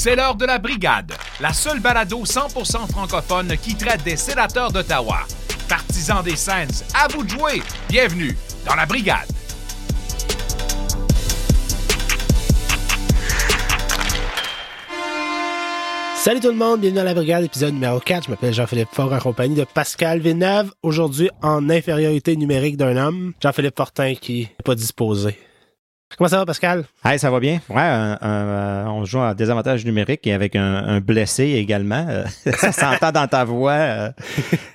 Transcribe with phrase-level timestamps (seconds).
[0.00, 5.22] C'est l'heure de la brigade, la seule balado 100% francophone qui traite des sénateurs d'Ottawa.
[5.68, 7.60] Partisans des Sens, à vous de jouer.
[7.88, 9.26] Bienvenue dans la brigade.
[16.14, 18.26] Salut tout le monde, bienvenue dans la brigade, épisode numéro 4.
[18.26, 20.70] Je m'appelle Jean-Philippe Fort en compagnie de Pascal Villeneuve.
[20.84, 25.36] Aujourd'hui, en infériorité numérique d'un homme, Jean-Philippe Fortin qui n'est pas disposé.
[26.16, 26.84] Comment ça va, Pascal?
[27.04, 27.60] Hey, ça va bien.
[27.68, 32.06] Ouais, un- un, euh, on joue à désavantage numérique et avec un, un blessé également.
[32.08, 32.24] Euh,
[32.56, 34.10] ça s'entend dans ta voix euh,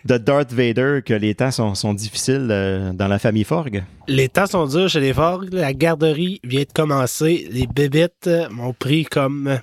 [0.05, 3.83] de Darth Vader que les temps sont, sont difficiles euh, dans la famille Forg.
[4.07, 5.49] Les temps sont durs chez les Forgs.
[5.51, 7.47] La garderie vient de commencer.
[7.51, 9.59] Les bébites m'ont pris comme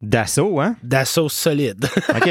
[0.00, 0.76] D'assaut, hein?
[0.82, 1.88] d'assaut solide.
[2.16, 2.30] OK.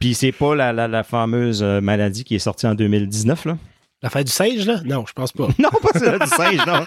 [0.00, 3.56] Puis c'est pas la, la, la fameuse maladie qui est sortie en 2019, là?
[4.02, 4.80] La fête du singe, là?
[4.84, 5.48] Non, je pense pas.
[5.58, 6.84] Non, pas celle du singe, non.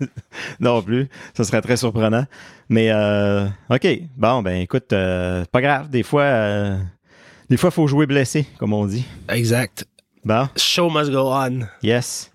[0.60, 1.08] non plus.
[1.36, 2.24] Ce serait très surprenant.
[2.68, 3.86] Mais, euh, OK.
[4.16, 5.88] Bon, ben écoute, euh, pas grave.
[5.88, 6.76] Des fois, euh,
[7.48, 9.04] des fois, il faut jouer blessé, comme on dit.
[9.28, 9.86] Exact.
[10.24, 11.60] Bon, Show must go on.
[11.82, 12.32] yes.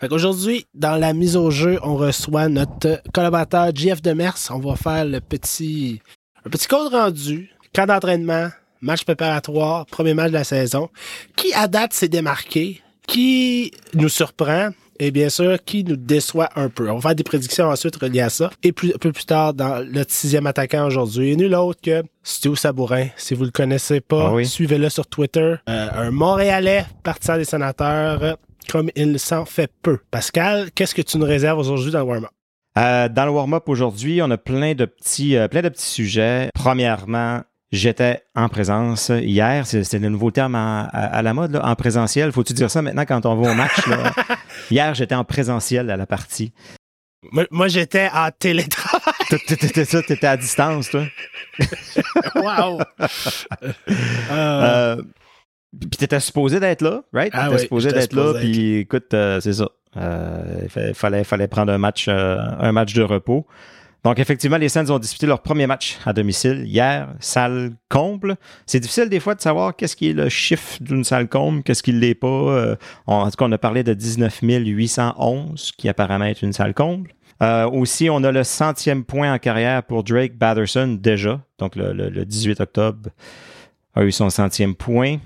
[0.00, 4.34] Fait qu'aujourd'hui, dans la mise au jeu, on reçoit notre collaborateur JF Demers.
[4.48, 6.00] On va faire le petit,
[6.46, 8.48] un petit code rendu, camp d'entraînement,
[8.80, 10.88] match préparatoire, premier match de la saison,
[11.36, 12.80] qui à date s'est démarqué,
[13.10, 16.88] qui nous surprend et bien sûr qui nous déçoit un peu.
[16.90, 18.50] On va faire des prédictions ensuite reliées à ça.
[18.62, 22.02] Et plus, un peu plus tard, dans notre sixième attaquant aujourd'hui, et nul autre que
[22.22, 23.06] Stu Sabourin.
[23.16, 24.46] Si vous le connaissez pas, Ah oui.
[24.46, 25.56] suivez-le sur Twitter.
[25.68, 28.36] Euh, un Montréalais partisan des sénateurs,
[28.70, 29.98] comme il s'en fait peu.
[30.10, 32.30] Pascal, qu'est-ce que tu nous réserves aujourd'hui dans le warm-up?
[32.78, 36.50] Euh, dans le warm-up aujourd'hui, on a plein de petits, euh, plein de petits sujets.
[36.54, 37.40] Premièrement,
[37.72, 39.66] j'étais en présence hier.
[39.66, 42.32] C'est le nouveau terme à, à- à la mode, là, en présentiel.
[42.32, 43.86] Faut-tu dire ça maintenant quand on va au match?
[43.86, 44.12] là?
[44.70, 46.52] hier, j'étais en présentiel à la partie.
[47.32, 49.02] Moi, moi, j'étais en télétravail.
[49.28, 51.04] T'étais à distance, toi?
[52.36, 52.80] wow!
[53.60, 53.72] Euh,
[54.30, 54.96] Euh,
[55.80, 57.30] puis t'étais supposé d'être là, right?
[57.34, 59.68] Ah t'étais oui, supposé d'être là, puis écoute, euh, c'est ça.
[59.96, 63.46] Euh, il fa- fallait, fallait prendre un match, euh, un match de repos.
[64.02, 68.36] Donc, effectivement, les Saints ont disputé leur premier match à domicile hier, salle comble.
[68.64, 71.82] C'est difficile des fois de savoir qu'est-ce qui est le chiffre d'une salle comble, qu'est-ce
[71.82, 72.26] qui ne l'est pas.
[72.26, 76.72] Euh, en tout cas, on a parlé de 19 811, qui apparemment est une salle
[76.74, 77.12] comble.
[77.42, 81.40] Euh, aussi, on a le centième point en carrière pour Drake Batherson déjà.
[81.58, 83.10] Donc, le- le 18 octobre
[83.94, 85.16] a eu son centième point.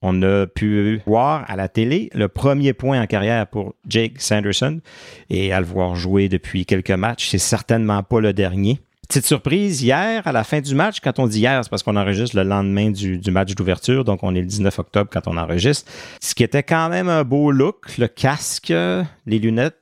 [0.00, 4.80] On a pu voir à la télé le premier point en carrière pour Jake Sanderson
[5.28, 8.80] et à le voir jouer depuis quelques matchs, c'est certainement pas le dernier.
[9.08, 11.96] Petite surprise, hier, à la fin du match, quand on dit hier, c'est parce qu'on
[11.96, 15.38] enregistre le lendemain du, du match d'ouverture, donc on est le 19 octobre quand on
[15.38, 15.90] enregistre.
[16.20, 19.74] Ce qui était quand même un beau look, le casque, les lunettes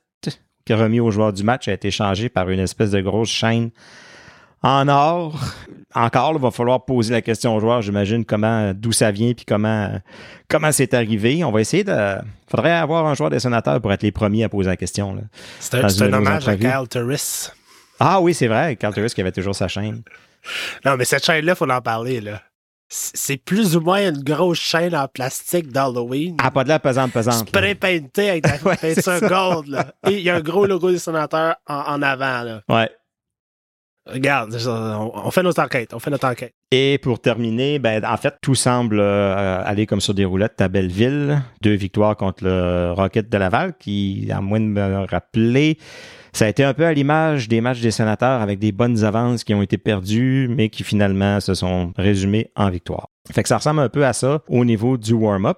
[0.65, 3.69] qui remis au joueur du match a été changé par une espèce de grosse chaîne
[4.67, 5.39] en or.
[5.95, 9.45] Encore, il va falloir poser la question aux joueurs, j'imagine, comment, d'où ça vient puis
[9.45, 9.99] comment,
[10.47, 11.43] comment c'est arrivé.
[11.43, 12.17] On va essayer de.
[12.47, 15.17] faudrait avoir un joueur des sénateurs pour être les premiers à poser la question.
[15.59, 16.55] C'est un, hommage à.
[16.55, 17.49] Kyle Turris.
[17.99, 20.01] Ah oui, c'est vrai, Carl Turris qui avait toujours sa chaîne.
[20.85, 22.41] Non, mais cette chaîne-là, faut en parler, là.
[22.87, 26.37] C'est plus ou moins une grosse chaîne en plastique d'Halloween.
[26.41, 27.33] Ah, pas de la pesante, pesante.
[27.33, 27.47] là.
[27.47, 29.93] Spray peintée avec la Ouais, c'est peinture gold, là.
[30.07, 32.61] Et il y a un gros logo des sénateurs en, en avant, là.
[32.69, 32.89] Ouais.
[34.11, 36.53] Regarde, on fait notre enquête, on fait notre enquête.
[36.71, 40.67] Et pour terminer, ben, en fait, tout semble euh, aller comme sur des roulettes à
[40.67, 41.41] Belleville.
[41.61, 45.77] Deux victoires contre le Rocket de Laval, qui, à moins de me rappeler,
[46.33, 49.43] ça a été un peu à l'image des matchs des sénateurs avec des bonnes avances
[49.43, 53.09] qui ont été perdues, mais qui finalement se sont résumées en victoire.
[53.31, 55.57] Fait que ça ressemble un peu à ça au niveau du warm-up.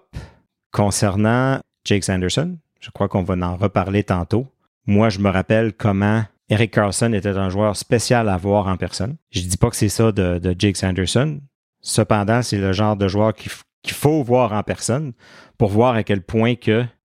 [0.72, 4.48] Concernant Jake Sanderson, je crois qu'on va en reparler tantôt.
[4.86, 9.18] Moi, je me rappelle comment Eric Carlson était un joueur spécial à voir en personne.
[9.30, 11.40] Je dis pas que c'est ça de, Jake Sanderson.
[11.82, 13.52] Cependant, c'est le genre de joueur qu'il
[13.94, 15.14] faut voir en personne
[15.58, 16.56] pour voir à quel point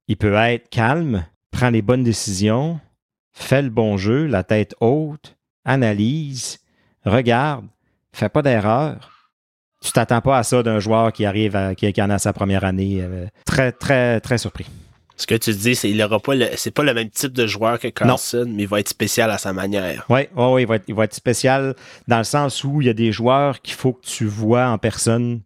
[0.08, 2.80] il peut être calme, prend les bonnes décisions,
[3.32, 6.58] fait le bon jeu, la tête haute, analyse,
[7.04, 7.66] regarde,
[8.12, 9.30] fait pas d'erreur.
[9.82, 12.64] Tu t'attends pas à ça d'un joueur qui arrive à, qui en a sa première
[12.64, 13.02] année.
[13.02, 14.66] euh, très, très, très surpris.
[15.16, 17.46] Ce que tu dis, c'est il aura pas le, c'est pas le même type de
[17.46, 20.04] joueur que Carlson, mais il va être spécial à sa manière.
[20.08, 21.76] Oui, ouais, ouais, il, va être, il va être spécial
[22.08, 24.78] dans le sens où il y a des joueurs qu'il faut que tu vois en
[24.78, 25.40] personne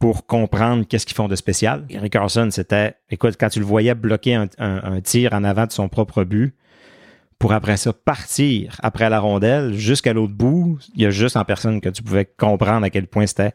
[0.00, 1.84] pour comprendre qu'est-ce qu'ils font de spécial.
[1.90, 5.66] Eric Carlson, c'était, écoute, quand tu le voyais bloquer un, un- un tir en avant
[5.66, 6.54] de son propre but,
[7.38, 11.44] pour après ça partir après la rondelle jusqu'à l'autre bout, il y a juste en
[11.44, 13.52] personne que tu pouvais comprendre à quel point c'était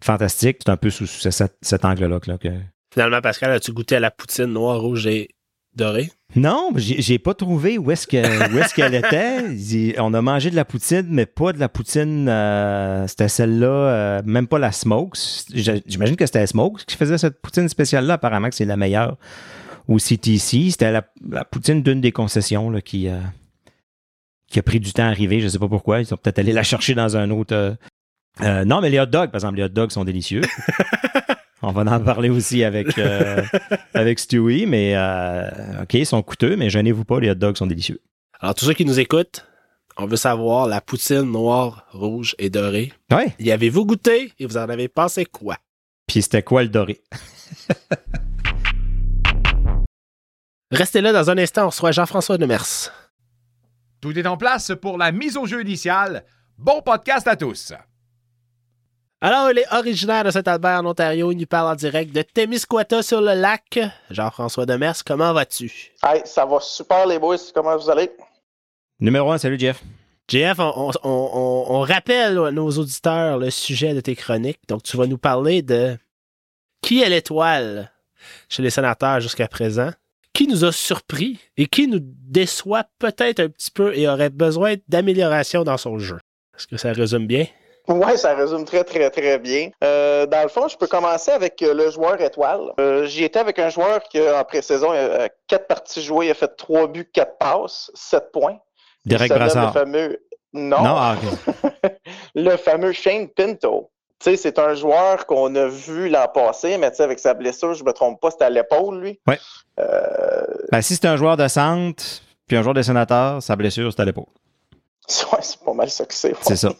[0.00, 0.58] fantastique.
[0.64, 2.48] C'est un peu sous, cet, cet angle-là que,
[2.96, 5.28] Finalement, Pascal, as-tu goûté à la poutine noire, rouge et
[5.74, 6.10] dorée?
[6.34, 9.98] Non, j'ai pas trouvé où est-ce qu'elle était.
[10.00, 12.26] On a mangé de la poutine, mais pas de la poutine.
[12.26, 15.18] euh, c'était celle-là, euh, même pas la Smokes.
[15.52, 18.14] J'imagine que c'était Smokes qui faisait cette poutine spéciale-là.
[18.14, 19.18] Apparemment que c'est la meilleure.
[19.88, 23.20] Ou CTC, c'était la, la poutine d'une des concessions là, qui, euh,
[24.50, 25.40] qui a pris du temps à arriver.
[25.42, 26.00] Je sais pas pourquoi.
[26.00, 27.76] Ils sont peut-être allés la chercher dans un autre.
[28.40, 30.40] non, mais les hot dogs, par exemple, les hot dogs sont délicieux.
[31.68, 33.42] On va en parler aussi avec, euh,
[33.94, 37.66] avec Stewie, mais euh, OK, ils sont coûteux, mais gênez-vous pas, les hot dogs sont
[37.66, 38.00] délicieux.
[38.38, 39.44] Alors, tous ceux qui nous écoutent,
[39.96, 42.92] on veut savoir la poutine noire, rouge et dorée.
[43.10, 43.34] Ouais.
[43.40, 45.56] Y avez-vous goûté et vous en avez pensé quoi?
[46.06, 47.02] Puis c'était quoi le doré?
[50.70, 52.92] Restez là dans un instant, on reçoit Jean-François Demers.
[54.00, 56.24] Tout est en place pour la mise au jeu initiale.
[56.58, 57.72] Bon podcast à tous.
[59.20, 61.32] Alors, il est originaire de Saint-Albert, en Ontario.
[61.32, 63.78] Il nous parle en direct de Témiscouata sur le lac.
[64.10, 65.92] Jean-François Demers, comment vas-tu?
[66.04, 68.10] Hey, ça va super les boys, comment vous allez?
[69.00, 70.58] Numéro un, salut Jeff.
[70.58, 74.60] On, on- on- on rappelle à nos auditeurs le sujet de tes chroniques.
[74.68, 75.96] Donc, tu vas nous parler de
[76.82, 77.90] qui est l'étoile
[78.48, 79.90] chez les sénateurs jusqu'à présent,
[80.34, 84.74] qui nous a surpris et qui nous déçoit peut-être un petit peu et aurait besoin
[84.88, 86.18] d'amélioration dans son jeu?
[86.56, 87.46] Est-ce que ça résume bien?
[87.88, 89.70] Ouais, ça résume très, très, très bien.
[89.84, 92.72] Euh, dans le fond, je peux commencer avec euh, le joueur étoile.
[92.80, 96.34] Euh, J'y étais avec un joueur qui, en pré-saison, a quatre parties jouées, il a
[96.34, 98.58] fait trois buts, quatre passes, sept points.
[99.04, 99.66] Derek Brassard.
[99.66, 100.22] Le fameux...
[100.52, 101.16] Non, Non, ah,
[102.34, 103.90] le fameux Shane Pinto.
[104.18, 107.34] Tu sais, c'est un joueur qu'on a vu l'an passé, mais tu sais, avec sa
[107.34, 109.20] blessure, je me trompe pas, c'était à l'épaule, lui.
[109.78, 109.84] Euh,
[110.72, 112.02] Ben, si c'est un joueur de centre,
[112.46, 114.24] puis un joueur de sénateur, sa blessure, c'est à l'épaule.
[115.32, 116.34] ouais, c'est pas mal ça que c'est.
[116.40, 116.72] C'est ça.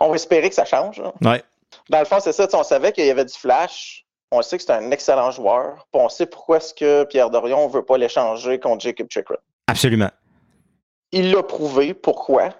[0.00, 1.02] On va espérer que ça change.
[1.22, 1.42] Ouais.
[1.88, 2.48] Dans le fond, c'est ça.
[2.52, 4.04] On savait qu'il y avait du flash.
[4.32, 5.86] On sait que c'est un excellent joueur.
[5.92, 9.36] Puis on sait pourquoi est-ce que Pierre Dorion ne veut pas l'échanger contre Jacob Chikrin.
[9.68, 10.10] Absolument.
[11.12, 11.94] Il l'a prouvé.
[11.94, 12.50] Pourquoi?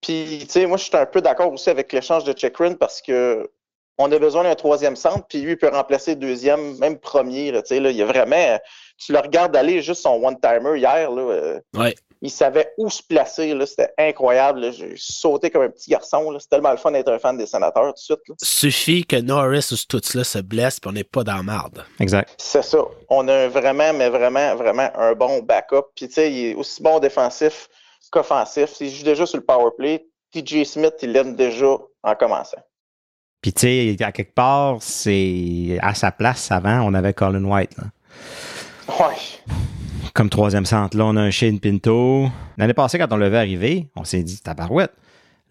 [0.00, 3.02] Puis, tu sais, moi, je suis un peu d'accord aussi avec l'échange de Chikrin parce
[3.02, 3.50] que
[3.98, 7.50] on a besoin d'un troisième centre, puis lui, il peut remplacer le deuxième, même premier.
[7.50, 8.58] Là, tu sais, là, il y a vraiment.
[8.98, 11.10] Tu le regardes aller juste son one-timer hier.
[11.10, 11.94] Là, euh, Ouais.
[12.22, 13.54] Il savait où se placer.
[13.54, 14.72] là, C'était incroyable.
[14.72, 16.30] J'ai sauté comme un petit garçon.
[16.30, 16.38] là.
[16.40, 18.20] C'est tellement le fun d'être un fan des sénateurs tout de suite.
[18.28, 18.34] là.
[18.42, 21.84] Suffit que Norris ou Stutz là se blesse puis on n'est pas dans la marde.
[22.00, 22.34] Exact.
[22.38, 22.78] C'est ça.
[23.10, 25.86] On a un vraiment, mais vraiment, vraiment un bon backup.
[25.94, 27.68] Puis, tu sais, il est aussi bon défensif
[28.10, 28.72] qu'offensif.
[28.74, 32.58] S'il joue déjà sur le power play, TJ Smith, il l'aime déjà en commençant.
[33.42, 37.72] Puis, tu sais, à quelque part, c'est à sa place avant, on avait Colin White.
[37.76, 37.84] là.
[39.08, 39.14] Ouais.
[40.16, 40.96] Comme troisième centre.
[40.96, 42.30] Là, on a un Shane Pinto.
[42.56, 44.94] L'année passée, quand on l'avait arrivé, on s'est dit, tabarouette.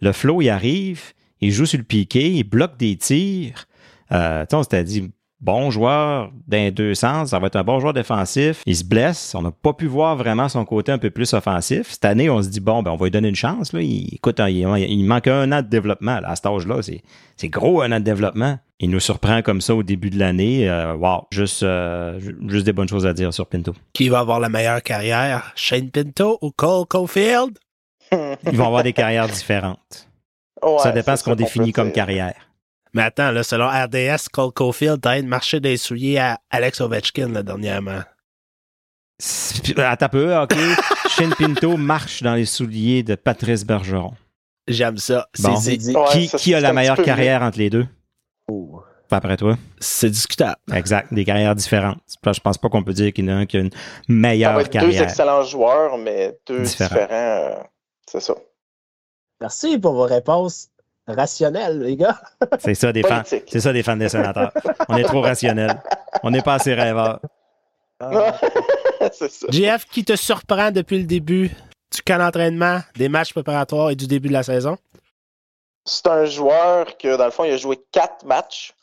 [0.01, 3.67] Le flow, il arrive, il joue sur le piqué, il bloque des tirs.
[4.12, 5.12] Euh, on s'était dit,
[5.42, 8.64] bon joueur dans les deux sens, ça va être un bon joueur défensif.
[8.66, 11.92] Il se blesse, on n'a pas pu voir vraiment son côté un peu plus offensif.
[11.92, 13.74] Cette année, on se dit, bon, ben, on va lui donner une chance.
[13.74, 13.82] Là.
[13.82, 16.82] Il, écoute, il, il manque un an de développement là, à cet âge-là.
[16.82, 17.02] C'est,
[17.38, 18.58] c'est gros un an de développement.
[18.80, 20.70] Il nous surprend comme ça au début de l'année.
[20.70, 23.74] Euh, wow, juste, euh, ju- juste des bonnes choses à dire sur Pinto.
[23.94, 25.54] Qui va avoir la meilleure carrière?
[25.56, 27.58] Shane Pinto ou Cole Caulfield?
[28.12, 30.10] Ils vont avoir des carrières différentes.
[30.64, 32.36] Ouais, ça dépend ce qu'on définit comme carrière.
[32.95, 37.27] Mais attends, là, selon RDS, Cole Caulfield a de marcher des souliers à Alex Ovechkin
[37.30, 38.00] là, dernièrement.
[39.19, 40.53] C'est- Attends un peu, OK.
[41.10, 44.13] Shane Pinto marche dans les souliers de Patrice Bergeron.
[44.67, 45.27] J'aime ça.
[45.39, 45.55] Bon.
[45.58, 45.93] C'est dit.
[46.38, 47.86] Qui a la meilleure carrière entre les deux?
[49.08, 49.55] Pas après toi?
[49.79, 50.55] C'est discutable.
[50.74, 51.13] Exact.
[51.13, 52.00] Des carrières différentes.
[52.25, 53.70] Je pense pas qu'on peut dire qu'il y en a un qui a une
[54.08, 55.03] meilleure être deux carrière.
[55.03, 56.96] excellents joueurs, mais deux Différents.
[56.96, 57.13] différents.
[57.13, 57.55] euh,
[58.10, 58.34] c'est ça.
[59.39, 60.70] Merci pour vos réponses
[61.07, 62.19] rationnelles, les gars.
[62.59, 63.24] C'est ça, des fans.
[63.25, 64.51] C'est ça, des fans des sénateurs.
[64.89, 65.81] On est trop rationnels.
[66.24, 67.19] On n'est pas assez rêveurs.
[68.00, 68.38] Ah,
[69.13, 69.47] c'est ça.
[69.50, 71.50] JF, qui te surprend depuis le début
[71.93, 74.77] du camp d'entraînement, des matchs préparatoires et du début de la saison?
[75.85, 78.74] C'est un joueur que, dans le fond, il a joué quatre matchs.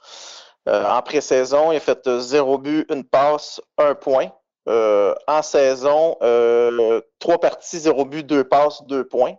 [0.69, 4.31] Euh, en pré-saison, il a fait zéro but, une passe, un point.
[4.69, 9.35] Euh, en saison, euh, trois parties, zéro but, deux passes, deux points.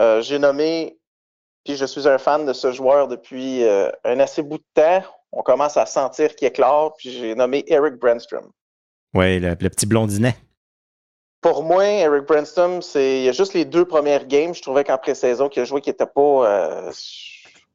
[0.00, 0.98] Euh, J'ai nommé,
[1.64, 5.02] puis je suis un fan de ce joueur depuis euh, un assez bout de temps.
[5.32, 8.50] On commence à sentir qu'il éclore, puis j'ai nommé Eric Brandstrom.
[9.14, 10.36] Oui, le, le petit blondinet.
[11.40, 14.54] Pour moi, Eric Branston, c'est il y a juste les deux premières games.
[14.54, 16.20] Je trouvais qu'en pré-saison qu'il a joué qui était pas.
[16.48, 16.92] euh,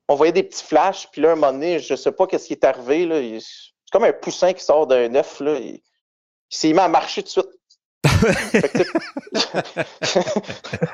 [0.08, 2.54] on voyait des petits flashs, puis là, un moment donné, je sais pas qu'est-ce qui
[2.54, 3.06] est arrivé.
[3.06, 5.40] Là, il- c'est comme un poussin qui sort d'un œuf.
[5.42, 5.82] Là, il, il
[6.50, 7.50] s'est mis à marcher tout de suite.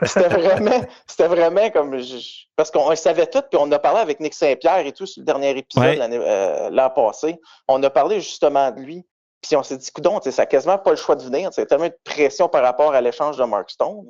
[0.05, 4.00] C'était vraiment, c'était vraiment comme je- parce qu'on le savait tout, puis on a parlé
[4.01, 6.00] avec Nick Saint-Pierre et tout sur le dernier épisode Ouais.
[6.12, 7.39] euh, l'an passé.
[7.67, 9.05] On a parlé justement de lui.
[9.41, 11.50] Puis on s'est dit, coudon, ça n'a quasiment pas le choix de venir.
[11.53, 14.07] C'est tellement de pression par rapport à l'échange de Mark Stone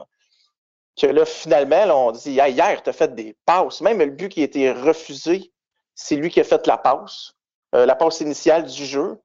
[1.00, 3.82] que là, finalement, on dit, hier, tu as fait des passes.
[3.82, 5.52] Même le but qui a été refusé,
[5.96, 7.34] c'est lui qui a fait la passe,
[7.74, 9.18] euh, la passe initiale du jeu.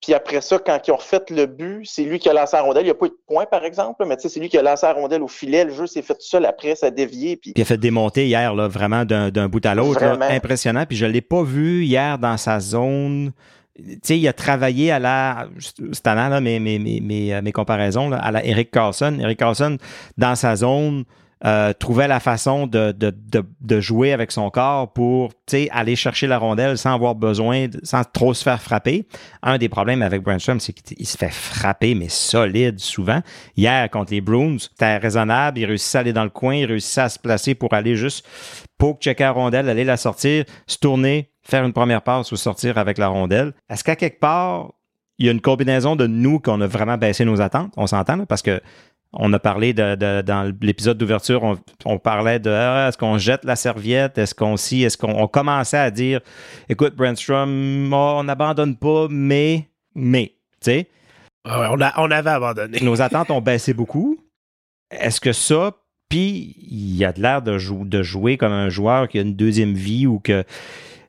[0.00, 2.62] Puis après ça, quand ils ont refait le but, c'est lui qui a lancé la
[2.62, 2.84] rondelle.
[2.84, 4.86] Il n'y a pas eu de point, par exemple, mais c'est lui qui a lancé
[4.86, 5.64] la rondelle au filet.
[5.64, 7.36] Le jeu s'est fait tout seul après, ça a dévié.
[7.36, 7.52] Puis...
[7.54, 10.02] il a fait démonter hier, là, vraiment d'un bout à l'autre.
[10.02, 10.86] Impressionnant.
[10.86, 13.32] Puis je ne l'ai pas vu hier dans sa zone.
[13.76, 15.48] Tu sais, il a travaillé à la.
[15.92, 19.18] C'est là, mes, mes, mes, mes comparaisons, à la Eric Carlson.
[19.20, 19.76] Eric Carlson,
[20.16, 21.04] dans sa zone,
[21.44, 25.32] euh, trouvait la façon de, jouer avec son corps pour
[25.70, 29.06] aller chercher la rondelle sans avoir besoin, sans trop se faire frapper.
[29.42, 33.20] Un des problèmes avec Brandstrom, c'est qu'il se fait frapper, mais solide souvent.
[33.56, 35.58] Hier, contre les Bruins, c'était raisonnable.
[35.58, 38.26] Il réussissait à aller dans le coin, il réussissait à se placer pour aller juste
[38.76, 42.78] pour checker la rondelle, aller la sortir, se tourner, faire une première passe ou sortir
[42.78, 43.52] avec la rondelle.
[43.68, 44.72] Est-ce qu'à quelque part,
[45.18, 47.72] il y a une combinaison de nous qu'on a vraiment baissé nos attentes?
[47.76, 48.60] On s'entend, parce que
[49.12, 53.56] on a parlé de, dans l'épisode d'ouverture, on, parlait de ah, est-ce qu'on jette la
[53.56, 56.20] serviette, est-ce qu'on si, est-ce qu'on commençait à dire
[56.68, 60.88] écoute, Brandstrom, oh, on n'abandonne pas, mais, mais, tu sais?
[61.44, 62.78] Ah on, on avait abandonné.
[62.82, 64.18] Nos attentes ont baissé beaucoup.
[64.90, 65.72] Est-ce que ça,
[66.08, 69.34] puis il y a de l'air de, de jouer comme un joueur qui a une
[69.34, 70.44] deuxième vie ou que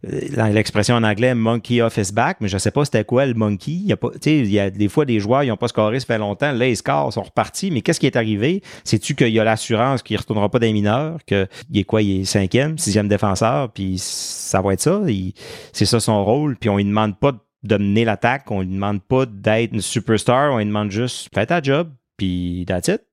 [0.04, 3.72] l'expression en anglais monkey off his back, mais je sais pas c'était quoi le monkey.
[3.72, 6.00] Il y a pas, il y a des fois des joueurs, ils n'ont pas scoré,
[6.00, 6.52] ça fait longtemps.
[6.52, 7.70] Là, ils scorent, sont repartis.
[7.72, 8.64] Mais qu'est-ce qui est arrivé?
[8.84, 12.02] Sais-tu qu'il y a l'assurance qu'il ne retournera pas des mineurs, qu'il est quoi?
[12.02, 15.02] Il est cinquième, sixième défenseur, puis ça va être ça?
[15.72, 16.58] C'est ça son rôle.
[16.58, 20.52] Puis on lui demande pas de mener l'attaque, on lui demande pas d'être une superstar,
[20.52, 23.04] on lui demande juste fais ta job, puis that's it.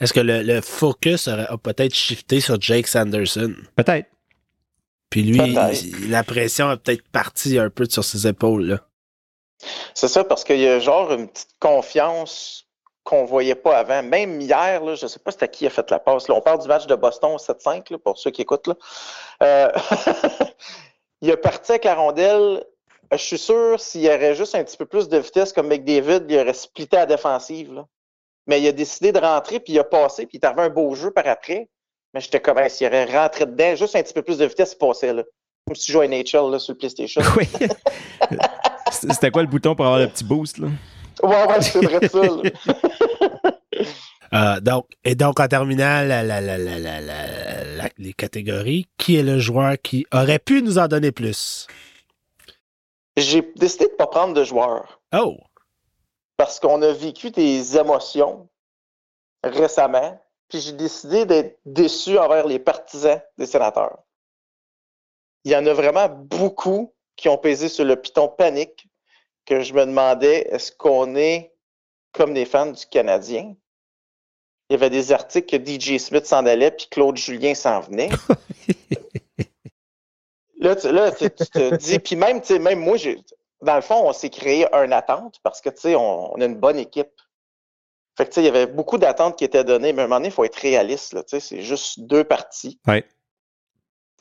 [0.00, 3.52] Est-ce que le, le focus a peut-être shifté sur Jake Sanderson?
[3.74, 4.06] Peut-être.
[5.10, 5.56] Puis lui,
[6.08, 8.66] la pression a peut-être parti un peu sur ses épaules.
[8.66, 8.80] Là.
[9.94, 12.66] C'est ça, parce qu'il y a genre une petite confiance
[13.04, 14.02] qu'on voyait pas avant.
[14.02, 16.28] Même hier, là, je ne sais pas c'était qui a fait la passe.
[16.28, 16.34] Là.
[16.34, 18.66] On parle du match de Boston 7-5, pour ceux qui écoutent.
[18.66, 18.74] Là.
[19.42, 19.72] Euh,
[21.22, 22.64] il a parti avec la rondelle.
[23.10, 26.26] Je suis sûr, s'il y aurait juste un petit peu plus de vitesse comme McDavid,
[26.28, 27.72] il aurait splitté à la défensive.
[27.72, 27.86] Là.
[28.46, 30.94] Mais il a décidé de rentrer, puis il a passé, puis il avait un beau
[30.94, 31.70] jeu par après.
[32.18, 34.78] Mais j'étais comme, s'il aurait rentré dedans, juste un petit peu plus de vitesse, il
[34.78, 35.22] passait, là.
[35.64, 37.22] Comme si tu jouais à NHL, là, sur le PlayStation.
[37.36, 37.46] Oui.
[38.90, 40.66] C'était quoi le bouton pour avoir le petit boost, là?
[41.22, 42.18] Ouais, ouais, c'est vrai ça,
[44.56, 46.02] euh, donc, et donc, en terminant
[47.98, 51.68] les catégories, qui est le joueur qui aurait pu nous en donner plus?
[53.16, 55.00] J'ai décidé de ne pas prendre de joueur.
[55.14, 55.36] Oh!
[56.36, 58.48] Parce qu'on a vécu des émotions
[59.44, 63.98] récemment puis j'ai décidé d'être déçu envers les partisans des sénateurs.
[65.44, 68.88] Il y en a vraiment beaucoup qui ont pesé sur le piton panique
[69.44, 71.52] que je me demandais est-ce qu'on est
[72.12, 73.54] comme des fans du Canadien?
[74.68, 78.08] Il y avait des articles que DJ Smith s'en allait puis Claude Julien s'en venait.
[80.58, 82.96] là, tu, te dis, puis même, même moi,
[83.62, 86.78] dans le fond, on s'est créé une attente parce que on, on a une bonne
[86.78, 87.08] équipe.
[88.18, 90.28] Fait que, il y avait beaucoup d'attentes qui étaient données, mais à un moment donné,
[90.28, 91.16] il faut être réaliste.
[91.28, 92.80] C'est juste deux parties.
[92.88, 93.04] Ouais.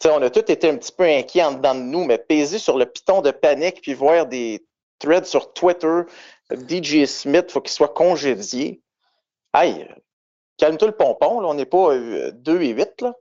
[0.05, 2.77] on a tous été un petit peu inquiets en dedans de nous, mais peser sur
[2.77, 4.63] le piton de panique puis voir des
[4.99, 6.01] threads sur Twitter,
[6.51, 8.83] DJ Smith, il faut qu'il soit congédié.
[9.53, 9.87] Aïe,
[10.57, 13.01] calme-toi le pompon, là, on n'est pas 2 euh, et 8.
[13.01, 13.15] Là.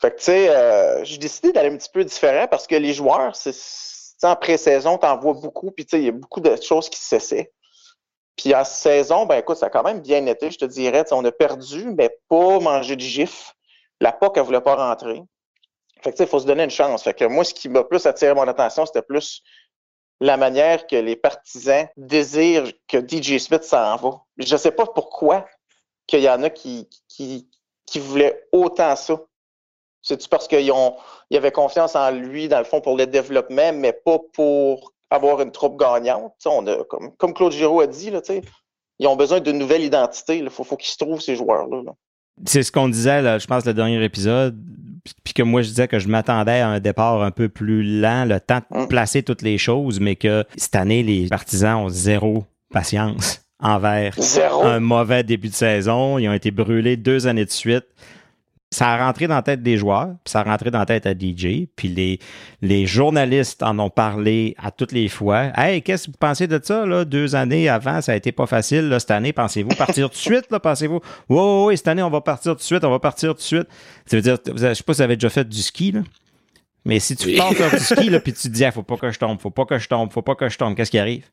[0.00, 2.94] Fait que, tu sais, euh, j'ai décidé d'aller un petit peu différent parce que les
[2.94, 3.52] joueurs, c'est,
[4.22, 7.08] en pré-saison, tu en vois beaucoup, puis il y a beaucoup de choses qui se
[7.08, 7.52] cessaient.
[8.40, 11.04] Puis en saison, ben écoute, ça a quand même bien été, je te dirais.
[11.10, 13.54] On a perdu, mais pas mangé de gif.
[14.00, 15.22] La POC, elle voulait pas rentrer.
[16.02, 17.02] Fait que il faut se donner une chance.
[17.02, 19.42] Fait que moi, ce qui m'a plus attiré mon attention, c'était plus
[20.22, 24.22] la manière que les partisans désirent que DJ Smith s'en va.
[24.38, 25.46] Je ne sais pas pourquoi
[26.06, 27.46] qu'il y en a qui, qui,
[27.84, 29.20] qui voulaient autant ça.
[30.00, 30.72] C'est-tu parce qu'ils
[31.30, 35.40] ils avaient confiance en lui, dans le fond, pour le développement, mais pas pour avoir
[35.40, 36.34] une troupe gagnante.
[36.46, 38.20] On a, comme, comme, Claude Giraud a dit, là,
[38.98, 40.38] ils ont besoin d'une nouvelle identité.
[40.38, 41.92] Il faut, faut qu'ils se trouvent, ces joueurs-là.
[42.46, 44.58] C'est ce qu'on disait, je pense, le dernier épisode.
[45.24, 48.26] Puis que moi, je disais que je m'attendais à un départ un peu plus lent,
[48.26, 48.88] le temps de hum.
[48.88, 54.14] placer toutes les choses, mais que cette année, les partisans ont zéro patience envers
[54.62, 56.18] un mauvais début de saison.
[56.18, 57.86] Ils ont été brûlés deux années de suite
[58.72, 61.04] ça a rentré dans la tête des joueurs, puis ça a rentré dans la tête
[61.04, 62.20] à DJ, puis les,
[62.62, 65.50] les journalistes en ont parlé à toutes les fois.
[65.56, 67.04] Hey, qu'est-ce que vous pensez de ça, là?
[67.04, 70.20] Deux années avant, ça a été pas facile, là, cette année, pensez-vous partir tout de
[70.20, 71.00] suite, là, pensez-vous?
[71.28, 73.42] Oui, oui, cette année, on va partir tout de suite, on va partir tout de
[73.42, 73.66] suite.
[74.06, 76.02] Ça veut dire, je sais pas si vous avez déjà fait du ski, là.
[76.84, 78.96] Mais si tu pars faire du ski, là, puis tu te dis, ah, faut pas
[78.96, 80.98] que je tombe, faut pas que je tombe, faut pas que je tombe, qu'est-ce qui
[80.98, 81.26] arrive?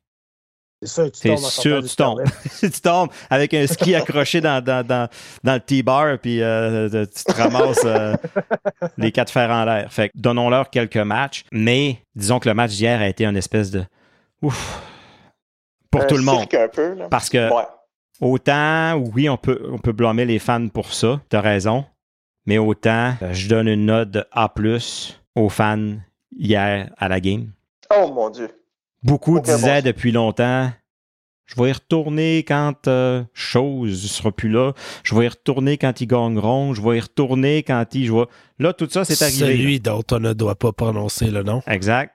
[0.81, 2.23] C'est sûr, tu tombes sûr, tu tombes.
[2.59, 5.09] tu tombes avec un ski accroché dans, dans, dans,
[5.43, 8.15] dans le T-bar, puis euh, tu te ramasses euh,
[8.97, 9.91] les quatre fers en l'air.
[9.91, 13.71] Fait que donnons-leur quelques matchs, mais disons que le match d'hier a été une espèce
[13.71, 13.83] de.
[14.43, 14.83] Ouf.
[15.89, 16.39] Pour Un tout le monde.
[16.41, 17.07] cirque un peu, là.
[17.09, 17.63] Parce que Ouais.
[18.21, 21.85] autant, oui, on peut, on peut blâmer les fans pour ça, t'as raison,
[22.45, 24.53] mais autant, euh, je donne une note de A
[25.35, 25.95] aux fans
[26.37, 27.51] hier à la game.
[27.95, 28.49] Oh mon Dieu.
[29.03, 29.87] Beaucoup disaient bon.
[29.87, 30.71] depuis longtemps
[31.47, 34.73] je vais y retourner quand euh, chose ne sera plus là.
[35.03, 36.73] Je vais y retourner quand ils gagneront.
[36.73, 38.05] Je vais y retourner quand ils.
[38.05, 38.25] Je vais...
[38.59, 39.37] Là, tout ça, c'est arrivé.
[39.39, 41.63] Celui dont on ne doit pas prononcer le nom.
[41.65, 42.13] Exact.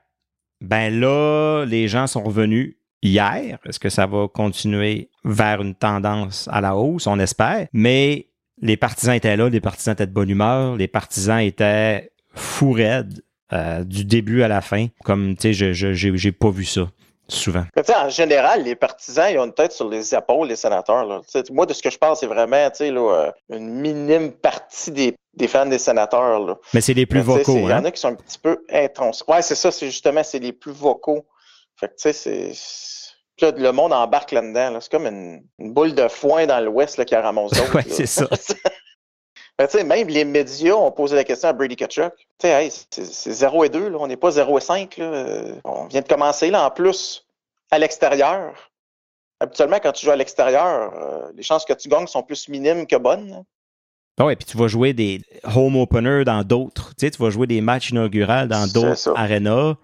[0.61, 3.59] Ben là, les gens sont revenus hier.
[3.65, 7.07] Est-ce que ça va continuer vers une tendance à la hausse?
[7.07, 7.67] On espère.
[7.73, 8.29] Mais
[8.61, 13.23] les partisans étaient là, les partisans étaient de bonne humeur, les partisans étaient fous raides
[13.53, 14.87] euh, du début à la fin.
[15.05, 16.89] Comme, tu sais, j'ai pas vu ça
[17.29, 17.65] souvent.
[17.97, 21.05] En général, les partisans, ils ont une tête sur les épaules, les sénateurs.
[21.05, 21.21] Là.
[21.51, 24.91] Moi, de ce que je pense, c'est vraiment tu sais, là, euh, une minime partie
[24.91, 26.41] des, des fans des sénateurs.
[26.41, 26.57] Là.
[26.75, 27.81] Mais c'est les plus Mais, vocaux, Il y hein?
[27.81, 29.25] en a qui sont un petit peu intros.
[29.29, 31.25] Ouais, c'est ça, c'est justement, c'est les plus vocaux.
[31.77, 32.53] Fait que, tu sais, c'est.
[33.41, 34.71] là, le monde embarque là-dedans.
[34.71, 34.79] là.
[34.81, 37.75] C'est comme une, une boule de foin dans l'Ouest qui ramasse d'autres.
[37.77, 38.29] Ouais, c'est ça.
[39.59, 42.15] Ben, tu sais, même les médias ont posé la question à Brady Kachuk.
[42.17, 43.99] Tu sais, hey, c'est c'est 0 et 2, là.
[44.01, 44.97] on n'est pas 0 et 5.
[44.97, 45.05] Là.
[45.05, 47.27] Euh, On vient de commencer là, en plus
[47.71, 48.71] à l'extérieur.
[49.41, 52.87] Habituellement, quand tu joues à l'extérieur, euh, les chances que tu gagnes sont plus minimes
[52.87, 53.31] que bonnes.
[53.31, 53.43] là.
[54.19, 55.23] Ah ouais, puis tu vas jouer des
[55.57, 56.91] home openers dans d'autres.
[56.91, 59.75] Tu sais, tu vas jouer des matchs inauguraux dans d'autres arénas.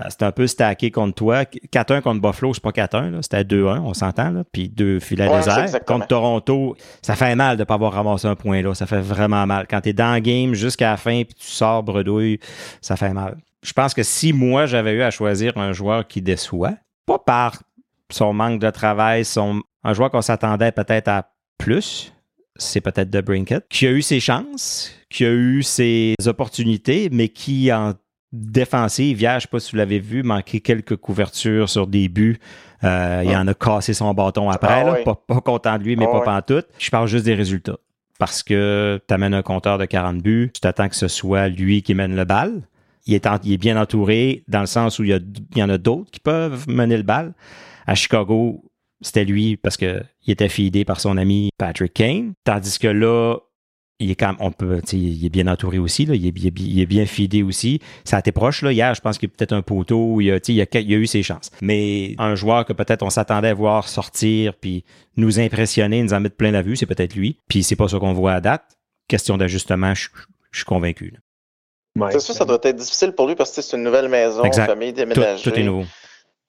[0.00, 1.44] Euh, C'est un peu stacké contre toi.
[1.44, 3.18] 4-1 contre Buffalo, c'est pas 4-1, là.
[3.22, 4.30] c'était 2-1, on s'entend.
[4.30, 4.42] Là.
[4.50, 5.84] Puis deux filets Ouais, déserts.
[5.86, 8.74] Contre Toronto, ça fait mal de ne pas avoir ramassé un point là.
[8.74, 9.66] Ça fait vraiment mal.
[9.68, 12.40] Quand tu es dans le game jusqu'à la fin puis tu sors bredouille,
[12.80, 13.36] ça fait mal.
[13.62, 16.74] Je pense que si moi j'avais eu à choisir un joueur qui déçoit,
[17.06, 17.62] pas par
[18.10, 22.12] son manque de travail, son, un joueur qu'on s'attendait peut-être à plus,
[22.56, 27.28] c'est peut-être de Brinkett, qui a eu ses chances, qui a eu ses opportunités, mais
[27.28, 27.94] qui en
[28.34, 32.08] défensive, hier, je ne sais pas si vous l'avez vu, manquait quelques couvertures sur des
[32.08, 32.38] buts.
[32.82, 34.92] Euh, Il en a cassé son bâton après, Ah là.
[34.98, 35.04] oui.
[35.04, 36.24] pas, pas content de lui, mais Ah pas oui.
[36.24, 36.66] pantoute.
[36.78, 37.78] Je parle juste des résultats.
[38.18, 41.82] Parce que tu amènes un compteur de 40 buts, tu t'attends que ce soit lui
[41.82, 42.62] qui mène le bal.
[43.06, 45.18] Il est, en- il est bien entouré dans le sens où il y, a-
[45.52, 47.34] il y en a d'autres qui peuvent mener le bal.
[47.86, 48.64] À Chicago,
[49.00, 52.32] c'était lui parce qu'il était fidé par son ami Patrick Kane.
[52.44, 53.36] Tandis que là,
[54.00, 56.46] il est quand même- on peut, il est bien entouré aussi, là, il, est, il
[56.46, 57.80] est- il est bien fidé aussi.
[58.04, 58.72] Ça a été proche, là.
[58.72, 60.80] Hier, je pense qu'il y a peut-être un poteau, il a, tu sais, il a,
[60.80, 61.50] il a eu ses chances.
[61.60, 64.84] Mais un joueur que peut-être on s'attendait à voir sortir puis
[65.16, 67.38] nous impressionner, nous en mettre plein la vue, c'est peut-être lui.
[67.48, 68.64] Puis c'est pas ça qu'on voit à date.
[69.08, 70.08] Question d'ajustement, je,
[70.50, 71.14] je suis convaincu.
[71.96, 72.10] Ouais.
[72.10, 74.66] C'est sûr, ça doit être difficile pour lui parce que c'est une nouvelle maison, Exact.
[74.66, 75.42] famille Tout, déménagée.
[75.48, 75.84] tout est nouveau.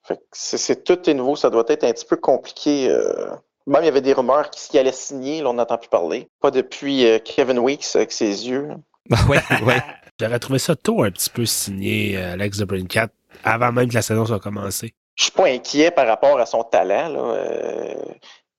[0.02, 2.88] Fait que c'est c'est tout est nouveau, ça doit être un petit peu compliqué.
[2.90, 3.30] euh.
[3.66, 6.28] Même il y avait des rumeurs qu'il allait signer, là on n'entend plus parler.
[6.40, 8.68] Pas depuis euh, Kevin Weeks avec ses yeux.
[8.68, 9.16] là.
[9.28, 9.82] ouais, ouais.
[10.20, 13.08] J'aurais trouvé ça tôt un petit peu signé euh, Alex de Brincat
[13.44, 14.94] avant même que la saison soit commencée.
[15.14, 17.08] Je suis pas inquiet par rapport à son talent.
[17.08, 17.18] là.
[17.20, 17.94] Euh,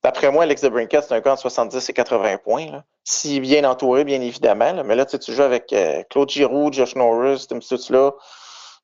[0.04, 2.72] D'après moi, Alex de Brincat, c'est un gars de 70 et 80 points.
[2.72, 2.84] là.
[3.26, 4.72] Est bien entouré, bien évidemment.
[4.72, 4.84] là.
[4.84, 8.12] Mais là, tu sais, tu joues avec euh, Claude Giroux, Josh Norris, Tim Stutzla,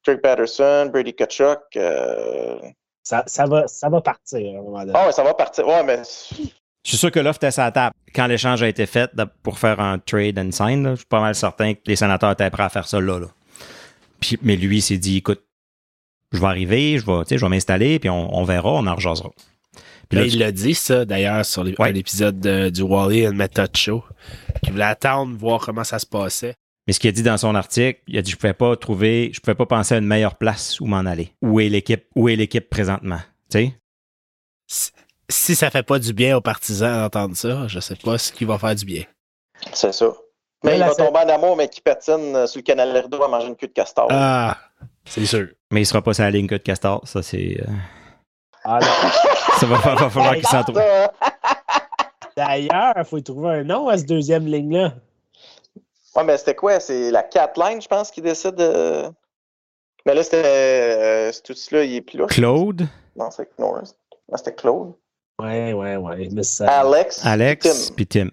[0.04, 1.60] Craig Patterson, Brady Kachuk.
[3.04, 4.94] Ça, ça, va, ça va partir à un moment donné.
[4.96, 5.68] Ah ouais, ça va partir.
[5.68, 6.02] Ouais, mais
[6.84, 7.94] Je suis sûr que l'offre était la table.
[8.16, 9.12] Quand l'échange a été fait
[9.44, 12.32] pour faire un trade and sign, là, je suis pas mal certain que les sénateurs
[12.32, 13.20] étaient prêts à faire ça là.
[13.20, 13.28] là.
[14.20, 15.44] Puis, mais lui, il s'est dit, écoute,
[16.32, 18.88] je vais arriver, je vais, tu sais, je vais m'installer, puis on, on verra, on
[18.88, 19.30] en rejasera.
[20.10, 21.90] Puis là, Ben, il l'a dit, ça, d'ailleurs, sur les- Ouais.
[21.90, 24.04] un épisode de- du Wally and Method Show,
[24.64, 26.56] qu'il voulait attendre, voir comment ça se passait.
[26.88, 29.32] Mais ce qu'il a dit dans son article, il a dit je pouvais pas trouver,
[29.34, 31.34] je pouvais pas penser à une meilleure place où m'en aller.
[31.42, 33.20] Où est l'équipe, où est l'équipe présentement,
[33.50, 33.74] tu
[34.68, 34.92] sais?
[35.30, 38.44] Si, ça fait pas du bien aux partisans d'entendre ça, je sais pas ce qui
[38.46, 39.04] va faire du bien.
[39.74, 40.08] c'est ça.
[40.64, 43.22] Mais Mais il va tomber en amour, mais qui patine euh, sur le canal Lerdo
[43.24, 44.08] à manger une queue de castor.
[44.12, 44.58] Ah,
[45.06, 45.48] c'est sûr.
[45.72, 47.72] Mais il sera pas sur la ligne que de Castor, ça c'est euh,
[48.64, 48.88] Ah non.
[49.60, 50.82] ça va, va- va falloir qu'il s'en trouve.
[52.36, 54.94] D'ailleurs, il faut y trouver un nom à cette deuxième ligne-là.
[56.16, 56.80] Ouais, mais c'était quoi?
[56.80, 59.04] C'est la Cat Line, je pense, qui décide de.
[60.06, 60.44] Mais là, c'était.
[60.46, 62.26] Euh, c'est tout cela, il est plus là.
[62.28, 63.92] Claude, Non, c'est Norris.
[64.30, 64.94] Non, c'était Claude.
[65.42, 66.30] Ouais, ouais, ouais.
[66.32, 66.68] Mais ça...
[66.82, 67.26] Alex.
[67.26, 68.30] Alex, puis Tim.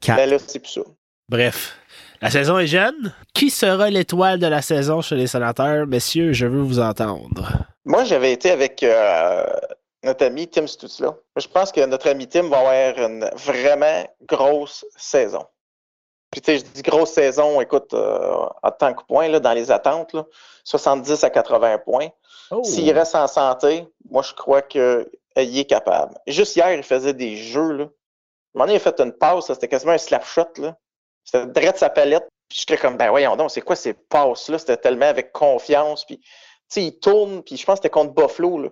[0.00, 0.16] Kat.
[0.16, 0.80] Mais là, c'est plus ça.
[1.28, 1.76] Bref,
[2.20, 3.14] la saison est jeune.
[3.32, 5.86] Qui sera l'étoile de la saison chez les sénateurs?
[5.86, 7.66] Messieurs, je veux vous entendre.
[7.84, 9.44] Moi, j'avais été avec euh,
[10.02, 11.14] notre ami Tim Stutzla.
[11.36, 15.44] Je pense que notre ami Tim va avoir une vraiment grosse saison.
[16.34, 19.52] Puis, tu sais, je dis grosse saison, écoute, euh, en tant que point, là, dans
[19.52, 20.24] les attentes, là,
[20.64, 22.08] 70 à 80 points.
[22.50, 22.60] Oh.
[22.64, 26.18] S'il reste en santé, moi, je crois qu'il est capable.
[26.26, 27.84] Juste hier, il faisait des jeux, là.
[27.84, 27.88] À un
[28.54, 30.48] moment donné, il a fait une passe, c'était quasiment un slap shot.
[31.22, 32.26] C'était direct sa palette.
[32.48, 34.58] Puis j'étais comme, ben voyons donc, c'est quoi ces passes-là?
[34.58, 36.04] C'était tellement avec confiance.
[36.04, 36.26] Puis, tu
[36.68, 38.68] sais, il tourne, puis je pense que c'était contre Buffalo, là.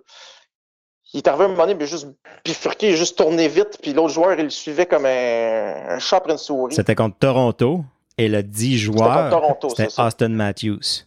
[1.14, 2.08] Il est arrivé à un moment donné, mais juste
[2.44, 5.98] bifurqué, il a juste tourné vite, puis l'autre joueur, il le suivait comme un, un
[5.98, 6.74] chat après une souris.
[6.74, 7.84] C'était contre Toronto
[8.18, 9.88] et le 10 contre joueur, c'était.
[10.00, 11.04] Austin Matthews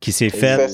[0.00, 0.68] qui s'est fait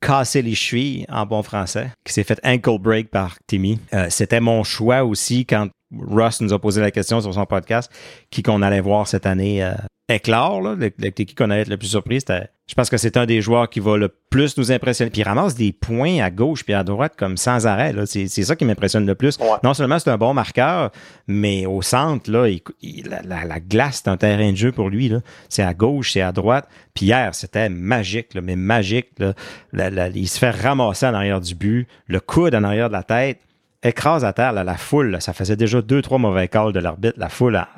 [0.00, 3.80] casser les chevilles en bon français, qui s'est fait ankle break par Timmy.
[3.94, 5.68] Euh, C'était mon choix aussi quand
[6.08, 7.90] Ross nous a posé la question sur son podcast,
[8.30, 9.72] qui qu'on allait voir cette année euh,
[10.08, 12.20] éclore, là, le, le- qui qu'on allait être le plus surpris.
[12.68, 15.10] Je pense que c'est un des joueurs qui va le plus nous impressionner.
[15.10, 17.94] Puis il ramasse des points à gauche puis à droite comme sans arrêt.
[18.06, 19.38] C'est c'est ça qui m'impressionne le plus.
[19.38, 19.46] Ouais.
[19.62, 20.90] Non seulement c'est un bon marqueur,
[21.28, 24.72] mais au centre, là, il- il- la, la- la glace, c'est un terrain de jeu
[24.72, 25.08] pour lui.
[25.08, 25.20] là.
[25.48, 26.68] C'est à gauche, c'est à droite.
[26.94, 29.10] Puis hier, c'était magique, là, mais magique.
[29.18, 29.34] là.
[29.72, 33.04] La- il se fait ramasser en arrière du but, le coude en arrière de la
[33.04, 33.38] tête,
[33.86, 35.16] écrase à terre la foule.
[35.20, 37.14] ça faisait déjà deux, trois mauvais calls de l'arbitre.
[37.18, 37.68] La foule a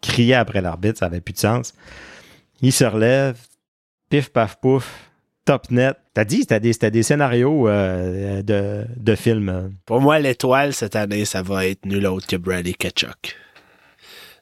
[0.00, 1.74] crié après l'arbitre, ça avait plus de sens.
[2.60, 3.36] Il se relève,
[4.10, 4.88] pif, paf, pouf,
[5.44, 5.96] top net.
[6.14, 9.48] T'as dit, c'était des, des scénarios euh, de, de films.
[9.48, 9.68] euh.
[9.86, 13.36] Pour moi, l'étoile cette année, ça va être nul autre que Brady Ketchuk.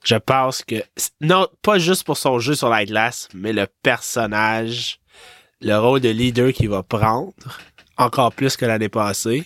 [0.04, 0.76] Je pense que.
[1.20, 5.00] Non, pas juste pour son jeu sur la glace, mais le personnage,
[5.60, 7.32] le rôle de leader qu'il va prendre,
[7.96, 9.44] encore plus que l'année passée.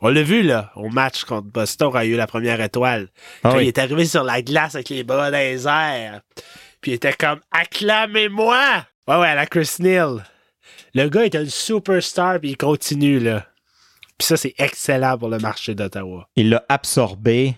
[0.00, 2.60] On l'a vu, là, au match contre Boston, quand il y a eu la première
[2.60, 3.08] étoile.
[3.44, 3.64] Ah Quand oui.
[3.64, 6.20] il est arrivé sur la glace avec les bras dans les airs.
[6.80, 8.84] Puis il était comme acclamez-moi!
[9.08, 10.24] Ouais, ouais, à la Chris Neal.
[10.94, 13.46] Le gars est un superstar, puis il continue, là.
[14.18, 16.28] Puis ça, c'est excellent pour le marché d'Ottawa.
[16.36, 17.56] il l'a absorbé.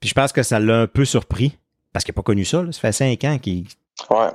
[0.00, 1.56] Puis je pense que ça l'a un peu surpris.
[1.92, 2.62] Parce qu'il n'a pas connu ça.
[2.62, 2.72] là.
[2.72, 3.66] Ça fait cinq ans qu'il
[4.10, 4.28] Ouais.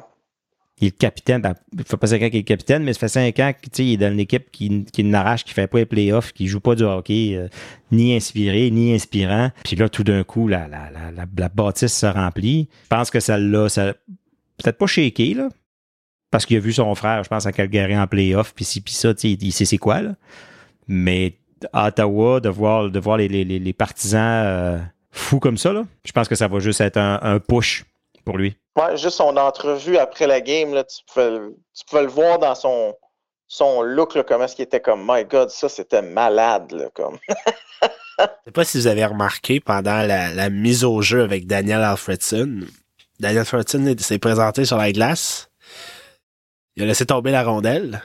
[0.80, 1.42] Il est capitaine.
[1.42, 3.94] Ben, il fait pas cinq ans qu'il est capitaine, mais ça fait cinq ans qu'il
[3.94, 6.76] est dans une équipe qui, qui n'arrache, qui fait pas les playoffs, qui joue pas
[6.76, 7.48] du hockey, euh,
[7.92, 9.52] ni inspiré, ni inspirant.
[9.64, 12.70] Puis là, tout d'un coup, la, la, la, la, bâtisse se remplit.
[12.84, 13.94] Je pense que ça l'a ça,
[14.58, 15.50] peut-être pas shaké, là.
[16.30, 18.94] Parce qu'il a vu son frère, je pense, à Calgary en playoff, puis ci, puis
[18.94, 20.16] ça, sais, il sait c'est quoi, là.
[20.88, 21.38] Mais
[21.74, 24.78] à Ottawa, de voir, de voir les, les, les- partisans euh,
[25.10, 27.86] fous comme ça, là, je pense que ça va juste être un push
[28.26, 28.56] pour lui.
[28.96, 31.40] Juste son entrevue après la game, là, tu, pouvais,
[31.74, 32.96] tu le voir dans son,
[33.48, 36.72] son look, comment est-ce qu'il était comme My God, ça c'était malade.
[36.72, 37.18] Là, comme.
[38.20, 41.84] Je sais pas si vous avez remarqué pendant la, la mise au jeu avec Daniel
[41.84, 42.62] Alfredson.
[43.20, 45.50] Daniel Alfredson s'est présenté sur la glace.
[46.76, 48.02] Il a laissé tomber la rondelle.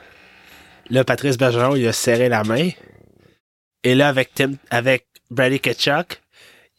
[0.91, 2.71] Là, Patrice Bergeron, il a serré la main.
[3.85, 6.23] Et là, avec Tim, avec Brady Ketchuk,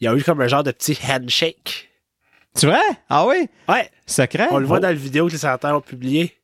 [0.00, 1.90] il y a eu comme un genre de petit handshake.
[2.54, 2.80] C'est vrai?
[3.08, 3.48] Ah oui?
[3.68, 4.48] Ouais, Secret?
[4.50, 4.80] on le voit Oh.
[4.80, 6.34] dans la vidéo que les sénateurs ont publié.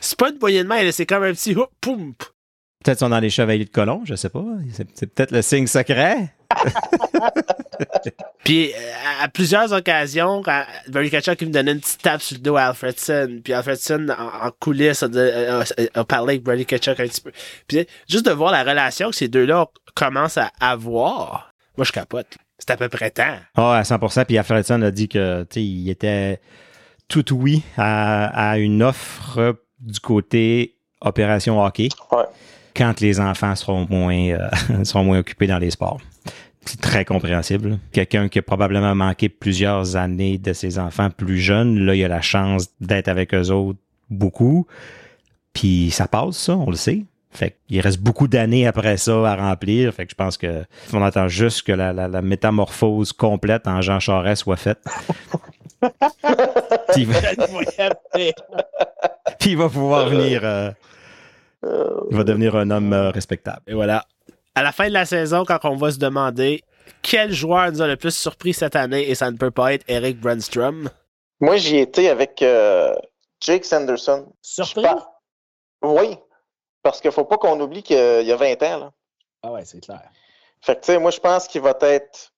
[0.00, 2.14] C'est pas une poignée de main, c'est comme un petit hop, poum.
[2.14, 4.42] Peut-être qu'ils sont dans les chevaliers de colon, je sais pas.
[4.94, 6.34] C'est peut-être le signe secret.
[8.44, 10.42] Puis euh, à, à plusieurs occasions,
[10.88, 13.40] Barry Kachuk il me donnait une petite tape sur le dos à Alfredson.
[13.44, 17.32] Puis Alfredson, en, en coulisses, a, a- a- parlé avec Brady Kachuk un petit peu.
[17.68, 22.36] Puis juste de voir la relation que ces deux-là commencent à avoir, moi je capote.
[22.60, 23.34] C'est à peu près temps.
[23.56, 24.24] Ah, à 100%.
[24.26, 26.40] Puis Alfredson a dit que, tu sais, il était
[27.08, 32.24] tout oui à, à une offre du côté opération hockey Ouais.
[32.76, 34.48] quand les enfants seront moins, euh,
[34.84, 35.98] seront moins occupés dans les sports.
[36.66, 37.78] C'est très compréhensible.
[37.90, 42.08] Quelqu'un qui a probablement manqué plusieurs années de ses enfants plus jeunes, là, il a
[42.08, 43.78] la chance d'être avec eux autres
[44.10, 44.66] beaucoup.
[45.54, 47.04] Puis ça passe, ça, on le sait.
[47.32, 49.94] Fait qu'il reste beaucoup d'années après ça à remplir.
[49.94, 53.80] Fait que je pense que on attend juste que la, la- la métamorphose complète en
[53.80, 54.80] Jean Charest soit faite.
[56.92, 57.20] puis, il va,
[59.38, 60.40] puis il va pouvoir venir.
[60.44, 60.70] euh,
[62.10, 63.62] il va devenir un homme euh, respectable.
[63.66, 64.04] Et voilà.
[64.54, 66.62] À la fin de la saison, quand on va se demander
[67.02, 69.84] quel joueur nous a le plus surpris cette année, et ça ne peut pas être
[69.88, 70.90] Eric Brandstrom.
[71.40, 72.94] Moi, j'y étais avec euh,
[73.40, 74.32] Jake Sanderson.
[74.42, 74.84] Surpris?
[75.82, 76.16] Oui,
[76.82, 78.78] parce qu'il faut pas qu'on oublie qu'il y a 20 ans.
[78.78, 78.92] Là.
[79.42, 80.02] Ah ouais, c'est clair.
[80.60, 82.32] Fait que, tu sais, moi, je pense qu'il va être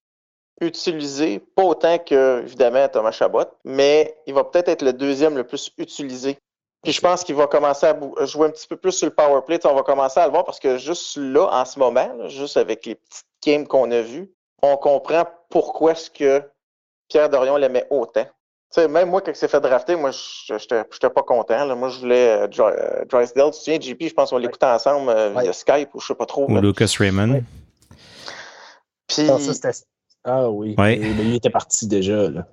[0.60, 5.44] utilisé, pas autant que, évidemment, Thomas Chabot, mais il va peut-être être le deuxième le
[5.44, 6.38] plus utilisé.
[6.82, 9.14] Puis je pense qu'il va commencer à bou- jouer un petit peu plus sur le
[9.14, 9.58] power play.
[9.66, 12.56] On va commencer à le voir parce que juste là, en ce moment, là, juste
[12.56, 16.42] avec les petites games qu'on a vues, on comprend pourquoi est-ce que
[17.08, 18.26] Pierre Dorion l'aimait autant.
[18.74, 21.64] Tu sais, même moi, quand il s'est fait drafter, moi, je n'étais pas content.
[21.66, 21.74] là.
[21.74, 23.50] Moi, je voulais euh, euh, Drysdale.
[23.50, 25.52] Tu te souviens, JP, je pense qu'on l'écoutait ensemble euh, via Ouais.
[25.52, 26.50] Skype ou je sais pas trop.
[26.50, 26.60] Ou là.
[26.62, 27.32] Lucas Raymond.
[27.34, 27.42] Ouais.
[29.06, 29.70] Puis, Ah, ça,
[30.24, 30.74] Ah oui.
[30.78, 30.96] Ouais.
[30.96, 32.30] Et- mais lui était parti déjà.
[32.30, 32.46] Là.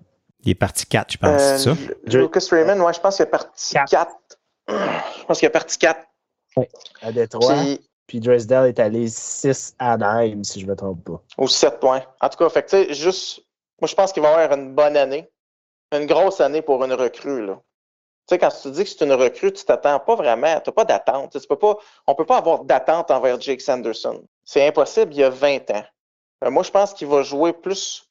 [0.44, 2.18] Il est parti 4, je pense, Euh, c'est ça?
[2.18, 3.90] Lucas Raymond, ouais, je pense qu'il est parti Quatre.
[3.92, 4.12] 4.
[4.68, 6.00] Je pense qu'il est parti 4.
[7.02, 7.54] À Détroit.
[7.56, 11.22] Puis, Puis Dresdale est allé 6 à Anaheim, si je ne me trompe pas.
[11.38, 12.02] ou 7 points.
[12.20, 13.42] En tout cas, fait que, tu sais, juste.
[13.80, 15.30] Moi, je pense qu'il va avoir une bonne année.
[15.92, 17.60] Une grosse année pour une recrue, là.
[18.28, 20.60] Tu sais, quand tu dis que c'est une recrue, tu t'attends pas vraiment.
[20.62, 21.40] Tu n'as pas d'attente.
[21.40, 24.24] Tu peux pas, on peut pas avoir d'attente envers Jake Sanderson.
[24.44, 25.84] C'est impossible, il y a 20 ans.
[26.44, 28.08] Euh, moi, je pense qu'il va jouer plus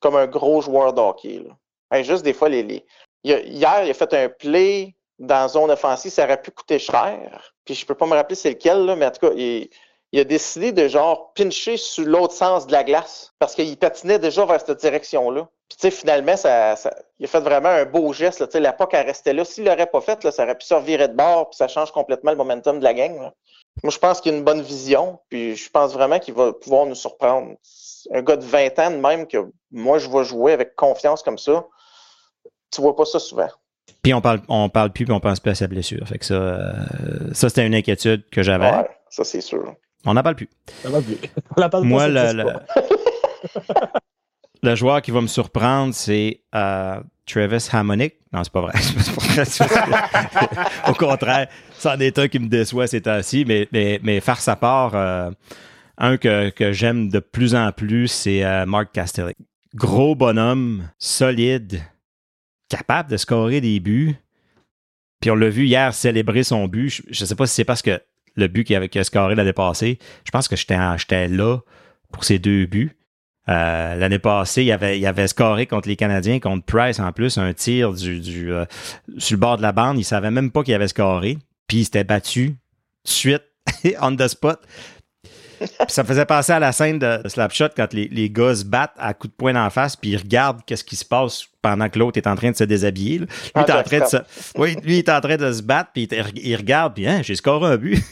[0.00, 1.00] comme un gros joueur de
[2.02, 2.84] juste des fois, les, les-
[3.24, 7.54] il hier, il a fait un play dans zone offensive, ça aurait pu coûter cher.
[7.64, 9.68] Puis je peux pas me rappeler c'est lequel, là, mais en tout cas, il,
[10.12, 14.18] il a décidé de genre pincher sur l'autre sens de la glace parce qu'il patinait
[14.18, 15.48] déjà vers cette direction-là.
[15.68, 18.40] Puis tu sais, finalement, ça, ça- il a fait vraiment un beau geste.
[18.40, 19.44] Là, tu sais, la POC, elle restait là.
[19.44, 21.90] S'il l'aurait pas fait, là, ça aurait pu se revirer de bord, puis ça change
[21.92, 23.20] complètement le momentum de la gang.
[23.20, 23.34] là.
[23.84, 26.86] Moi, je pense qu'il a une bonne vision, puis je pense vraiment qu'il va pouvoir
[26.86, 27.52] nous surprendre.
[28.12, 31.38] Un gars de 20 ans de même que moi, je vais jouer avec confiance comme
[31.38, 31.66] ça,
[32.72, 33.48] tu vois pas ça souvent.
[34.02, 36.06] Puis on parle, on parle plus, puis on pense plus à sa blessure.
[36.08, 36.72] Fait que ça, euh,
[37.34, 38.70] ça c'était une inquiétude que j'avais.
[38.70, 39.74] Ouais, ça, c'est sûr.
[40.04, 40.48] On n'en parle plus.
[40.84, 42.32] On la parle pas, Moi, ça
[44.62, 48.14] le, joueur qui va me surprendre, c'est euh, Travis Hammonick.
[48.32, 48.72] Non, c'est pas vrai.
[50.88, 54.56] Au contraire, c'en est un qui me déçoit ces temps-ci, mais, mais, mais faire sa
[54.56, 55.30] part, euh,
[55.96, 59.36] un que, que j'aime de plus en plus, c'est euh, Mark Castellic.
[59.74, 61.82] Gros bonhomme, solide,
[62.68, 64.16] capable de scorer des buts.
[65.20, 67.02] Puis on l'a vu hier célébrer son but.
[67.10, 68.00] Je ne sais pas si c'est parce que
[68.38, 71.58] le but qu'il avait- scoré l'année passée, je pense que j'étais là
[72.12, 72.94] pour ces deux buts.
[73.48, 77.52] Euh, L'année passée, il avait, il scoré contre les Canadiens, contre Price en plus, un
[77.54, 78.66] tir du, du, euh,
[79.16, 79.98] sur le bord de la bande.
[79.98, 81.38] Il savait même pas qu'il avait scoré.
[81.66, 82.56] Puis il s'était battu
[83.04, 83.42] suite,
[84.02, 84.60] on the spot.
[85.58, 88.64] Puis ça me faisait penser à la scène de Slapshot quand les, les gars se
[88.64, 91.88] battent à coups de poing d'en face, puis ils regardent qu'est-ce qui se passe pendant
[91.88, 93.18] que l'autre est en train de se déshabiller.
[93.18, 93.26] là.
[93.26, 94.16] Lui, Ah, est en train de se,
[94.56, 97.20] oui, lui il est en train de se battre, puis il, il regarde, puis hein,
[97.22, 98.02] j'ai scoré un but.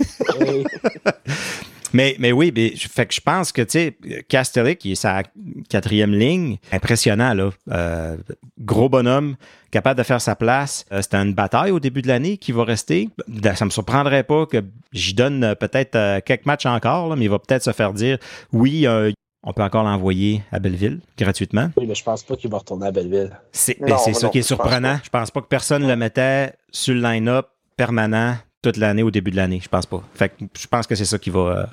[1.93, 3.97] Mais, mais oui, mais, je- fait que je pense que, tu sais,
[4.29, 5.23] Castellic, qui est sa
[5.69, 7.51] quatrième ligne, impressionnant, là.
[7.71, 8.17] Euh,
[8.61, 9.37] gros bonhomme,
[9.71, 10.85] capable de faire sa place.
[10.93, 13.09] Euh, C'était une bataille au début de l'année qui va rester.
[13.55, 17.25] Ça me surprendrait pas que j'y donne euh, peut-être euh, quelques matchs encore, là, mais
[17.27, 18.19] il va peut-être se faire dire,
[18.53, 21.71] oui, euh, on peut encore l'envoyer à Belleville gratuitement.
[21.77, 23.31] Oui, mais je pense pas qu'il va retourner à Belleville.
[23.53, 24.99] C'est ben, ça non qui est plus, je pense surprenant.
[25.05, 27.47] Je pense pas que personne le mettait sur le line-up
[27.77, 28.37] permanent
[28.73, 29.61] toute l'année au début de l'année.
[29.63, 30.01] Je pense pas.
[30.15, 31.41] Fait que je pense que c'est ça qui va.
[31.41, 31.67] euh,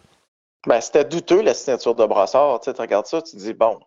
[0.68, 2.60] Ben, c'était douteux, la signature de Brassard.
[2.62, 3.80] Tu regardes ça, tu te dis, bon.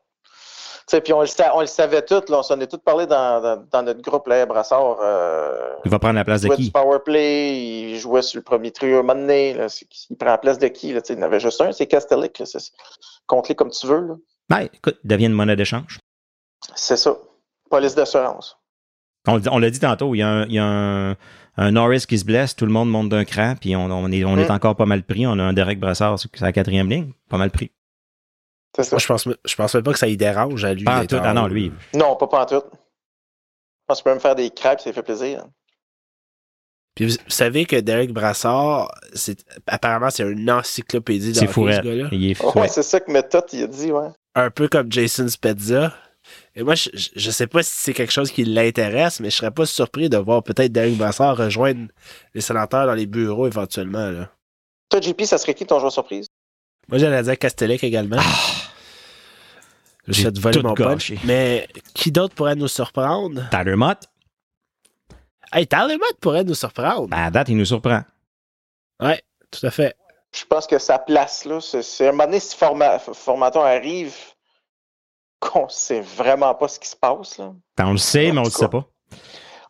[1.03, 3.41] Puis on le, sa- on le savait tous, là, on s'en est tous parlé dans,
[3.41, 4.99] dans, dans notre groupe, là, Brassard.
[5.01, 6.71] Euh, il va prendre la place de qui?
[7.93, 9.03] il jouait sur le premier trio
[9.55, 10.93] là, c'est- il prend la place de qui?
[10.93, 12.41] Là, il y en avait juste un, c'est Castellic.
[13.27, 14.01] Compte-les comme tu veux.
[14.01, 14.15] là.
[14.49, 15.99] Ben, écoute, il devient une monnaie d'échange.
[16.77, 17.17] C'est ça.
[17.69, 18.57] Police d'assurance.
[19.27, 21.17] On, on l'a dit tantôt, il y a, un, il y a un,
[21.57, 24.25] un Norris qui se blesse, tout le monde monte d'un cran, puis on, on est,
[24.25, 25.27] on est encore pas mal pris.
[25.27, 27.71] On a un Derek Brassard sur sa quatrième ligne, pas mal pris.
[28.77, 28.91] C'est ça.
[28.97, 30.85] Moi, je pense, je pense même pas que ça y dérange à lui.
[30.85, 31.17] Pas en tout.
[31.17, 31.73] en Ah non, lui.
[31.95, 32.67] Non, pas pantoute.
[32.73, 35.45] Je pense que tu peux même faire des crêpes, ça lui fait plaisir.
[36.95, 42.09] Puis vous, vous savez que Derek Brassard, c'est apparemment c'est une encyclopédie de ce gars-là.
[42.13, 42.61] Il est Ouais, fou.
[42.69, 44.09] c'est ça que Méthode, il a dit, ouais.
[44.35, 45.93] Un peu comme Jason Spezza.
[46.55, 49.51] Et moi, je, je- sais pas si c'est quelque chose qui l'intéresse, mais je serais
[49.51, 51.89] pas surpris de voir peut-être Derek Brassard rejoindre
[52.35, 54.11] les sénateurs dans les bureaux éventuellement.
[54.11, 54.31] Là.
[54.89, 56.27] Toi, JP, ça serait qui ton joueur surprise?
[56.89, 58.19] Moi, j'allais dire Castellic également.
[60.09, 61.13] Je J'ai te voler mon punch.
[61.25, 63.49] Mais qui d'autre pourrait nous surprendre?
[63.51, 64.05] Tyler Mott,
[65.53, 67.09] Hey, Tyler Mott pourrait nous surprendre.
[67.09, 68.03] ben, à date, il nous surprend.
[69.01, 69.97] Ouais, tout à fait.
[70.35, 74.15] Je pense que sa place, là, c'est un moment donné, si forma, Formaton arrive,
[75.41, 77.53] qu'on sait vraiment pas ce qui se passe, là.
[77.77, 78.85] Ben, on le sait, En mais on le sait pas.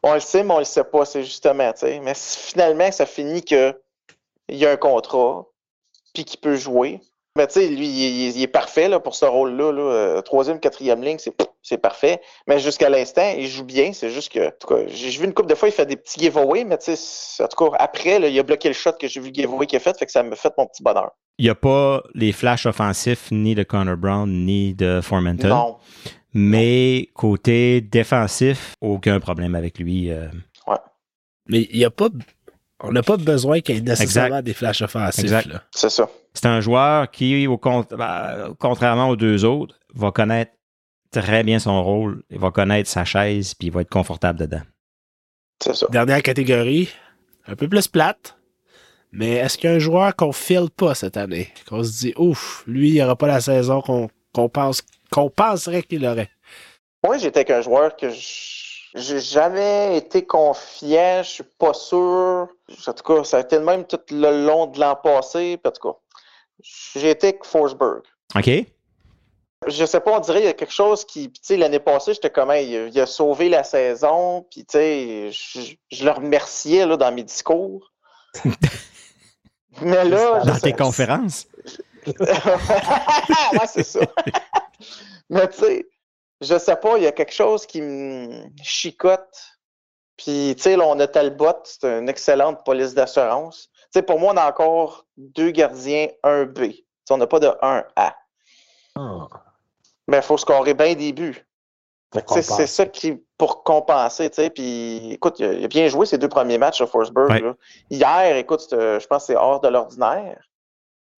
[0.03, 2.01] On le sait, mais on le sait pas, c'est justement, tu sais.
[2.01, 3.75] Mais finalement, ça finit que
[4.49, 5.45] il y a un contrat,
[6.15, 7.01] puis qu'il peut jouer.
[7.37, 9.71] Mais tu sais, lui, il, il- il est parfait là, pour ce rôle-là.
[9.73, 9.83] Là.
[9.83, 11.19] Euh, Troisième, quatrième ligne,
[11.63, 12.23] c'est parfait.
[12.47, 13.93] Mais jusqu'à l'instant, il joue bien.
[13.93, 15.85] C'est juste que, en tout cas, j'ai j'ai vu une couple de fois, il fait
[15.85, 18.75] des petits giveaways, mais tu sais, en tout cas, après, là, il a bloqué le
[18.75, 20.67] shot que j'ai vu le giveaway qu'il a fait, fait que ça me fait mon
[20.67, 21.11] petit bonheur.
[21.39, 25.49] Il n'y a pas les flashs offensifs ni de Connor Brown ni de Formenton.
[25.49, 25.77] Non.
[26.33, 30.11] Mais côté défensif, aucun problème avec lui.
[30.11, 30.29] euh,
[31.49, 32.09] Mais il y a pas.
[32.83, 34.45] On n'a pas besoin qu'il y ait nécessairement Exact.
[34.45, 35.33] des flashs offensifs.
[35.71, 36.09] C'est ça.
[36.35, 40.53] C'est un joueur qui, au con- ben, contrairement aux deux autres, va connaître
[41.11, 44.61] très bien son rôle, il va connaître sa chaise, puis il va être confortable dedans.
[45.63, 45.87] C'est ça.
[45.91, 46.91] Dernière catégorie,
[47.47, 48.36] un peu plus plate.
[49.13, 51.53] Mais est-ce qu'il y a un joueur qu'on file pas cette année?
[51.69, 55.83] Qu'on se dit, ouf, lui, il n'y aura pas la saison qu'on pense qu'on penserait
[55.83, 56.31] qu'il aurait.
[57.05, 58.11] Moi, j'étais avec un joueur que
[58.95, 62.49] j'ai jamais été confiant, je suis pas sûr.
[62.87, 65.59] En tout cas, ça a été le même tout le long de l'an passé.
[65.65, 65.99] En tout cas,
[66.95, 68.03] j'ai été avec Forsberg.
[68.35, 68.51] OK.
[69.67, 71.31] Je sais pas, on dirait qu'il y a quelque chose qui.
[71.31, 75.31] Tu sais, l'année passée, j'étais comme, il, il a sauvé la saison, puis tu sais,
[75.31, 77.93] je, je, le remerciais là, dans mes discours.
[79.83, 80.41] Mais là.
[80.45, 81.47] Dans tes conférences?
[82.07, 84.01] ouais, c'est ça.
[85.31, 85.87] Mais tu sais,
[86.41, 89.59] je sais pas, il y a quelque chose qui me chicote.
[90.17, 93.69] Puis, tu sais, là, on a Talbot, c'est une excellente police d'assurance.
[93.73, 96.85] Tu sais, pour moi, on a encore deux gardiens 1B.
[97.05, 98.15] T'sais, on n'a pas de 1A.
[98.99, 99.27] Oh.
[100.09, 101.45] Mais il faut scorer bien des buts.
[102.29, 104.51] C'est ça qui, pour compenser, tu sais.
[104.51, 107.31] Puis, écoute, il a, bien joué ses deux premiers matchs à Forsberg.
[107.31, 107.53] Ouais.
[107.91, 110.39] Hier, écoute, je pense que c'est hors de l'ordinaire.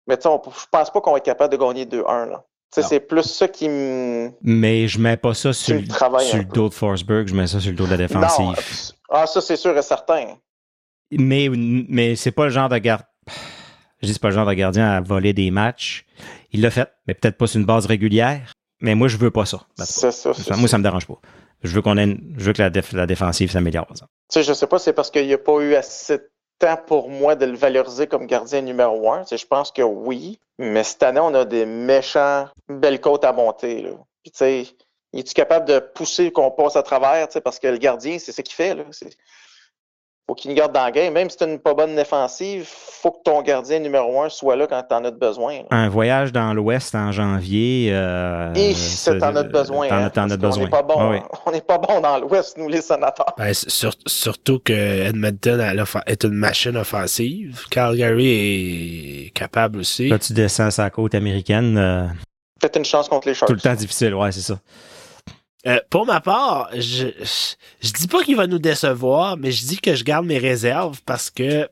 [0.07, 2.44] Mais tu sais, je pense pas qu'on va être capable de gagner 2-1, là.
[2.70, 4.31] C'est plus ça qui me.
[4.42, 5.87] Mais je mets pas ça sur, le,
[6.20, 8.46] sur le dos de Forsberg, je mets ça sur le dos de la défensive.
[8.46, 8.94] Non.
[9.11, 10.37] Ah, ça, c'est sûr et certain.
[11.11, 13.07] Mais, mais c'est pas le genre de gardien.
[14.01, 16.05] Je dis c'est pas le genre de gardien à voler des matchs.
[16.53, 18.53] Il l'a fait, mais peut-être pas sur une base régulière.
[18.80, 19.60] Mais moi, je veux pas ça.
[19.84, 20.32] C'est ça.
[20.56, 21.18] Moi, ça me dérange pas.
[21.62, 23.88] Je veux qu'on ait je veux que la, la défensive s'améliore.
[23.92, 26.78] Tu sais, je sais pas, c'est parce qu'il n'y a pas eu assez de temps
[26.86, 29.22] pour moi de le valoriser comme gardien numéro un.
[29.22, 30.38] Tu sais, je pense que oui.
[30.58, 33.82] Mais cette année, on a des méchants belles côtes à monter.
[33.82, 33.90] Là.
[34.22, 34.66] Puis, tu sais,
[35.12, 37.26] es-tu capable de pousser qu'on passe à travers?
[37.28, 38.74] Tu sais, parce que le gardien, c'est ce qu'il fait.
[38.74, 38.84] Là
[40.28, 41.12] faut qu'il nous garde dans le game.
[41.14, 44.66] Même si tu une pas bonne défensive, faut que ton gardien numéro un soit là
[44.66, 45.54] quand tu en as besoin.
[45.54, 45.64] Là.
[45.70, 47.90] Un voyage dans l'Ouest en janvier.
[47.92, 49.88] Euh, Et c'est en as besoin.
[49.90, 50.62] Hein, as besoin.
[50.62, 51.18] On n'est pas bon, ah oui.
[51.46, 53.34] on n'est pas bon dans l'Ouest, nous les sénateurs.
[53.38, 55.60] Ben, sur, surtout que Edmonton
[56.06, 57.64] est une machine offensive.
[57.70, 58.28] Calgary
[59.26, 60.08] est capable aussi.
[60.08, 61.78] Là, tu descends sa côte américaine.
[61.78, 62.06] Euh...
[62.60, 63.48] Peut-être une chance contre les Sharks.
[63.48, 64.58] Tout le temps difficile, ouais, c'est ça.
[65.66, 67.09] Euh, pour ma part, je,
[67.83, 71.01] je, dis pas qu'il va nous décevoir, mais je dis que je garde mes réserves
[71.05, 71.68] parce que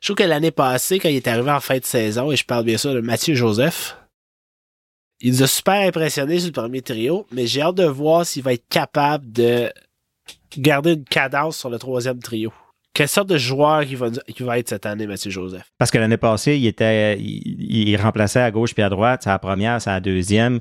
[0.00, 2.44] je trouve que l'année passée, quand il est arrivé en fin de saison, et je
[2.44, 3.96] parle bien sûr de Mathieu Joseph,
[5.20, 8.44] il nous a super impressionnés sur le premier trio, mais j'ai hâte de voir s'il
[8.44, 9.72] va être capable de
[10.56, 12.52] garder une cadence sur le troisième trio.
[12.94, 15.64] Quelle sorte de joueur il va, qui va être cette année, Mathieu Joseph?
[15.76, 19.38] Parce que l'année passée, il était il, remplaçait à gauche puis à droite, c'est la
[19.38, 20.60] première, c'est la deuxième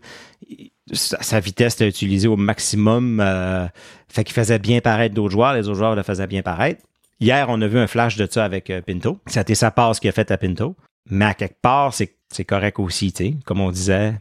[0.93, 3.19] sa, vitesse était utilisée au maximum.
[3.19, 3.65] Euh,
[4.07, 5.53] fait qu'il faisait bien paraître d'autres joueurs.
[5.53, 6.81] Les autres joueurs le faisaient bien paraître.
[7.19, 9.17] Hier, on a vu un flash de ça avec euh, Pinto.
[9.25, 10.75] C'était sa passe qui a fait à Pinto.
[11.09, 13.33] Mais à quelque part, c'est correct aussi, tu sais.
[13.45, 14.13] Comme on disait,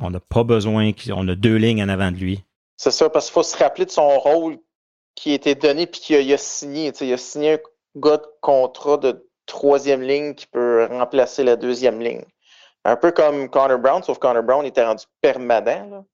[0.00, 2.42] on n'a pas besoin, on a deux lignes en avant de lui.
[2.76, 4.58] C'est ça, parce qu'il faut se rappeler de son rôle
[5.14, 6.92] qui a été donné puis qu'il a, a, signé.
[7.00, 7.58] Il a signé un
[7.96, 12.24] gars de contrat de troisième ligne qui peut remplacer la deuxième ligne.
[12.86, 15.90] Un peu comme Connor Brown, sauf Connor Brown était rendu permanent.
[15.90, 16.04] Là.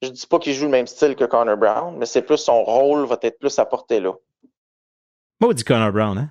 [0.00, 2.64] Je dis pas qu'il joue le même style que Connor Brown, mais c'est plus son
[2.64, 4.12] rôle va être plus apporté là.
[5.40, 6.30] Maudit Connor Brown, hein?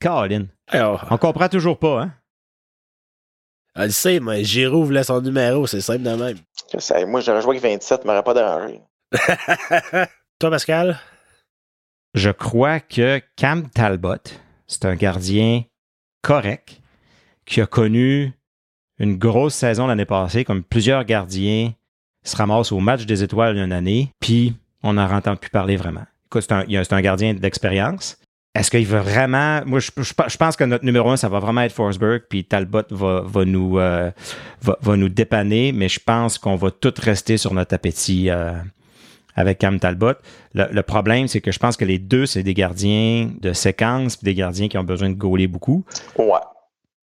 [0.00, 0.46] Colin.
[0.68, 2.12] Alors, On comprend toujours pas, hein?
[3.74, 6.38] Elle sait, mais Giroud voulait son numéro, c'est simple de même.
[6.78, 8.80] sais, moi, j'aurais joué avec 27, m'aurait pas dérangé.
[10.38, 11.00] Toi, Pascal?
[12.14, 14.22] Je crois que Cam Talbot,
[14.68, 15.64] c'est un gardien
[16.22, 16.80] correct
[17.46, 18.32] qui a connu
[19.02, 21.72] une grosse saison l'année passée, comme plusieurs gardiens
[22.22, 26.04] se ramassent au match des étoiles une année, puis on n'en entend plus parler vraiment.
[26.32, 28.16] C'est un, gardien d'expérience.
[28.54, 29.62] Est-ce qu'il veut vraiment.
[29.66, 33.24] Moi, je, pense que notre numéro un, ça va vraiment être Forsberg, puis Talbot va,
[33.36, 34.10] euh,
[34.96, 38.52] nous dépanner, mais je pense qu'on va tout rester sur notre appétit euh,
[39.34, 40.14] avec Cam Talbot.
[40.54, 44.16] Le, le problème, c'est que je pense que les deux, c'est des gardiens de séquence,
[44.16, 45.84] puis des gardiens qui ont besoin de gauler beaucoup.
[46.16, 46.38] Ouais.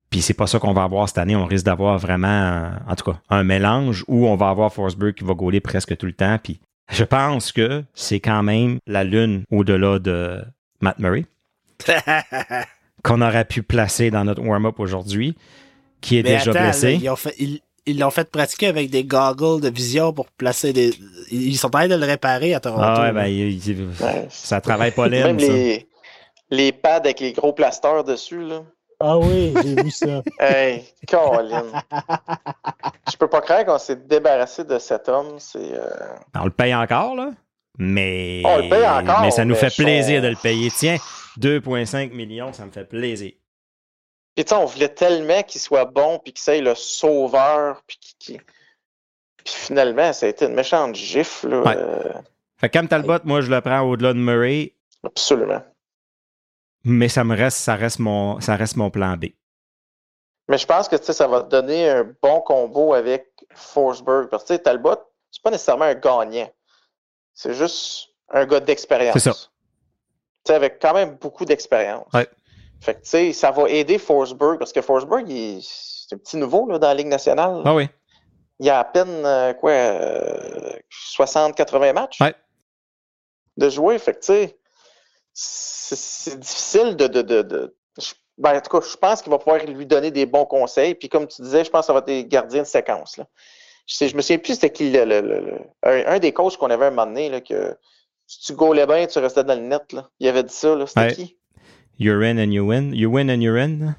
[0.09, 1.35] Puis c'est pas ça qu'on va avoir cette année.
[1.35, 5.23] On risque d'avoir vraiment, en tout cas, un mélange où on va avoir Forsberg qui
[5.23, 6.37] va gauler presque tout le temps.
[6.41, 6.59] Puis
[6.91, 10.41] je pense que c'est quand même la lune au-delà de
[10.81, 11.25] Matt Murray
[13.03, 15.35] qu'on aurait pu placer dans notre warm-up aujourd'hui,
[16.01, 16.99] qui est déjà blessé.
[17.85, 20.91] ils l'ont fait pratiquer avec des goggles de vision pour placer des.
[21.31, 22.83] Ils sont en train de le réparer à Toronto.
[22.83, 23.59] Ah ouais, ben, il,
[24.29, 25.27] ça travaille pas l'air.
[25.27, 25.87] Même les,
[26.49, 28.63] les pads avec les gros plasters dessus, là.
[29.01, 30.21] Ah oui, j'ai vu ça.
[30.39, 31.65] hey, Colin.
[33.09, 35.39] Je peux pas croire qu'on s'est débarrassé de cet homme.
[35.39, 35.73] C'est.
[35.73, 35.89] Euh...
[36.35, 37.31] On le paye encore, là?
[37.77, 38.41] Mais.
[38.43, 39.21] On le paye encore.
[39.21, 40.69] Mais ça nous fait plaisir de le payer.
[40.69, 40.97] Tiens,
[41.39, 43.31] 2,5 millions, ça me fait plaisir.
[44.35, 48.41] Puis, tu on voulait tellement qu'il soit bon, puis qu'il soit le sauveur, puis qu'il.
[49.45, 51.47] Puis finalement, ça a été une méchante gifle.
[51.47, 51.61] Là.
[51.61, 52.13] Ouais.
[52.57, 54.73] Fait comme Talbot, moi, je le prends au-delà de Murray.
[55.05, 55.61] Absolument
[56.83, 59.25] mais ça me reste, ça reste mon, ça reste mon plan B.
[60.47, 64.29] Mais je pense que ça va te donner un bon combo avec Forsberg.
[64.29, 64.95] Parce que Talbot,
[65.29, 66.49] c'est pas nécessairement un gagnant.
[67.33, 69.13] c'est juste un gars d'expérience.
[69.13, 69.33] C'est ça.
[69.33, 72.07] Tu sais, avec quand même beaucoup d'expérience.
[72.13, 72.27] Ouais.
[72.81, 75.27] Fait que, tu sais, ça va aider Forsberg, parce que Forsberg,
[75.61, 77.61] c'est un petit nouveau là, dans la Ligue nationale.
[77.65, 77.87] Ah oui.
[78.59, 79.71] Il y a à peine, euh, quoi,
[80.91, 82.35] 60-80 matchs Ouais.
[83.57, 83.97] de jouer.
[83.99, 84.58] Fait que, tu sais,
[85.33, 87.07] c'est difficile de.
[87.07, 87.75] de, de, de-
[88.37, 90.95] ben, en tout cas, je pense qu'il va pouvoir lui donner des bons conseils.
[90.95, 93.17] Puis, comme tu disais, je pense que ça va être des gardiens de séquence.
[93.17, 93.25] Là.
[93.85, 96.69] Je, sais, je me souviens plus c'était qui le, le- un, un des coachs qu'on
[96.69, 97.75] avait un moment donné, là, que
[98.27, 99.91] si tu gaulais bien, tu restais dans le net.
[99.91, 100.09] Là.
[100.19, 100.73] Il avait dit ça.
[100.75, 100.85] là.
[100.87, 101.13] C'était Ouais.
[101.13, 101.37] qui?
[101.99, 102.93] You in and you win.
[102.93, 103.95] You win and you in.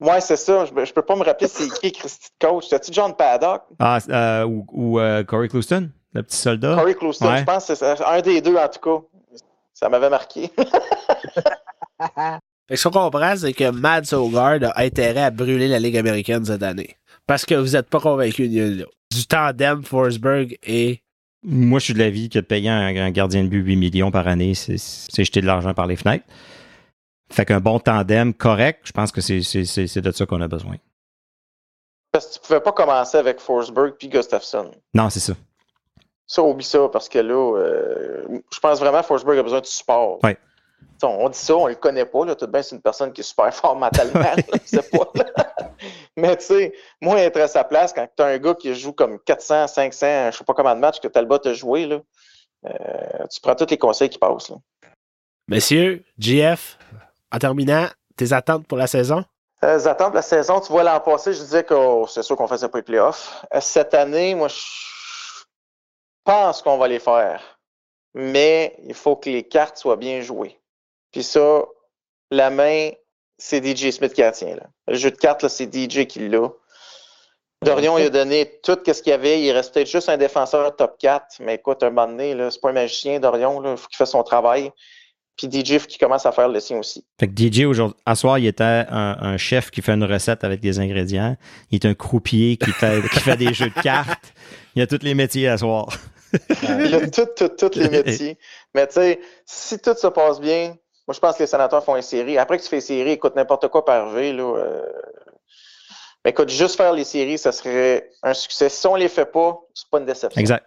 [0.00, 0.66] Ouais, c'est ça.
[0.66, 2.64] Je, je peux pas me rappeler c'est qui Christy de coach.
[2.64, 3.62] C'était-tu John Paddock?
[3.78, 6.74] Ah, euh, ou ou, euh, Corey Clouston, le petit soldat?
[6.76, 7.38] Corey Clouston, Ouais.
[7.38, 9.06] je pense que c'est un des deux en tout cas.
[9.78, 10.50] Ça m'avait marqué.
[12.00, 15.96] Fait que ce qu'on comprend, c'est que Mads Sogard a intérêt à brûler la Ligue
[15.96, 16.96] américaine cette année.
[17.28, 18.90] Parce que vous n'êtes pas convaincu l'autre.
[19.12, 21.00] Du tandem Forsberg et.
[21.44, 24.10] Moi, je suis de l'avis que de payer un, un gardien de but 8 millions
[24.10, 26.24] par année, c'est jeter de l'argent par les fenêtres.
[27.30, 30.74] Fait qu'un bon tandem correct, je pense que c'est de ça qu'on a besoin.
[32.10, 34.72] Parce que tu pouvais pas commencer avec Forsberg puis Gustafsson.
[34.92, 35.34] Non, c'est ça.
[36.28, 39.66] Ça, oublie ça, parce que là, euh, je pense vraiment que Forsberg a besoin de
[39.66, 40.18] support.
[40.22, 40.36] Ouais.
[41.02, 42.26] On, on dit ça, on le connaît pas.
[42.26, 42.34] Là.
[42.34, 44.20] Tout de bien, c'est une personne qui est super fort mentalement.
[44.20, 45.24] là, c'est pas, là.
[46.16, 48.92] Mais tu sais, moi, être à sa place, quand tu as un gars qui joue
[48.92, 52.00] comme 400, 500, je sais pas combien de matchs que Talbot a joué, là,
[52.66, 54.50] euh, tu prends tous les conseils qui passent.
[54.50, 54.56] Là.
[55.48, 56.78] Messieurs, GF,
[57.32, 59.24] en terminant, tes attentes pour la saison?
[59.64, 62.22] Euh, les attentes de la saison, tu vois, l'an passé, je disais que oh, c'est
[62.22, 63.44] sûr qu'on faisait pas les playoffs.
[63.54, 64.56] Euh, Cette année, moi, je
[66.28, 67.58] pense qu'on va les faire.
[68.14, 70.58] Mais il faut que les cartes soient bien jouées.
[71.10, 71.64] Puis ça,
[72.30, 72.90] la main,
[73.38, 74.56] c'est DJ Smith qui la tient.
[74.86, 76.48] Le jeu de cartes, c'est DJ qui l'a.
[77.64, 79.40] Dorion, il a donné tout ce qu'il y avait.
[79.42, 81.38] Il reste juste un défenseur top 4.
[81.40, 83.62] Mais écoute, un moment donné, c'est pas un magicien, Dorion.
[83.72, 84.70] Il faut qu'il fasse son travail.
[85.38, 87.04] Puis DJ, faut qu'il commence à faire le sien aussi.
[87.18, 90.60] Fait que DJ, aujourd'hui, à soir, il était un, chef qui fait une recette avec
[90.60, 91.36] des ingrédients.
[91.70, 94.34] Il est un croupier qui fait, qui fait des jeux de cartes.
[94.74, 95.88] Il a tous les métiers à soir.
[96.62, 98.38] Il a tous tout, tout les métiers.
[98.74, 100.74] Mais tu sais, si tout se passe bien,
[101.06, 102.38] moi je pense que les sénateurs font une série.
[102.38, 104.20] Après que tu fais une série, écoute n'importe quoi par là.
[104.20, 104.82] euh,
[106.24, 108.68] Mais écoute, juste faire les séries, ça serait un succès.
[108.68, 110.40] Si on les fait pas, c'est pas une déception.
[110.40, 110.66] Exact.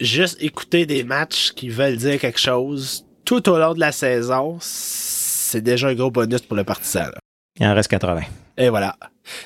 [0.00, 4.58] Juste écouter des matchs qui veulent dire quelque chose tout au long de la saison,
[4.60, 7.00] c'est déjà un gros bonus pour le partisan.
[7.04, 7.18] là.
[7.58, 8.20] Il en reste 80.
[8.58, 8.94] Et voilà.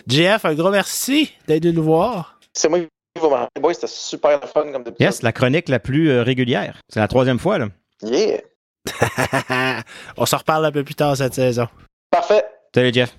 [0.08, 2.40] GF, un gros merci d'être venu nous voir.
[2.52, 2.80] C'est moi
[3.60, 5.00] boys, c'était super fun comme d'habitude.
[5.00, 6.80] Yes, la chronique la plus euh, régulière.
[6.88, 7.68] C'est la troisième fois, là.
[8.02, 8.40] Yeah.
[10.16, 11.68] On se reparle un peu plus tard cette saison.
[12.10, 12.44] Parfait.
[12.74, 13.16] Salut, Jeff.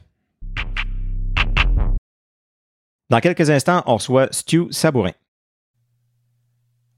[3.09, 5.11] Dans quelques instants, on reçoit Stu Sabourin.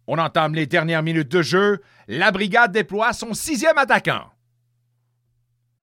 [0.05, 1.81] On entame les dernières minutes de jeu.
[2.07, 4.25] La brigade déploie son sixième attaquant.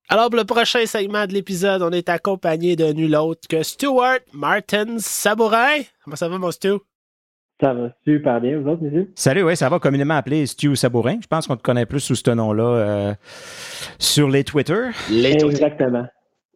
[0.08, 4.20] Alors, pour le prochain segment de l'épisode, on est accompagné de nul autre que Stuart
[4.32, 5.82] Martin Sabourin.
[6.04, 6.78] Comment ça va, mon Stu?
[7.60, 9.10] Ça va super bien, vous autres, messieurs?
[9.14, 11.18] Salut, oui, ça va communément appelé Stu Sabourin.
[11.20, 13.14] Je pense qu'on te connaît plus sous ce nom-là euh,
[13.98, 14.88] sur les Twitter.
[15.10, 16.06] Les Exactement.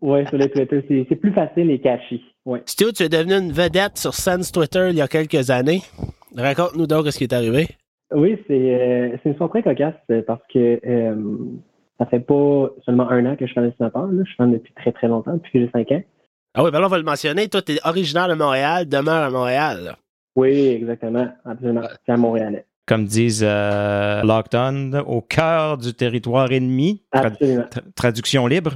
[0.00, 2.22] Oui, sur les Twitter, c'est plus facile et catchy.
[2.44, 2.62] Ouais.
[2.66, 5.80] Stu, tu es devenu une vedette sur Sans Twitter il y a quelques années.
[6.36, 7.68] Raconte-nous donc ce qui est arrivé.
[8.12, 11.14] Oui, c'est euh, une histoire très cocasse euh, parce que euh,
[11.98, 14.06] ça fait pas seulement un an que je suis fan dessinateur.
[14.06, 14.22] Là.
[14.22, 16.02] Je suis fan depuis très très longtemps, depuis que j'ai cinq ans.
[16.54, 17.48] Ah oui, ben là, on va le mentionner.
[17.48, 19.84] Toi, tu es originaire de Montréal, demeure à Montréal.
[19.84, 19.96] là.
[20.36, 21.82] Oui, exactement, absolument.
[22.04, 22.64] C'est à Montréal.
[22.86, 27.02] Comme disent euh, Lockdown, au cœur du territoire ennemi.
[27.12, 27.62] Absolument.
[27.62, 28.72] tra- traduction libre.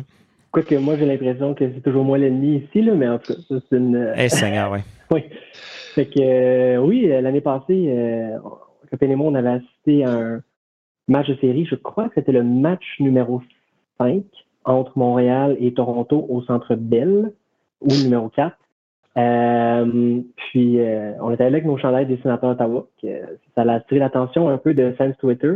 [0.50, 3.40] Quoique moi, j'ai l'impression que c'est toujours moi l'ennemi ici, là, mais en tout cas,
[3.48, 4.12] ça, c'est une.
[4.16, 4.78] Eh, Seigneur, oui.
[5.10, 5.24] Oui.
[5.94, 8.38] Fait que, euh, oui, euh, l'année passée, euh,
[9.00, 10.42] et moi, on avait assisté à un
[11.08, 11.64] match de série.
[11.66, 13.42] Je crois que c'était le match numéro
[13.98, 14.22] 5
[14.64, 17.32] entre Montréal et Toronto au Centre Bell,
[17.80, 18.54] ou numéro 4.
[19.18, 22.86] Euh, puis, euh, on était allé avec nos chandails des sénateurs d'Ottawa.
[23.02, 23.08] que
[23.54, 25.54] Ça a attiré l'attention un peu de fans Twitter,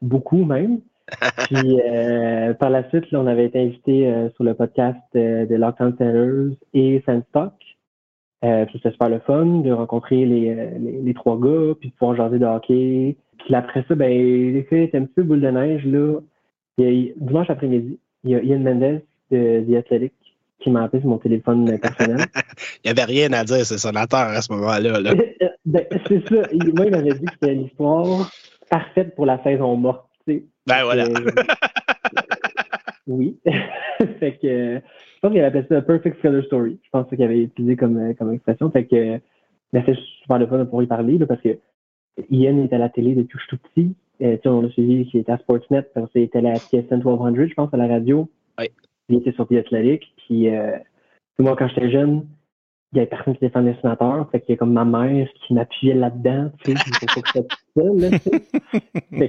[0.00, 0.80] beaucoup même.
[1.50, 5.44] Puis, euh, par la suite, là, on avait été invité euh, sur le podcast euh,
[5.46, 7.52] de Lockdown Sellers et Sandstock.
[8.44, 11.94] Euh, c'était super le fun de rencontrer les, euh, les, les trois gars, puis de
[11.94, 13.16] pouvoir jaser de hockey.
[13.38, 16.18] Puis après ça, ben, étaient un petit peu boule de neige, là.
[16.78, 20.12] Dimanche après-midi, il y a Ian Mendes de The Athletic
[20.62, 22.26] qui m'a appelé sur mon téléphone personnel.
[22.84, 25.00] Il n'y avait rien à dire, c'est sénateur à ce moment-là.
[25.00, 25.14] là.
[25.64, 26.42] ben, c'est ça.
[26.52, 28.30] Il- moi, il m'avait dit que c'était l'histoire
[28.70, 30.44] parfaite pour la saison morte, tu sais.
[30.66, 31.04] Ben voilà.
[31.04, 31.30] Euh,
[33.06, 33.36] oui.
[34.20, 36.78] fait que euh, je pense qu'il avait appelé ça Perfect Filler Story.
[36.82, 38.70] Je pense qu'il avait utilisé comme, euh, comme expression.
[38.70, 39.18] Fait que euh,
[39.72, 41.58] mais c'est super le fun pour y parler là, parce que
[42.30, 43.94] Ian est à la télé depuis que je suis tout petit.
[44.22, 47.54] Euh, on l'a suivi, qui était à Sportsnet, parce que c'était la TSN 1200, je
[47.54, 48.28] pense, à la radio.
[48.58, 48.66] Oui.
[49.16, 50.12] Était sur The Athletic.
[50.16, 50.76] Puis, euh,
[51.38, 52.26] moi, quand j'étais jeune,
[52.92, 54.28] il y avait personne qui défendait le sénateur.
[54.30, 56.50] Fait qu'il y a comme ma mère qui m'appuyait là-dedans.
[56.64, 58.18] Tu sais, il faut que je fasse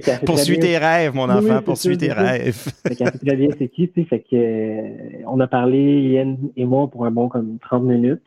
[0.08, 2.54] ça, Poursuis tes rêves, mon Oui, enfant, c'est poursuis tes rêves.
[2.54, 4.06] fait qu'elle très bien c'est qui, tu sais.
[4.06, 8.22] Fait que, euh, on a parlé, Yann et moi, pour un bon comme 30 minutes.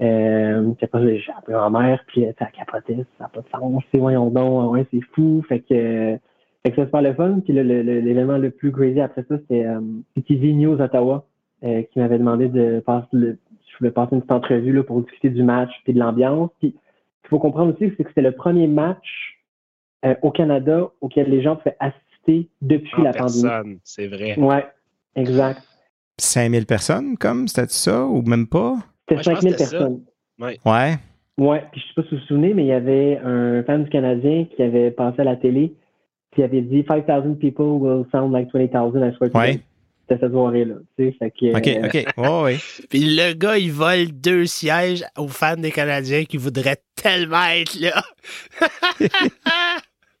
[0.00, 3.84] Euh, puis après, j'ai appelé ma mère, puis elle, capotait, ça n'a pas de sens,
[3.92, 5.44] c'est voyons donc, ouais, c'est fou.
[5.48, 6.18] Fait que,
[6.64, 7.40] fait que ça, c'est pas le fun.
[7.44, 9.80] Puis là, le- le- l'élément le plus crazy après ça, c'était euh,
[10.26, 11.26] TV News Ottawa,
[11.64, 13.38] euh, qui m'avait demandé de passer le,
[13.70, 16.50] je voulais passer une petite entrevue là, pour discuter du match puis de l'ambiance.
[16.60, 16.74] Puis,
[17.24, 19.38] il faut comprendre aussi c'est que c'était le premier match
[20.04, 23.42] euh, au Canada auquel les gens pouvaient assister depuis En la pandémie.
[23.42, 24.38] personne, c'est vrai.
[24.38, 24.66] Ouais,
[25.16, 25.62] exact.
[26.18, 28.76] 5000 personnes, comme, c'était ça, ou même pas?
[29.08, 29.78] C'était Ouais, je pense 5000 que c'était ça.
[29.78, 30.00] personnes.
[30.38, 30.58] Ouais.
[31.38, 33.84] Ouais, puis je sais pas si vous vous souvenez, mais il y avait un fan
[33.84, 35.72] du Canadien qui avait passé à la télé,
[36.34, 39.60] qui avait dit 5000 people will sound like 20,000 I swear to Ouais.
[40.08, 40.74] C'était cette soirée-là.
[40.98, 42.18] Tu sais, fait que, OK, euh, OK.
[42.18, 42.56] Ouais, ouais.
[42.90, 47.78] Puis le gars, il vole deux sièges aux fans des Canadiens qui voudraient tellement être
[47.78, 48.02] là.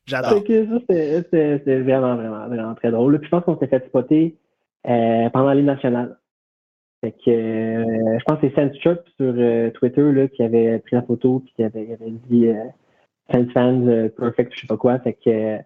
[0.06, 0.42] J'adore.
[0.46, 3.18] C'était- vraiment, vraiment, vraiment très drôle.
[3.18, 4.36] Puis je pense qu'on s'est fait spotter
[4.88, 6.16] euh, pendant les nationales.
[7.00, 10.78] Fait que euh, je pense que c'est Sense Chuck sur euh, Twitter là, qui avait
[10.78, 11.96] pris la photo puis qui avait,
[12.28, 14.98] dit euh, fans euh, perfect, je sais pas quoi.
[15.00, 15.58] Fait que euh,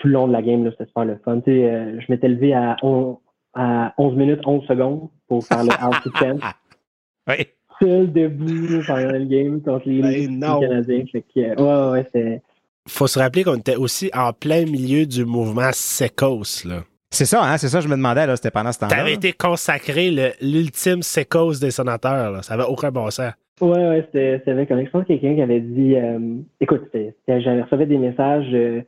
[0.00, 1.40] tout le long de la game, là, c'était super le fun.
[1.40, 3.18] Tu sais, euh, je m'étais levé à, on-
[3.54, 6.10] à 11 minutes 11 secondes pour faire le out to.
[7.28, 7.46] Ouais.
[7.80, 10.26] Seul debout pendant le game contre les, Ben les.
[10.40, 11.04] Canadiens.
[11.12, 11.54] Fait que, euh,
[11.88, 12.42] ouais, ouais, c'était.
[12.88, 16.82] Faut se rappeler qu'on était aussi en plein milieu du mouvement Secos, là.
[17.12, 17.56] C'est ça, hein?
[17.58, 18.94] C'est ça, je me demandais, là, c'était pendant ce temps-là.
[18.96, 22.42] T'avais été consacré le- l'ultime Secos des sénateurs, là.
[22.42, 23.32] Ça avait aucun bon sens.
[23.60, 24.66] Ouais, ouais, c'était c'était vrai.
[24.66, 26.18] Comme, je pense quelqu'un qui avait dit euh,
[26.60, 28.80] écoute, c'était- c'était- j'avais reçu des messages euh,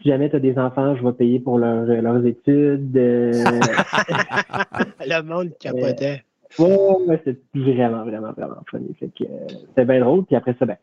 [0.00, 2.96] si jamais tu as des enfants, je vais payer pour leur- leurs études.
[2.96, 3.32] euh,
[5.06, 6.22] Le monde capotait.
[6.58, 8.94] ouais, c'était vraiment, vraiment, vraiment funny.
[8.94, 10.24] Que, euh, bien drôle.
[10.24, 10.76] Puis après ça, ben,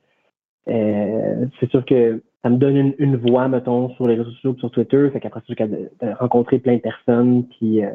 [0.69, 4.55] euh, c'est sûr que ça me donne une, une voix, mettons, sur les réseaux sociaux
[4.59, 5.09] sur Twitter.
[5.11, 7.45] Fait qu'après ça, de, de rencontrer plein de personnes.
[7.57, 7.89] Puis euh,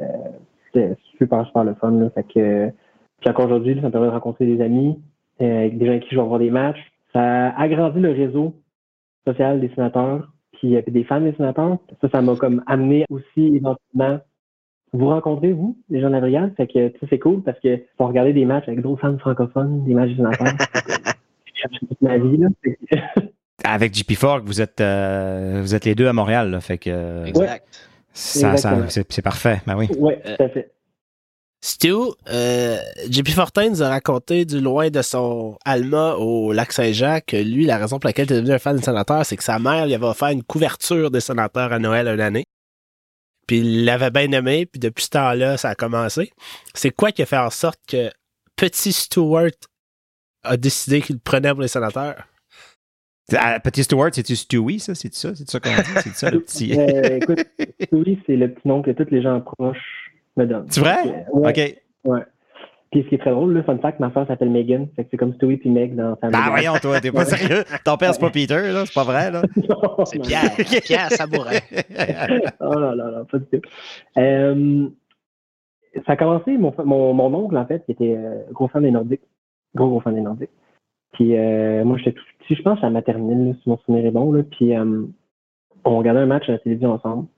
[0.73, 1.91] c'était super, super le fun.
[1.93, 2.11] Là.
[2.11, 2.71] Fait que,
[3.21, 4.99] puis encore aujourd'hui, ça me permet de rencontrer des amis,
[5.43, 6.81] euh, des gens avec qui je vais voir des matchs.
[7.13, 8.55] Ça a agrandi le réseau
[9.27, 10.29] social des sénateurs,
[10.61, 11.79] puis euh, puis des fans des sénateurs.
[12.01, 14.21] Ça, ça m'a comme amené aussi éventuellement
[14.93, 16.53] vous rencontrer, vous, les gens de la brigade.
[16.57, 19.85] Fait que ça, c'est cool parce que pour regarder des matchs avec d'autres fans francophones,
[19.85, 20.47] des matchs des sénateurs,
[21.45, 22.37] je cherche toute ma vie.
[22.39, 22.49] Là.
[23.65, 26.89] Avec JP Fork, vous êtes, euh, vous êtes les deux à Montréal, là, fait que
[26.91, 27.63] euh, Exact.
[28.13, 28.89] ça, ça- Exactement.
[28.89, 29.61] c'est c'est parfait.
[29.67, 29.87] Ben oui.
[29.99, 30.73] ouais, tout à fait.
[31.63, 31.93] Stu,
[32.31, 32.79] euh,
[33.11, 37.67] JP Fortin nous a raconté du loin de son Alma au lac Saint-Jean que lui,
[37.67, 39.85] la raison pour laquelle il est devenu un fan des sénateurs, c'est que sa mère
[39.85, 42.45] lui avait offert une couverture des sénateurs à Noël une année.
[43.47, 46.31] Puis il l'avait bien aimé, puis depuis ce temps-là, ça a commencé.
[46.73, 48.11] C'est quoi qui a fait en sorte que
[48.57, 49.51] petit Stewart
[50.45, 52.27] a décidé qu'il le prenait pour les sénateurs?
[53.37, 54.95] Ah, Petit Stewart, c'est-tu Stewie, ça?
[54.95, 55.35] C'est ça?
[55.35, 56.01] C'est ça qu'on dit?
[56.03, 56.73] C'est ça, le petit?
[56.79, 57.45] Euh, écoute,
[57.93, 60.67] oui, c'est le petit nom que tous les gens proches me donnent.
[60.69, 61.27] C'est vrai?
[61.33, 62.11] Ouais, OK.
[62.13, 62.21] ouais.
[62.91, 64.89] Puis ce qui est très drôle, le fun fact, ma soeur s'appelle Megan.
[64.97, 66.51] Fait que c'est comme Stewie puis Meg dans Family Ah, Guy.
[66.51, 67.63] voyons, toi, t'es pas sérieux?
[67.85, 68.85] Ton père, c'est pas Peter, là?
[68.85, 69.43] C'est pas vrai, là?
[69.57, 70.51] Non, C'est non, Pierre.
[70.83, 71.59] Pierre Sabourin.
[72.61, 73.61] Oh là là là, pas du tout.
[74.19, 74.89] Euh,
[76.05, 78.91] ça a commencé, mon, mon, mon oncle, en fait, qui était euh, gros fan des
[78.91, 79.23] Nordiques.
[79.77, 80.51] Gros, gros fan des Nordiques.
[81.13, 84.05] Puis euh, moi, j'étais tout petit, je pense, à la maternelle, là, si mon souvenir
[84.07, 84.33] est bon.
[84.33, 84.43] Là.
[84.43, 85.03] Puis euh,
[85.85, 87.29] on regardait un match à la télévision ensemble.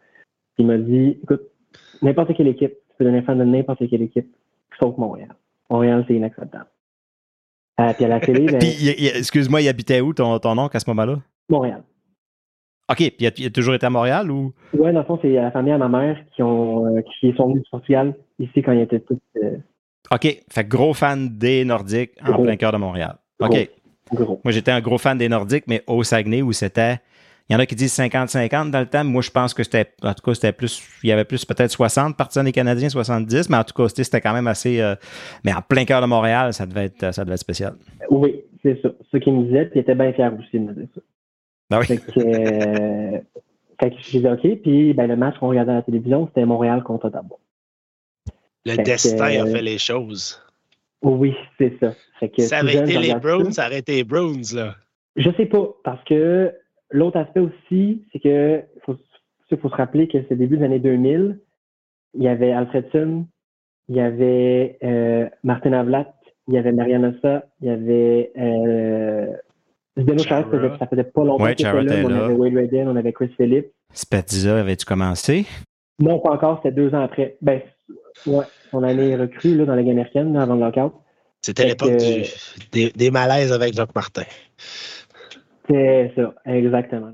[0.55, 1.43] Puis il m'a dit, écoute,
[2.01, 4.29] n'importe quelle équipe, peux donner fan de n'importe quelle équipe,
[4.81, 5.35] sauf Montréal.
[5.71, 6.67] Montréal, c'est inacceptable.
[7.81, 10.57] Euh, puis à la télé, ben, Puis, il- il- excuse-moi, il habitait où, ton, ton
[10.59, 11.19] oncle, à ce moment-là?
[11.49, 11.83] Montréal.
[12.91, 14.53] OK, puis il a, il a toujours été à Montréal ou?
[14.75, 17.49] Ouais, dans le fond, c'est la famille à ma mère qui ont euh, qui sont
[17.49, 19.57] venus du Portugal ici quand ils étaient tous euh,
[20.13, 22.43] OK, fait gros fan des Nordiques en Gros.
[22.43, 23.17] plein cœur de Montréal.
[23.41, 23.49] Gros.
[23.51, 23.71] OK.
[24.13, 24.41] gros.
[24.45, 26.97] Moi, j'étais un gros fan des Nordiques, mais au Saguenay, où c'était.
[27.49, 29.05] Il y en a qui disent 50-50 dans le temps.
[29.05, 29.93] mais Moi, je pense que c'était.
[30.03, 30.83] En tout cas, c'était plus.
[31.03, 34.21] Il y avait plus peut-être 60 partisans des Canadiens, 70, mais en tout cas, c'était
[34.21, 34.81] quand même assez.
[34.81, 34.95] euh,
[35.45, 37.75] mais en plein cœur de Montréal, ça devait être, ça devait être spécial.
[38.11, 38.91] Oui, c'est ça.
[39.11, 41.01] Ce qu'il me disait, puis il était bien fier aussi de me dire ça.
[41.71, 41.87] Ben oui.
[41.87, 43.19] Fait que, euh,
[43.81, 46.45] fait que je disais OK, puis ben, le match qu'on regardait à la télévision, c'était
[46.47, 47.39] Montréal contre Ottawa.
[48.65, 50.41] Le Fait que, destin a euh, fait les choses.
[51.03, 51.93] Oui, c'est ça.
[52.21, 53.63] Fait que Ça avait jeune, été les Browns, ça.
[53.63, 54.77] ça aurait été les Browns, là.
[55.17, 56.53] Je sais pas, parce que
[56.93, 58.97] l'autre aspect aussi, c'est que faut,
[59.51, 61.39] il faut se rappeler que c'est début des années 2000.
[62.15, 63.27] Il y avait Alfredson,
[63.89, 66.15] il y avait euh, Martin Avlat,
[66.49, 69.27] il y avait Marianne Ossa, il y avait euh,
[69.99, 71.95] Zdeno ça faisait, ça faisait pas longtemps Ouais, là.
[72.05, 73.73] On avait Wade Redden, on avait Chris Phillips.
[73.93, 75.47] Spezza, avais-tu commencé?
[75.99, 77.37] Non, pas encore, c'était deux ans après.
[77.43, 77.61] Ben,
[78.27, 80.95] ouais, son année recrue là, dans la Ligue américaine, avant le lockout.
[81.43, 81.97] C'était l'époque
[82.73, 84.23] des malaises avec Jacques Martin.
[85.73, 87.13] C'est ça, exactement.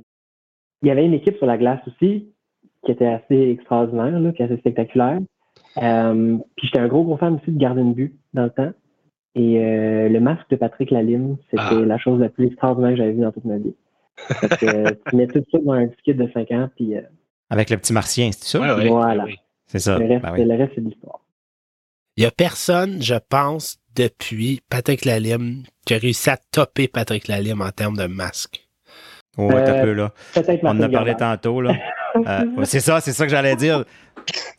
[0.82, 2.32] Il y avait une équipe sur la glace aussi
[2.84, 5.18] qui était assez extraordinaire, là, qui était assez spectaculaire.
[5.82, 8.70] Euh, puis j'étais un gros gros fan aussi de gardien de but dans le temps.
[9.34, 11.74] Et euh, le masque de Patrick Lalime, c'était Ah.
[11.84, 13.74] la chose la plus extraordinaire que j'avais vue dans toute ma vie.
[14.16, 16.96] Fait que, euh, tu mets tout ça dans un petit kit de 5 ans, puis
[16.96, 17.02] euh,
[17.50, 18.60] Avec le petit martien, c'est ça?
[18.60, 19.26] Ouais, ouais, Voilà.
[19.66, 19.98] C'est ça.
[19.98, 20.52] le reste, Ben oui.
[20.56, 21.20] reste c'est de l'histoire.
[22.16, 27.28] Il n'y a personne, je pense, depuis Patrick Lalime, qui a réussi à topper Patrick
[27.28, 28.60] Lalime en termes de masque.
[29.36, 30.12] Oh, ouais, t'as Euh, peu, là.
[30.62, 31.74] On en a parlé tantôt, là.
[32.26, 33.84] Euh, c'est ça, c'est ça que j'allais dire.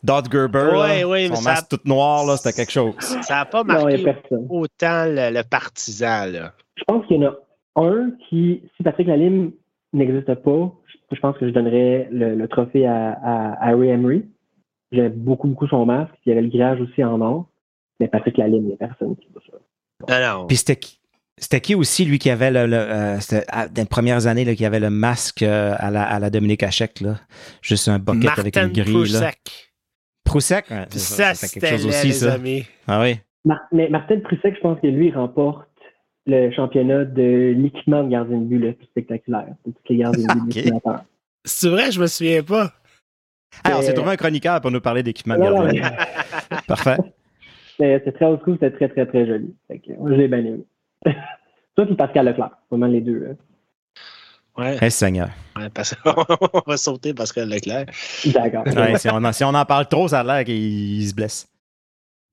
[0.04, 2.94] Dodd Gerber, là, Ouais, son masque tout noir, là, c'était quelque chose.
[3.00, 4.46] Ça n'a pas Non, il n'y marqué a personne.
[4.48, 6.26] autant le, le partisan.
[6.26, 6.52] Là.
[6.76, 7.34] Je pense qu'il y en a
[7.82, 9.50] un qui, si Patrick Lalime
[9.92, 14.24] n'existe pas, je, je pense que je donnerais le, le trophée à, à Harry Emery.
[14.92, 16.14] J'aimais beaucoup, beaucoup son masque.
[16.24, 17.46] Il y avait le grillage aussi en or.
[17.98, 19.26] Mais Patrick Lalime, il n'y a personne qui
[20.08, 20.38] ça.
[20.48, 20.98] Puis c'était qui?
[21.38, 22.66] C'était qui aussi, lui, qui avait le.
[22.66, 25.90] le euh, c'était à- dans les premières années, là, qui avait le masque euh, à,
[25.90, 27.18] la, à la Dominique Hachek, là.
[27.62, 29.20] Juste un bucket avec une grille, là.
[29.20, 29.38] Prusek.
[30.24, 30.64] Proussec?
[30.70, 32.34] ouais, c'est ça, c'était les ça.
[32.34, 32.64] amis.
[32.86, 33.18] Ah oui.
[33.46, 35.66] Mar- mais Martin Prusek, je pense que lui, il remporte
[36.26, 40.26] le championnat de l'équipement de gardien de but le plus spectaculaire de tous les gardiens
[40.26, 40.54] de but Ok.
[40.54, 41.04] dessinateurs.
[41.46, 42.72] C'est vrai, je me souviens pas.
[43.64, 45.90] Ah, on s'est Euh, trouvé un chroniqueur pour nous parler d'équipement de Non, non, gardien.
[46.68, 46.98] Parfait.
[47.80, 49.54] C'était très old school, c'était très, très, très joli.
[49.68, 50.64] Fait que, moi, je l'ai bien aimé.
[51.76, 53.28] Toi, puis Pascal Leclerc, vraiment les deux.
[53.30, 53.36] hein.
[54.58, 55.30] Ouais, Eh, Seigneur.
[55.56, 57.86] ouais, parce on va sauter Pascal Leclerc.
[58.26, 58.66] D'accord.
[58.66, 61.46] Ouais, si, on en, si on en parle trop, ça a l'air qu'il se blesse.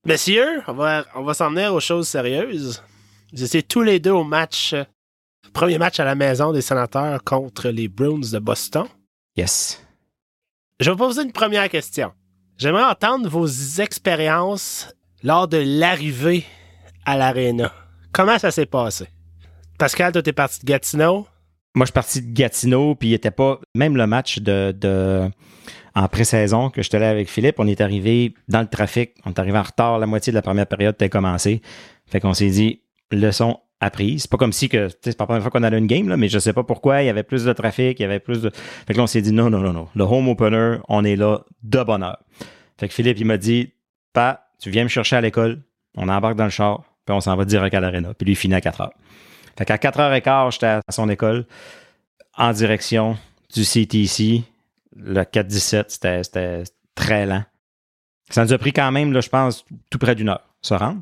[0.05, 2.83] Messieurs, on va, on va s'en venir aux choses sérieuses.
[3.33, 4.73] Vous étiez tous les deux au match,
[5.53, 8.85] premier match à la maison des sénateurs contre les Bruins de Boston.
[9.37, 9.85] Yes.
[10.79, 12.11] Je vais vous poser une première question.
[12.57, 14.93] J'aimerais entendre vos expériences
[15.23, 16.43] lors de l'arrivée
[17.05, 17.71] à l'aréna.
[18.11, 19.07] Comment ça s'est passé?
[19.77, 21.27] Pascal, toi, t'es parti de Gatineau.
[21.75, 23.59] Moi, je suis parti de Gatineau, puis il était pas.
[23.75, 25.29] Même le match de,
[25.95, 29.11] en pré-saison que je te avec Philippe, on est arrivé dans le trafic.
[29.25, 29.99] On est arrivé en retard.
[29.99, 31.61] La moitié de la première période était commencée.
[32.07, 34.23] Fait qu'on s'est dit, leçon apprise.
[34.23, 34.87] C'est pas comme si que.
[35.01, 37.03] C'est pas la première fois qu'on allait une game, mais je sais pas pourquoi.
[37.03, 38.49] Il y avait plus de trafic, il y avait plus de.
[38.49, 39.87] Fait que là, on s'est dit, non, non, non, non.
[39.95, 42.23] Le home opener, on est là de bonne heure.
[42.79, 43.73] Fait que Philippe, il m'a dit,
[44.13, 45.61] Pas, tu viens me chercher à l'école,
[45.95, 48.13] on embarque dans le char, puis on s'en va direct à l'aréna.
[48.13, 48.93] Puis lui, il finit à 4 heures.
[49.57, 51.45] Fait qu'à 4h15, j'étais à son école,
[52.37, 53.17] en direction
[53.53, 54.43] du CTC.
[54.95, 56.63] Le 4-17, c'était-
[56.95, 57.43] très lent.
[58.29, 61.01] Ça nous a pris quand même, là, je pense, tout près d'une heure, se rendre.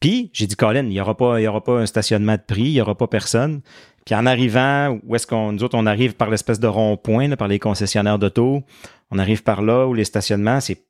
[0.00, 2.94] Puis, j'ai dit, Colin, il n'y aura, pas- un stationnement de prix, il n'y aura
[2.96, 3.60] pas personne.
[4.06, 7.48] Puis en arrivant, où est-ce qu'on, nous autres, on arrive par l'espèce de rond-point, par
[7.48, 8.62] les concessionnaires d'auto.
[9.10, 10.84] On arrive par là où les stationnements, c'est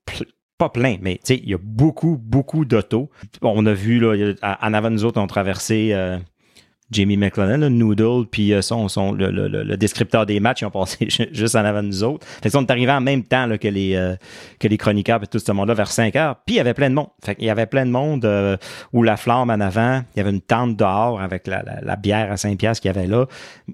[0.58, 3.10] pas plein, mais tu sais, il y a beaucoup, beaucoup d'autos.
[3.42, 6.18] On a vu, là, il a- en avant nous autres, on traversé euh,
[6.90, 11.28] Jamie McLennan, le Noodle, puis euh, son, le, descripteur des matchs, ils ont passé ju-
[11.32, 12.24] juste en avant nous autres.
[12.42, 14.14] Fait que on est en même temps là, que, les, euh,
[14.60, 16.36] que chroniqueurs et tout ce monde-là vers 5 heures.
[16.46, 17.08] Puis il y avait plein de monde.
[17.24, 18.56] Fait qu'il y avait plein de monde euh,
[18.92, 21.96] où la flamme en avant, il y avait une tente dehors avec la, la- la
[21.96, 23.26] bière à 5 piastres qu'il y avait là.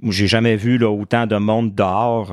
[0.04, 2.32] J'ai jamais vu là, autant de monde dehors.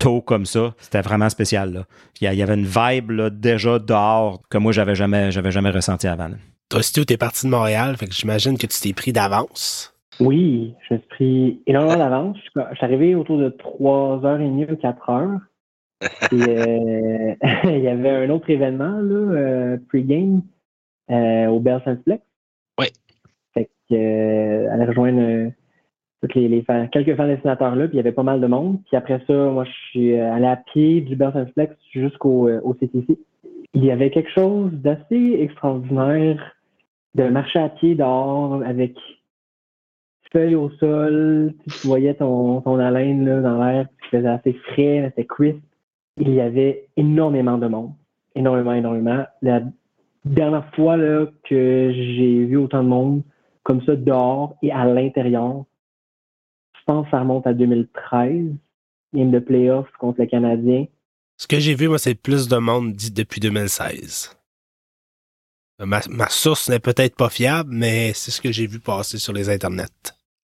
[0.00, 1.72] Tôt comme ça, c'était vraiment spécial.
[1.72, 1.84] Là.
[2.20, 6.08] Il y avait une vibe là, déjà dehors que moi, j'avais jamais, j'avais jamais ressenti
[6.08, 6.28] avant.
[6.28, 6.36] là.
[6.68, 9.94] Toi, Stu, t'es parti de Montréal, fait que j'imagine que tu t'es pris d'avance.
[10.20, 12.36] Oui, je me suis pris énormément d'avance.
[12.36, 12.42] Je
[12.74, 15.38] suis- arrivé autour de 3h30 ou 4h.
[16.32, 17.34] Et, euh,
[17.64, 20.42] il y avait un autre événement, là, euh, pre-game,
[21.10, 22.22] euh, au Bell Flex.
[22.78, 22.86] Oui.
[23.54, 25.50] Fait que, euh, aller rejoindre euh,
[26.20, 28.78] toutes les, fans, quelques fans dessinateurs là, puis il y avait pas mal de monde.
[28.86, 32.60] Puis après ça, moi, je suis euh, allé à pied du Bell Flex jusqu'au euh,
[32.62, 33.18] au CTC.
[33.74, 36.56] Il y avait quelque chose d'assez extraordinaire
[37.14, 38.96] de marcher à pied dehors avec
[40.32, 45.02] feuilles au sol, tu tu voyais ton, ton haleine dans l'air, qui faisait assez frais,
[45.08, 45.58] c'était crisp.
[46.18, 47.92] Il y avait énormément de monde.
[48.34, 49.24] Énormément, énormément.
[49.42, 49.62] La
[50.24, 53.22] dernière fois là, que j'ai vu autant de monde
[53.62, 55.64] comme ça dehors et à l'intérieur,
[56.90, 58.46] pense que ça remonte à 2013,
[59.14, 60.86] game de playoff contre le Canadien.
[61.36, 64.36] Ce que j'ai vu, moi, c'est plus de monde dit depuis 2016.
[65.82, 69.32] Ma, ma source n'est peut-être pas fiable, mais c'est ce que j'ai vu passer sur
[69.32, 69.86] les internets.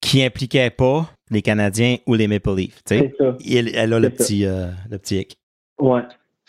[0.00, 2.82] Qui impliquait pas les Canadiens ou les Maple Leafs.
[2.84, 3.12] tu sais.
[3.18, 3.36] C'est ça.
[3.46, 4.16] Elle, elle a le ça.
[4.16, 5.36] petit, euh, le petit hic.
[5.78, 6.02] Ouais.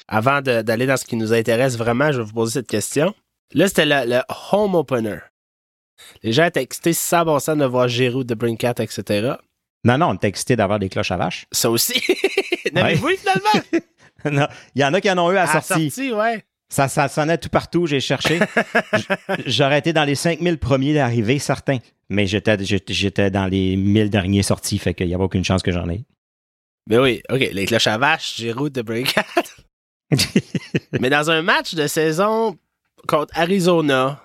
[0.07, 3.13] Avant de- d'aller dans ce qui nous intéresse vraiment, je vais vous poser cette question.
[3.53, 4.21] Là, c'était le, le
[4.53, 5.17] home opener.
[6.23, 9.33] Les gens étaient excités sans bon sens de voir Giroud, de Brinkat, etc.
[9.87, 11.45] Non, non, on était excités d'avoir des cloches à vache.
[11.53, 12.01] Ça aussi.
[12.73, 13.81] N'avez-vous eu finalement?
[14.25, 15.89] Non, il y en a qui en ont eu à À sortie.
[15.91, 16.43] sortie, ouais.
[16.69, 18.39] Ça, ça sonnait tout partout, j'ai cherché.
[19.45, 21.77] J'aurais été dans les 5000 premiers d'arrivée, certains.
[22.09, 22.57] Mais j'étais,
[23.29, 26.03] dans les 1000 derniers sortis, fait qu'il n'y avait aucune chance que j'en ai.
[26.89, 29.63] Mais oui, OK, les cloches à vache, Giroud de Breakout.
[30.99, 32.57] Mais dans un match de saison
[33.07, 34.19] contre Arizona,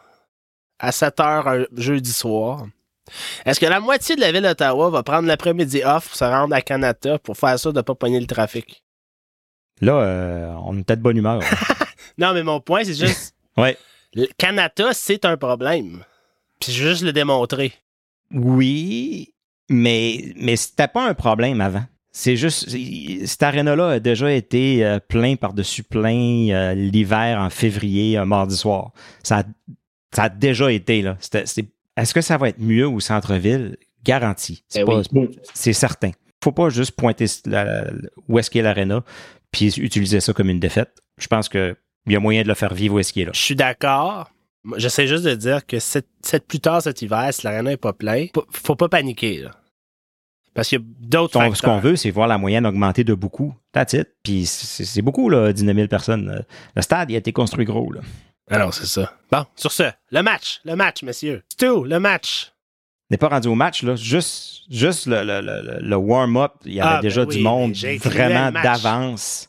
[0.79, 2.67] à 7 h un jeudi soir,
[3.45, 6.55] est-ce que la moitié de la ville d'Ottawa va prendre l'après-midi off pour se rendre
[6.55, 8.83] à Canada pour faire ça de ne pas pogner le trafic?
[9.81, 11.41] Là, euh, on était de bonne humeur.
[12.19, 13.35] Non, mais mon point, c'est juste.
[13.57, 13.77] Ouais.
[14.15, 16.05] le Canada, c'est un problème.
[16.61, 17.73] Puis je veux juste le démontrer.
[18.33, 19.33] Oui,
[19.69, 21.85] mais, mais c'était pas un problème avant.
[22.11, 22.69] C'est juste,
[23.27, 28.57] cette aréna-là a déjà été euh, plein par-dessus plein euh, l'hiver en février, un mardi
[28.57, 28.93] soir.
[29.23, 29.45] Ça a,
[30.15, 31.17] ça a déjà été, là.
[31.21, 31.65] C'était-
[31.97, 33.77] Est-ce que ça va être mieux au centre-ville?
[34.05, 34.65] Garanti.
[34.69, 35.29] C'est Eh pas- oui.
[35.55, 36.11] c'est certain.
[36.43, 37.91] Faut pas juste pointer la- la-
[38.29, 39.05] où est-ce qu'est l'aréna
[39.53, 40.91] puis utiliser ça comme une défaite.
[41.19, 41.77] Je pense qu'il
[42.09, 43.33] y a moyen de le faire vivre où est-ce qu'il est là.
[43.35, 44.31] Je suis d'accord.
[44.77, 47.93] J'essaie juste de dire que cette, cette- plus tard cet hiver, si l'arena n'est pas
[47.93, 49.39] plein, faut- faut pas paniquer.
[49.43, 49.51] Là.
[50.55, 51.57] Parce qu'il y a d'autres facteurs.
[51.57, 53.55] ce qu'on veut, c'est voir la moyenne augmenter de beaucoup.
[53.73, 54.09] That's it.
[54.23, 56.45] Puis c'est c'est beaucoup, là, 19 000 personnes.
[56.77, 57.91] Le stade, il a été construit gros.
[57.93, 58.01] Là.
[58.51, 59.13] Non, c'est ça.
[59.31, 61.43] Bon, sur ce, le match, le match, messieurs.
[61.53, 62.53] Stu, le match.
[63.11, 63.95] On n'est pas rendu au match, là.
[63.97, 67.43] Juste, juste le, le- le- le warm-up, il y avait Ah, ben déjà oui, du
[67.43, 69.49] monde vraiment d'avance.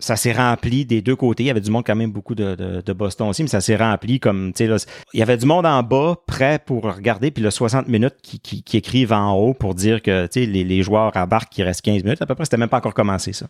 [0.00, 1.42] Ça s'est rempli des deux côtés.
[1.42, 3.60] Il y avait du monde quand même beaucoup de, de- de Boston aussi, mais ça
[3.60, 7.32] s'est rempli comme, tu sais, il y avait du monde en bas, prêt pour regarder,
[7.32, 10.46] puis le 60 minutes qui, qui, qui écrivent en haut pour dire que, tu sais,
[10.46, 12.22] les, les joueurs embarquent qu'il reste 15 minutes.
[12.22, 13.46] À peu près, c'était même pas encore commencé, ça.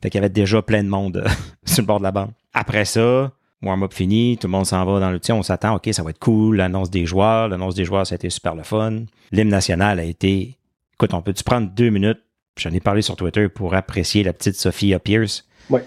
[0.00, 1.28] Fait qu'il y avait déjà plein de monde euh,
[1.66, 2.30] sur le bord de la bande.
[2.54, 3.32] Après ça,
[3.62, 6.10] warm-up fini, tout le monde s'en va dans le, sais, on s'attend, OK, ça va
[6.10, 7.48] être cool, l'annonce des joueurs.
[7.48, 9.04] L'annonce des joueurs, ça a été super le fun.
[9.32, 10.56] L'hymne national a été,
[10.94, 12.20] écoute, on peut-tu prendre deux minutes?
[12.58, 15.46] J'en ai parlé sur Twitter pour apprécier la petite Sophia Pierce.
[15.70, 15.84] Ouais.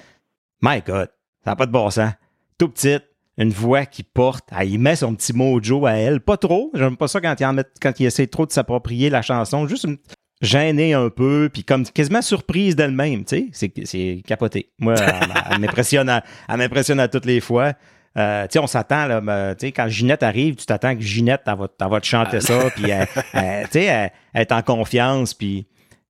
[0.61, 1.09] My God,
[1.43, 2.11] ça n'a pas de bon sens.
[2.57, 3.03] Tout petite,
[3.37, 6.21] une voix qui porte, elle y met son petit mojo à elle.
[6.21, 9.09] Pas trop, j'aime pas ça quand il, en met- quand il essaie trop de s'approprier
[9.09, 9.67] la chanson.
[9.67, 9.97] Juste une-
[10.43, 13.47] gênée un peu, puis comme quasiment surprise d'elle-même, tu sais.
[13.53, 14.69] C'est- C'est capoté.
[14.77, 17.73] Moi, elle, elle m'impressionne à, à toutes les fois.
[18.15, 21.01] Euh, tu sais, on s'attend, là, mais, tu sais, quand Ginette arrive, tu t'attends que
[21.01, 24.51] Ginette, elle va, elle va te chanter ça, puis elle, elle- tu sais, elle, est
[24.51, 25.65] en confiance, puis...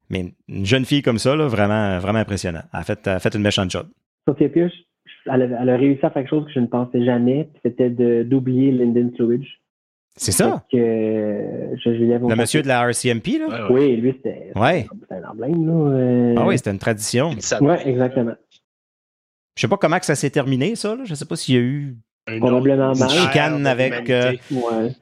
[0.09, 2.61] Mais une jeune fille comme ça, là, vraiment, vraiment impressionnant.
[2.73, 3.87] Elle a fait, elle a fait une méchante job.
[4.27, 4.73] Sophia Pierce,
[5.25, 7.61] elle a, elle a réussi à faire quelque chose que je ne pensais jamais, puis
[7.65, 7.89] c'était
[8.25, 9.47] d'oublier Lyndon Slowidge.
[10.15, 10.63] C'est ça.
[10.71, 13.47] Que, euh, je, je Le monsieur de la RCMP, là?
[13.47, 13.79] Ouais, ouais.
[13.87, 14.87] Oui, lui, c'était Ouais.
[15.09, 15.73] un emblème, là.
[15.73, 17.31] euh, Ah oui, c'était une tradition.
[17.61, 18.35] Ouais, exactement.
[19.55, 20.95] Je sais pas comment que ça s'est terminé, ça.
[20.95, 21.03] Là.
[21.05, 21.97] Je sais pas s'il y a eu.
[22.27, 23.09] un Probablement mal.
[23.09, 24.39] Chicane avec, l'humanité.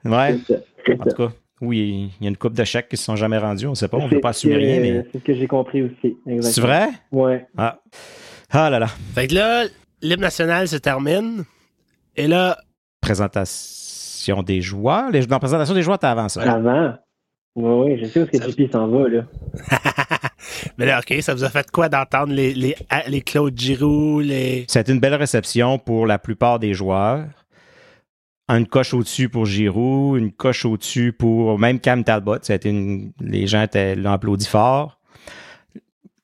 [0.05, 0.53] Ouais, ça.
[0.55, 1.09] En ça.
[1.09, 3.67] tout cas, oui, il y a une coupe de chèques qui se sont jamais rendus.
[3.67, 3.97] On sait pas.
[3.97, 5.05] On ne peut pas assumer rien, mais.
[5.11, 6.17] C'est ce que j'ai compris aussi.
[6.41, 6.87] C'est vrai?
[7.11, 7.45] Ouais.
[7.57, 7.79] Ah.
[8.49, 8.87] Ah là là.
[9.13, 9.65] Fait que là,
[10.01, 11.43] l'hymne national se termine.
[12.15, 12.57] Et là,
[13.01, 13.80] Présentation
[14.43, 15.09] des joueurs.
[15.11, 15.25] Les...
[15.25, 16.41] Dans la présentation des joueurs, t'as avant ça.
[16.43, 16.93] Avant.
[17.55, 19.23] Oui, oui, je sais où est-ce que JP s'en va, là.
[20.77, 22.75] mais là, OK, ça vous a fait quoi d'entendre les, les,
[23.07, 24.65] les Claude Giroux, les.
[24.69, 27.25] C'était une belle réception pour la plupart des joueurs.
[28.49, 32.37] Une coche au-dessus pour Giroud, une coche au-dessus pour même Cam Talbot.
[32.41, 34.99] Ça a été une- Les gens étaient- l'ont applaudi fort.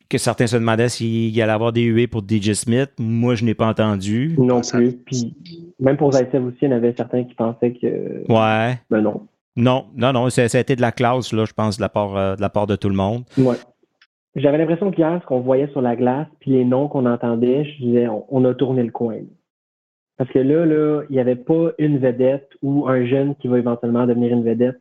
[0.10, 2.92] Que certains se demandaient s'il allait avoir des huées pour DJ Smith.
[2.98, 4.36] Moi, je n'ai pas entendu.
[4.38, 4.94] Non Ça- plus.
[5.06, 5.36] Puis,
[5.80, 8.24] même pour Zaitsev aussi, il y en avait certains qui pensaient que.
[8.32, 8.80] Ouais.
[8.90, 9.28] Ben non.
[9.58, 10.30] Non, non, non.
[10.30, 12.42] Ça, ça a été de la classe, là, je pense, de la part, euh, de,
[12.42, 13.24] la part de tout le monde.
[13.38, 13.56] Ouais.
[14.36, 17.84] J'avais l'impression qu'hier, ce qu'on voyait sur la glace, puis les noms qu'on entendait, je
[17.84, 19.18] disais, on, on a tourné le coin.
[20.18, 23.58] Parce que là, là, il n'y avait pas une vedette ou un jeune qui va
[23.58, 24.80] éventuellement devenir une vedette.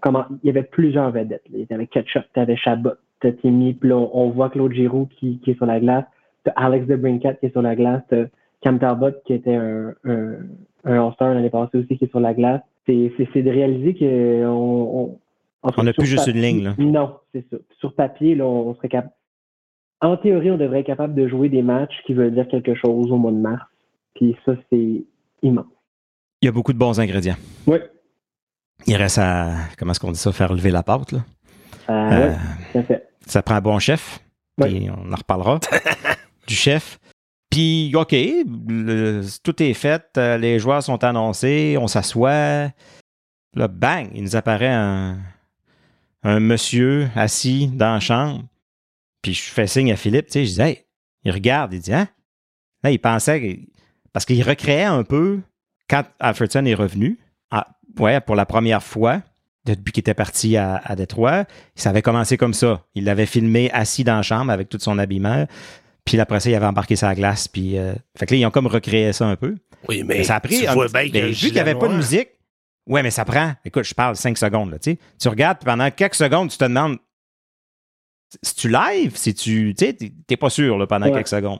[0.00, 1.42] Comment, il y avait plusieurs vedettes.
[1.50, 1.58] là.
[1.58, 2.92] Il y avait Ketchup, tu avais Chabot,
[3.22, 5.80] tu as Timmy, puis là, on, on voit Claude Giroux qui, qui est sur la
[5.80, 6.04] glace,
[6.44, 8.26] tu Alex de Brincat qui est sur la glace, tu
[8.60, 10.34] Cam Talbot qui était un, un,
[10.84, 12.60] un All-Star l'année passée aussi qui est sur la glace.
[12.86, 15.18] C'est de réaliser que on,
[15.62, 16.74] on, On n'a plus juste une ligne, là.
[16.78, 17.56] Non, c'est ça.
[17.78, 19.14] Sur papier, là, on serait capable.
[20.00, 23.10] En théorie, on devrait être capable de jouer des matchs qui veulent dire quelque chose
[23.12, 23.62] au mois de mars.
[24.16, 25.04] Puis ça, c'est
[25.42, 25.66] immense.
[26.40, 27.36] Il y a beaucoup de bons ingrédients.
[27.68, 27.78] Oui.
[28.88, 31.20] Il reste à, comment est-ce qu'on dit ça, faire lever la pâte, là?
[31.88, 32.36] Euh, Euh, ouais,
[32.72, 33.08] tout à fait.
[33.26, 34.20] Ça prend un bon chef.
[34.58, 34.78] Oui.
[34.80, 35.58] Puis on en reparlera.
[36.46, 36.98] du chef.
[37.50, 40.04] Puis, OK, le- tout est fait.
[40.16, 41.76] euh, Les joueurs sont annoncés.
[41.78, 42.70] On s'assoit.
[43.54, 45.18] Là, bang, il nous apparaît un,
[46.22, 48.44] un monsieur assis dans la chambre.
[49.20, 50.26] Puis je fais signe à Philippe.
[50.26, 50.84] Tu sais, je dis, hey,
[51.24, 51.74] il regarde.
[51.74, 52.08] Il dit, hein?
[52.82, 53.40] Là, il pensait.
[53.40, 53.60] que-
[54.12, 55.40] Parce qu'il recréait un peu
[55.88, 57.18] quand Alfredson est revenu.
[57.50, 57.68] Ah,
[57.98, 59.20] ouais, pour la première fois.
[59.64, 61.44] Depuis qu'il était parti à, à Détroit.
[61.74, 62.84] Ça avait commencé comme ça.
[62.94, 65.46] Il l'avait filmé assis dans la chambre avec tout son habillement.
[66.04, 67.46] Puis après ça, il avait embarqué sa glace.
[67.46, 69.54] Puis, euh, fait que là, ils ont comme recréé ça un peu.
[69.88, 70.60] Oui, mais, Mais ça a pris.
[70.60, 72.28] tu un le vu qu'il n'y avait pas de musique,
[72.88, 73.52] ouais, mais ça prend.
[73.64, 74.70] Écoute, je parle 5 secondes.
[74.72, 74.98] Là, tu sais.
[75.20, 76.98] Tu regardes, puis pendant quelques secondes, tu te demandes
[78.42, 79.74] si tu live, si tu.
[79.76, 79.92] Tu sais,
[80.26, 81.12] t'es- pas sûr là, pendant Ouais.
[81.12, 81.58] quelques secondes.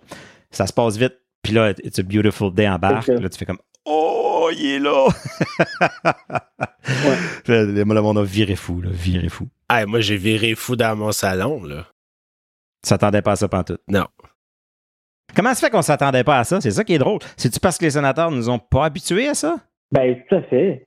[0.51, 1.15] Ça se passe vite.
[1.43, 3.05] Puis là, it's a beautiful day en barque.
[3.07, 3.21] C'est ça.
[3.23, 5.09] Là, tu fais comme Oh, il est là!
[7.47, 9.49] Là, Le monde a viré fou, là, viré fou.
[9.71, 11.87] Hey, moi, j'ai viré fou dans mon salon, là.
[12.83, 13.81] Tu s'attendais pas à ça pantoute.
[13.89, 14.07] Non.
[15.35, 16.61] Comment ça fait qu'on s'attendait pas à ça?
[16.61, 17.21] C'est ça qui est drôle.
[17.37, 19.59] C'est-tu parce que les sénateurs nous ont pas habitués à ça?
[19.93, 20.87] Ben, tout à fait.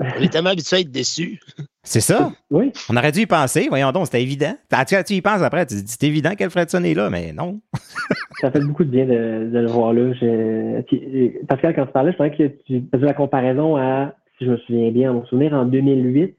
[0.00, 1.40] On est tellement habitué à être déçus.
[1.86, 2.30] C'est ça?
[2.50, 2.72] Oui.
[2.90, 3.66] On aurait dû y penser.
[3.68, 4.54] Voyons donc, c'était évident.
[4.88, 7.60] Tu, y penses après, tu te dis, c'est évident qu'Alfredson est là, mais non.
[8.40, 10.12] Ça fait beaucoup de bien de, de le voir là.
[10.12, 11.44] Je...
[11.46, 14.56] Pascal, quand tu parlais, je pensais que tu faisais la comparaison à, si je me
[14.58, 16.36] souviens bien, mon souvenir, en 2008,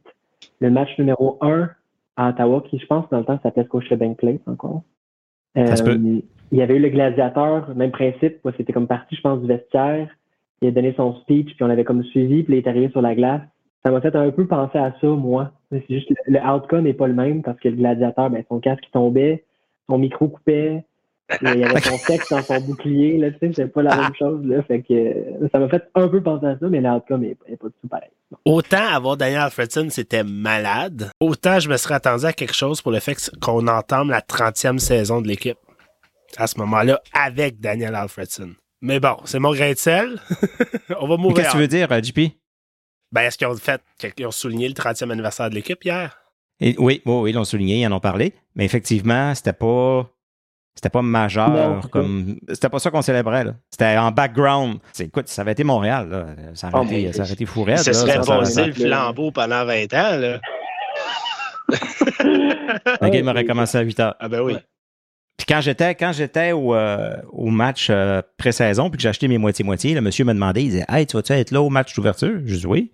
[0.59, 1.69] le match numéro 1
[2.17, 4.83] à Ottawa, qui, je pense, dans le temps, s'appelait Scotiabank Place encore.
[5.55, 5.91] Ça se peut.
[5.91, 6.21] Euh,
[6.51, 8.37] il y avait eu le gladiateur, même principe.
[8.57, 10.07] C'était comme parti, je pense, du vestiaire.
[10.61, 13.01] Il a donné son speech, puis on l'avait comme suivi, puis il est arrivé sur
[13.01, 13.41] la glace.
[13.87, 15.51] Ça m'a fait un peu penser à ça, moi.
[15.71, 18.59] C'est juste le, le outcome n'est pas le même parce que le gladiateur, ben, son
[18.59, 19.45] casque tombait,
[19.89, 20.83] son micro coupait,
[21.41, 24.15] il y avait son texte dans son bouclier, là, tu sais, c'est pas la même
[24.19, 24.61] chose, là.
[24.63, 27.55] Fait que euh, ça m'a fait un peu penser à ça, mais l'outcome est, est
[27.55, 28.09] pas du tout pareil.
[28.43, 32.91] Autant avoir Daniel Alfredson, c'était malade, autant je me serais attendu à quelque chose pour
[32.91, 35.57] le fait qu'on entame la 30e saison de l'équipe.
[36.35, 38.49] À ce moment-là, avec Daniel Alfredson.
[38.81, 40.19] Mais bon, c'est mon grain de sel.
[40.99, 41.35] On va Mais mourir.
[41.35, 42.19] Qu'est-ce que tu veux dire, euh, JP?
[43.11, 43.81] Ben, est-ce qu'ils ont fait,
[44.15, 46.17] qu'ils ont souligné le 30e anniversaire de l'équipe hier?
[46.59, 48.33] Et- oui, oui, oui, ils l'ont souligné, ils en ont parlé.
[48.55, 50.09] Mais effectivement, c'était pas.
[50.75, 52.37] C'était pas majeur Non, comme.
[52.49, 53.55] C'était pas ça qu'on célébrait, là.
[53.71, 54.77] C'était en background.
[54.93, 56.25] C'est- écoute, ça avait été Montréal, là.
[56.53, 57.45] Ça aurait, Oh, été, ça aurait été
[57.77, 57.97] Ça là.
[57.97, 60.39] serait passé le flambeau pendant 20 ans, là.
[63.01, 64.15] Le game aurait commencé à 8 heures.
[64.19, 64.57] Ah ben oui.
[65.37, 69.27] Puis quand j'étais quand j'étais au, euh, au match euh, pré-saison, puis que j'ai acheté
[69.27, 71.93] mes moitiés-moitiés, le monsieur me demandait, il disait Hey, tu vas-tu être là au match
[71.95, 72.39] d'ouverture?
[72.45, 72.91] Je dis oui.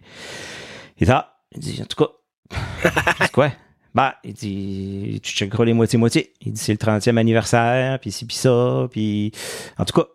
[1.00, 2.12] Il dit Ah, il dit, en tout cas,
[3.20, 3.52] je dis quoi?
[3.96, 6.34] Bah, il dit, tu checkeras les moitiés-moitiés.
[6.42, 9.32] Il dit, c'est le 30e anniversaire, puis ci, puis ça, puis
[9.78, 10.08] en tout cas,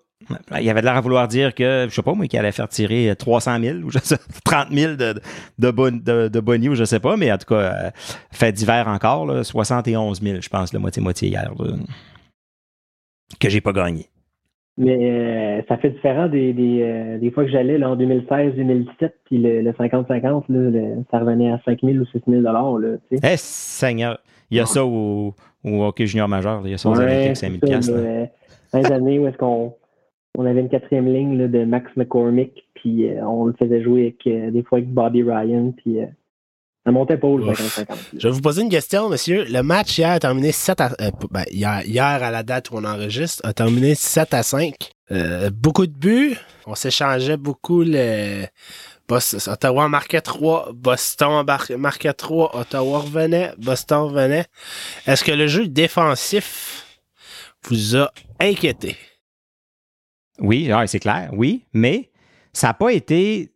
[0.59, 2.53] il y avait de l'air à vouloir dire que, je sais pas moi, qu'il allait
[2.53, 5.21] faire tirer 300 000 ou je sais, 30 000 de,
[5.59, 7.91] de, bon, de, de boni ou je sais pas, mais en tout cas, euh,
[8.33, 11.67] fait d'hiver encore, là, 71 000, je pense, le moitié-moitié hier, là,
[13.41, 14.07] que j'ai pas gagné.
[14.81, 19.39] Mais euh, ça fait différent des, des, euh, des fois que j'allais en 2016-2017, puis
[19.39, 23.19] le, le 50-50, là, le- ça revenait à 5 000 ou 6 000 là, tu
[23.19, 23.33] sais.
[23.33, 24.19] Eh, Seigneur,
[24.51, 27.05] il y a ça au, au hockey junior majeur, il y a ça aux Ouais,
[27.05, 28.27] Olympiques, 5 000 c'est ça, euh,
[28.73, 29.75] dans les années où est-ce qu'on
[30.37, 34.53] on avait une quatrième ligne là, de Max McCormick, puis on le faisait jouer avec,
[34.53, 35.99] des fois avec Bobby Ryan, puis
[36.89, 37.61] ça montait pas au Ouf.
[37.61, 37.87] 50-50.
[37.91, 37.97] là.
[38.17, 39.45] Je vais vous poser une question, monsieur.
[39.45, 40.91] Le match hier a terminé 7 à.
[41.03, 44.75] euh, ben, hier, hier, à la date où on enregistre, a terminé 7 à 5.
[45.11, 46.35] Euh, beaucoup de buts.
[46.65, 47.83] On s'échangeait beaucoup.
[47.83, 48.47] Le...
[49.11, 51.45] Ottawa marquait 3, Boston
[51.77, 54.47] marquait 3, Ottawa revenait, Boston revenait.
[55.07, 56.87] Est-ce que le jeu défensif
[57.65, 58.11] vous a
[58.41, 58.97] inquiété?
[60.39, 62.11] Oui, ah, c'est clair, oui, mais
[62.53, 63.51] ça n'a pas été,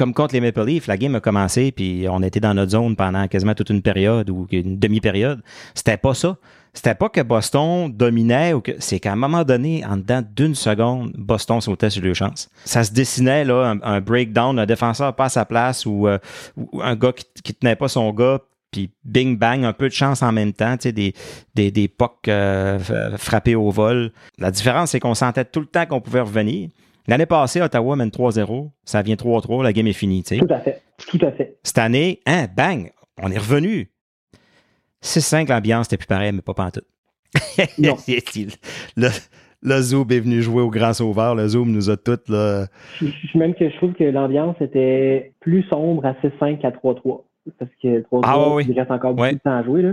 [0.00, 2.96] comme contre les Maple Leafs, la game a commencé, puis on était dans notre zone
[2.96, 5.42] pendant quasiment toute une période ou une demi-période.
[5.74, 6.38] C'était pas ça.
[6.72, 8.72] C'était pas que Boston dominait ou que.
[8.78, 12.48] C'est qu'à un moment donné, en dedans d'une seconde, Boston sautait sur deux chances.
[12.64, 16.16] Ça se dessinait, là, un, breakdown, un défenseur pas à sa place ou, euh,
[16.80, 18.38] un gars qui, tenait pas son gars,
[18.70, 21.12] puis bing bang, un peu de chance en même temps, tu sais, des,
[21.54, 21.92] des, des
[22.28, 22.78] euh,
[23.18, 24.12] frappés au vol.
[24.38, 26.70] La différence, c'est qu'on sentait tout le temps qu'on pouvait revenir.
[27.10, 30.40] L'année passée, Ottawa mène 3-0, ça vient 3-3, la game est finie, tu sais.
[30.46, 30.80] Tout à fait.
[31.08, 31.58] Tout à fait.
[31.64, 32.90] Cette année, hein, bang,
[33.20, 33.90] on est revenu.
[35.02, 36.84] 6-5, l'ambiance n'était plus pareil, mais pas pantoute.
[37.78, 37.96] Non.
[38.96, 39.08] le,
[39.62, 41.34] le Zoom est venu jouer au Grand Sauveur.
[41.34, 42.66] Le Zoom nous a toutes, là.
[43.00, 47.24] Je, je- même que je trouve que l'ambiance était plus sombre à 6-5 qu'à 3-3.
[47.58, 48.66] Parce que 3-3, Ah oui.
[48.68, 49.34] il reste encore beaucoup Ouais.
[49.34, 49.82] de temps à jouer.
[49.82, 49.92] Là.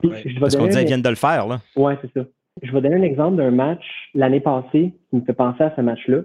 [0.00, 0.22] Puis, Ouais.
[0.24, 1.60] je vais Parce qu'on disait qu'ils viennent de le faire, là.
[1.76, 2.26] Ouais, c'est ça.
[2.62, 5.80] Je vais donner un exemple d'un match l'année passée qui me fait penser à ce
[5.82, 6.18] match-là.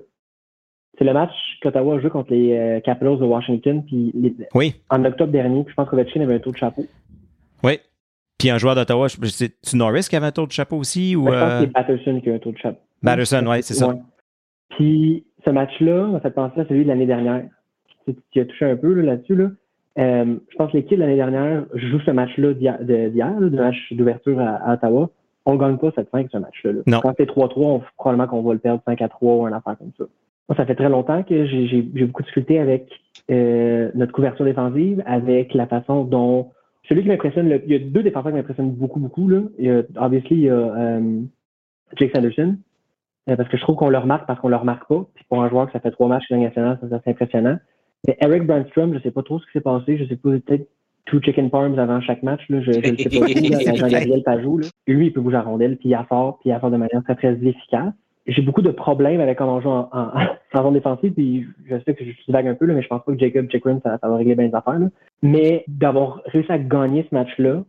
[0.97, 1.31] C'est le match
[1.61, 5.63] qu'Ottawa a joué contre les euh, Capitals de Washington puis les- Oui, en octobre dernier.
[5.63, 6.85] Puis je pense qu'Ovechkin avait un taux de chapeau.
[7.63, 7.79] oui.
[8.37, 11.15] Puis un joueur d'Ottawa, c'est-tu Norris qui avait un tour de chapeau aussi?
[11.15, 12.79] Ou, Ben, je pense euh, que c'est Patterson qui a un taux de chapeau.
[13.03, 13.87] Batterson, ouais, c'est ça.
[13.89, 13.95] Ouais.
[14.69, 17.43] Puis ce match-là m'a fait penser à celui de l'année dernière.
[18.07, 19.35] Tu, tu as touché un peu là, là-dessus.
[19.35, 19.49] Là.
[19.99, 22.77] Euh, je pense que l'équipe de l'année dernière joue ce match-là d'hier,
[23.39, 25.09] le match d'ouverture à, à Ottawa.
[25.45, 26.71] On ne gagne pas 7-5 ce match-là.
[26.85, 26.99] là.
[27.01, 29.77] Quand c'est 3-3, on, probablement qu'on va le perdre 5 à 3 ou un affaire
[29.77, 30.05] comme ça.
[30.55, 32.89] Ça fait très longtemps que j'ai beaucoup discuté avec
[33.29, 36.51] euh, notre couverture défensive, avec la façon dont
[36.89, 39.27] celui qui m'impressionne, il y a deux défenseurs qui m'impressionnent beaucoup, beaucoup.
[39.29, 39.43] Là.
[39.57, 41.21] Il y a, obviously, il y a euh,
[41.95, 42.57] Jake Sanderson,
[43.29, 45.05] euh, parce que je trouve qu'on le remarque parce qu'on le remarque pas.
[45.13, 47.57] Puis pour un joueur que ça fait trois matchs chez la nationale, ça, c'est impressionnant.
[48.07, 49.97] Mais Eric Brandstrom, je sais pas trop ce qui s'est passé.
[49.97, 50.67] Je sais pas, peut-être
[51.05, 52.41] two chicken farms avant chaque match.
[52.49, 52.61] Là.
[52.61, 54.57] Je, le sais pas Jean-Gabriel Pajot.
[54.57, 54.67] Là.
[54.87, 57.15] Lui, il peut bouger à rondelle, puis il fort, puis il fort de manière très,
[57.15, 57.93] très efficace.
[58.27, 59.89] J'ai beaucoup de problèmes avec comment on en,
[60.53, 63.03] en, défensive, puis je sais que je suis vague un peu, là, mais je pense
[63.03, 64.79] pas que Jacob Chikrin, ça, va régler bien les affaires.
[64.79, 64.87] Là.
[65.23, 67.63] Mais d'avoir réussi à gagner ce match-là,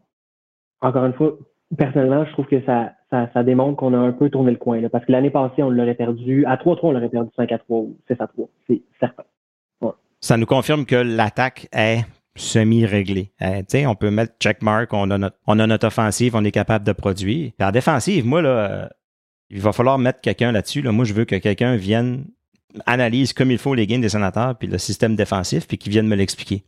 [0.82, 1.38] encore une fois,
[1.76, 4.80] personnellement, je trouve que ça, ça, démontre qu'on a un peu tourné le coin.
[4.80, 6.44] Là, parce que l'année passée, on l'aurait perdu.
[6.46, 8.48] À 3-3, on l'aurait perdu 5 à 3 ou 6 à 3.
[8.68, 9.24] C'est certain.
[10.20, 12.04] Ça nous confirme que l'attaque est
[12.36, 13.32] semi-réglée.
[13.40, 16.52] Tu sais, on peut mettre checkmark, on a, notre, on a notre offensive, on est
[16.52, 17.50] capable de produire.
[17.58, 18.88] Puis en défensive, moi, là,
[19.52, 20.82] il va falloir mettre quelqu'un là-dessus.
[20.82, 20.92] Là.
[20.92, 22.24] Moi, je veux que quelqu'un vienne,
[22.86, 26.08] analyse comme il faut les gains des sénateurs, puis le système défensif, puis qu'il vienne
[26.08, 26.64] me l'expliquer.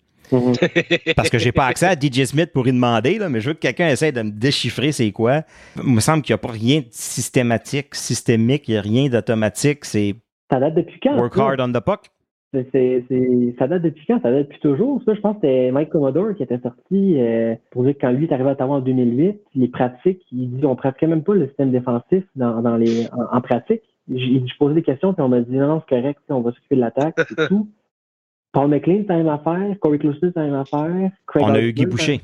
[1.17, 3.55] Parce que j'ai pas accès à DJ Smith pour y demander, là, mais je veux
[3.55, 5.43] que quelqu'un essaie de me déchiffrer c'est quoi.
[5.77, 9.09] Il me semble qu'il n'y a pas rien de systématique, systémique, il n'y a rien
[9.09, 10.15] d'automatique, c'est
[10.51, 11.17] Ça date depuis quand?
[11.17, 12.11] work hard on the puck.
[12.55, 14.23] C'est- c'est- c'est- ça date depuis quand?
[14.23, 15.03] Ça date depuis toujours.
[15.05, 18.13] Ça, je pense que c'était Mike Commodore qui était sorti euh, pour dire que quand
[18.13, 21.35] lui est arrivé à Ottawa en 2008, les pratiques, il dit on pratiquait même pas
[21.35, 23.83] le système défensif dans, dans les, en, en pratique.
[24.09, 26.77] Je posais des questions, puis on m'a dit non, non, c'est correct, on va s'occuper
[26.77, 27.69] de l'attaque, c'est tout.
[28.53, 29.77] Paul McLean, c'est la même affaire.
[29.81, 31.11] Corey Clouston, c'est la même affaire.
[31.27, 32.21] Craig On a eu Guy Boucher.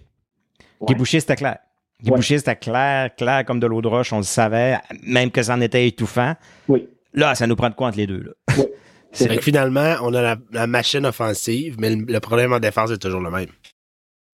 [0.86, 0.94] Guy.
[0.94, 1.58] Boucher, c'était clair.
[2.02, 2.16] Guy Ouais.
[2.16, 4.12] Boucher, c'était clair, clair comme de l'eau de roche.
[4.12, 6.34] On le savait, même que ça en était étouffant.
[6.68, 6.86] Oui.
[7.14, 8.22] Là, ça nous prend de quoi entre les deux.
[8.22, 8.30] Là?
[8.58, 8.64] Oui.
[9.12, 12.90] C'est- que finalement, on a la, la machine offensive, mais le, le problème en défense
[12.92, 13.48] est toujours le même.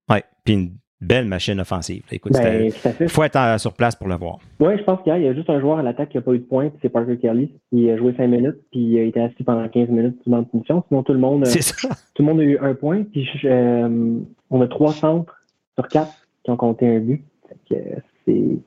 [0.09, 0.23] Ouais.
[0.45, 0.71] Puis une
[1.01, 2.03] belle machine offensive.
[2.11, 4.39] Écoute, Ben, il faut être en- sur place pour le voir.
[4.59, 6.39] Oui, je pense qu'il y a- juste un joueur à l'attaque qui n'a pas eu
[6.39, 7.51] de points, puis c'est Parker Kelly.
[7.71, 10.43] Il a joué 5 minutes, puis il a été assis pendant 15 minutes durant la
[10.43, 10.83] punition.
[10.87, 11.89] Sinon, tout le monde, euh, ça.
[12.15, 13.03] tout le monde a eu un point.
[13.03, 14.19] Puis je- euh,
[14.49, 15.35] on a trois centres
[15.75, 16.13] sur quatre
[16.43, 17.23] qui ont compté un but.
[17.71, 17.75] Euh,
[18.25, 18.57] c'est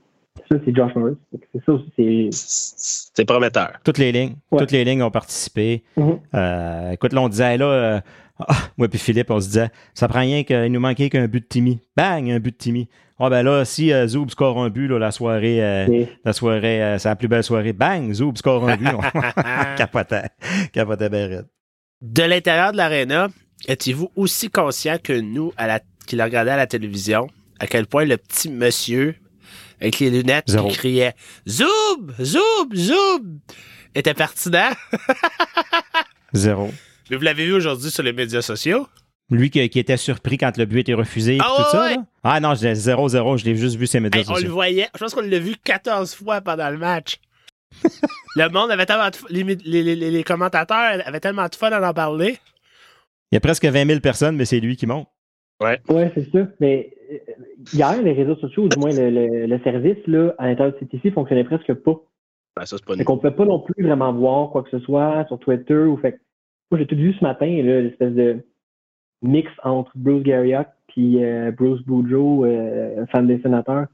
[0.51, 1.17] ça, c'est Josh Norris.
[1.53, 2.29] C'est ça aussi, c'est.
[2.33, 3.73] C'est prometteur.
[3.85, 4.35] Toutes les lignes.
[4.51, 4.59] Ouais.
[4.61, 5.85] Toutes les lignes ont participé.
[5.97, 6.21] Mhm.
[6.35, 8.01] Euh, écoute, là, on disait, là, euh,
[8.39, 11.41] ah, moi puis Philippe, on se disait, ça prend rien qu'il nous manquait qu'un but
[11.41, 11.81] de Timmy.
[11.97, 12.89] Bang, un but de Timmy.
[13.19, 16.33] Ah ben là, si euh, Zoub score un but, là, la soirée, euh, c'est- la
[16.33, 17.75] soirée, euh, c'est la plus belle soirée.
[17.75, 18.89] Bang, Zoub score un but.
[18.97, 19.01] On
[19.77, 20.31] capotait.
[20.73, 21.11] Capotait.
[22.01, 23.29] De l'intérieur de l'aréna,
[23.69, 27.27] étiez-vous aussi conscient que nous, à la, qui le regardaient à la télévision,
[27.59, 29.17] à quel point le petit monsieur
[29.81, 30.69] avec les lunettes Zéro.
[30.69, 31.15] qui criait
[31.49, 32.13] Zoub!
[32.23, 32.75] Zoub!
[32.75, 33.39] Zoub!
[33.95, 34.71] était pertinent?
[36.33, 36.71] Zéro.
[37.11, 38.87] Mais vous l'avez vu aujourd'hui sur les médias sociaux?
[39.31, 41.83] Lui qui, qui était surpris quand le but était refusé et Ah tout ouais, ça.
[41.87, 41.97] ouais.
[42.25, 44.53] Ah non, je l'ai 0-0, je l'ai juste vu ses médias Hey, on le sociaux.
[44.53, 44.89] voyait.
[44.95, 47.19] Je pense qu'on l'a vu 14 fois pendant le match.
[48.37, 51.71] le monde avait tellement de f- les, les, les, les commentateurs avaient tellement de fun
[51.71, 52.39] à en parler.
[53.31, 55.07] Il y a presque 20 000 personnes, mais c'est lui qui monte.
[55.89, 56.47] Ouais, c'est ça.
[56.61, 57.17] Mais euh,
[57.73, 60.79] hier, les réseaux sociaux, ou du moins le, le- le service là, à l'intérieur de
[60.87, 62.01] CTC fonctionnait presque pas.
[62.57, 64.79] Ben, ça, c'est pas Fait qu'on pouvait pas non plus vraiment voir quoi que ce
[64.81, 66.13] soit sur Twitter ou fait.
[66.13, 66.19] que-
[66.71, 68.39] Moi, j'ai tout vu ce matin, là, l'espèce de
[69.23, 73.87] mix entre Bruce Garriock puis euh, Bruce Boudreau, euh, fan des sénateurs.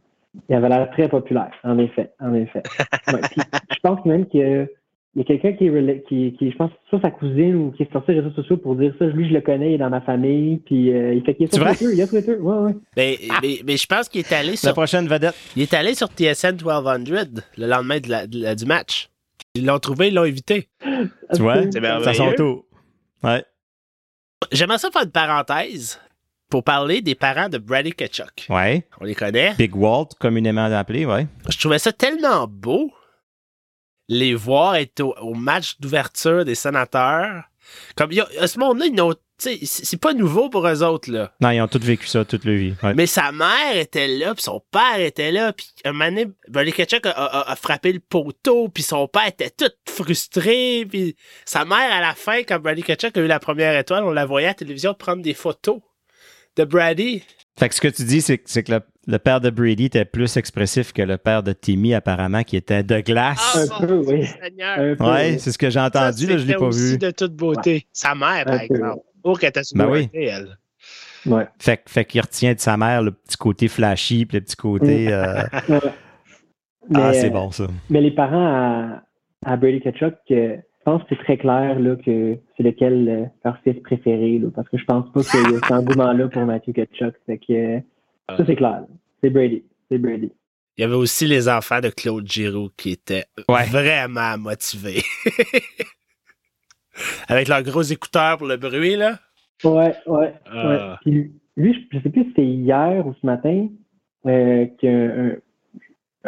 [0.48, 2.62] Il avait l'air très populaire, en effet, en effet.
[3.12, 3.40] Ouais, puis
[3.70, 4.66] je pense même a,
[5.16, 5.70] il y a quelqu'un qui,
[6.08, 8.58] qui, qui, je pense, soit sa cousine ou qui est sorti sur les réseaux sociaux
[8.58, 9.06] pour dire ça.
[9.06, 11.54] Lui, je le connais, il est dans ma famille, puis euh, il fait qu'il est
[11.54, 11.74] sur vrai?
[11.74, 12.74] Twitter, il y a Twitter, ouais, ouais.
[12.96, 15.34] Mais, mais, mais je pense qu'il est allé La sur prochaine vedette.
[15.56, 19.08] il est allé sur TSN 1200 le lendemain de la- de la- du match.
[19.54, 20.68] Ils l'ont trouvé, ils l'ont invité.
[21.34, 21.62] Tu vois?
[21.72, 22.66] C'est Ça son tour.
[23.24, 23.42] Ouais.
[24.52, 25.98] J'aimerais ça faire une parenthèse
[26.50, 28.46] pour parler des parents de Brady Ketchuk.
[28.50, 28.84] Ouais.
[29.00, 29.54] On les connaît.
[29.58, 31.26] Big Walt, communément appelé, ouais.
[31.48, 32.92] Je trouvais ça tellement beau
[34.08, 37.42] les voir être au, au match d'ouverture des sénateurs.
[37.96, 41.10] Comme il y a, à ce monde-là, ils n'ont- c'est pas nouveau pour eux autres
[41.10, 41.32] là.
[41.40, 42.74] Non, ils ont tous vécu ça toute leur vie.
[42.82, 42.94] Ouais.
[42.94, 46.72] Mais sa mère était là, puis son père était là, puis un moment donné, Brady
[46.72, 51.64] Ketchuk a, a- a frappé le poteau, puis son père était tout frustré, puis sa
[51.66, 54.46] mère, à la fin, quand Brady Ketchuk a eu la première étoile, on la voyait
[54.46, 55.80] à la télévision prendre des photos
[56.56, 57.22] de Brady.
[57.58, 59.86] Fait que ce que tu dis, c'est que, c'est que le, le père de Brady
[59.86, 63.70] était plus expressif que le père de Timmy, apparemment, qui était de glace.
[63.80, 64.26] Un peu, oui.
[64.26, 64.78] Seigneur.
[64.78, 65.38] Un peu, ouais, oui.
[65.38, 66.98] c'est ce que j'ai entendu, Ça, là, je l'ai c'était pas aussi vu.
[66.98, 67.86] de toute beauté.
[67.92, 68.74] Sa mère, par Un peu.
[68.74, 69.02] exemple.
[69.24, 70.10] Oh, qu'elle était Ben oui.
[70.12, 70.58] elle.
[71.24, 71.46] Ouais.
[71.58, 75.12] Fait, fait qu'il retient de sa mère le petit côté flashy, puis le petit côté.
[75.12, 75.80] euh, Ouais.
[77.02, 77.66] ah, Mais, c'est euh, bon, ça.
[77.90, 79.02] Mais les parents à,
[79.44, 80.56] à Brady Ketchuk, euh,
[80.90, 84.68] pense que c'est très clair là, que c'est lequel euh, leur fils préféré, là, parce
[84.68, 87.14] que je pense pas qu'il y ait cet engouement-là pour Matthew Ketchuk.
[87.26, 87.80] Fait que, euh,
[88.36, 88.82] ça, c'est clair.
[89.22, 89.64] C'est Brady.
[89.90, 90.32] C'est Brady.
[90.78, 93.64] Il y avait aussi les enfants de Claude Giroux qui étaient Ouais.
[93.64, 95.02] vraiment motivés.
[97.28, 99.18] Avec leurs gros écouteurs pour le bruit, là.
[99.64, 100.34] Ouais, ouais.
[100.50, 100.68] Ah.
[100.68, 100.78] ouais.
[101.02, 103.68] Puis lui, je, je sais plus si c'était hier ou ce matin,
[104.26, 105.36] euh, qu'il y a un, un-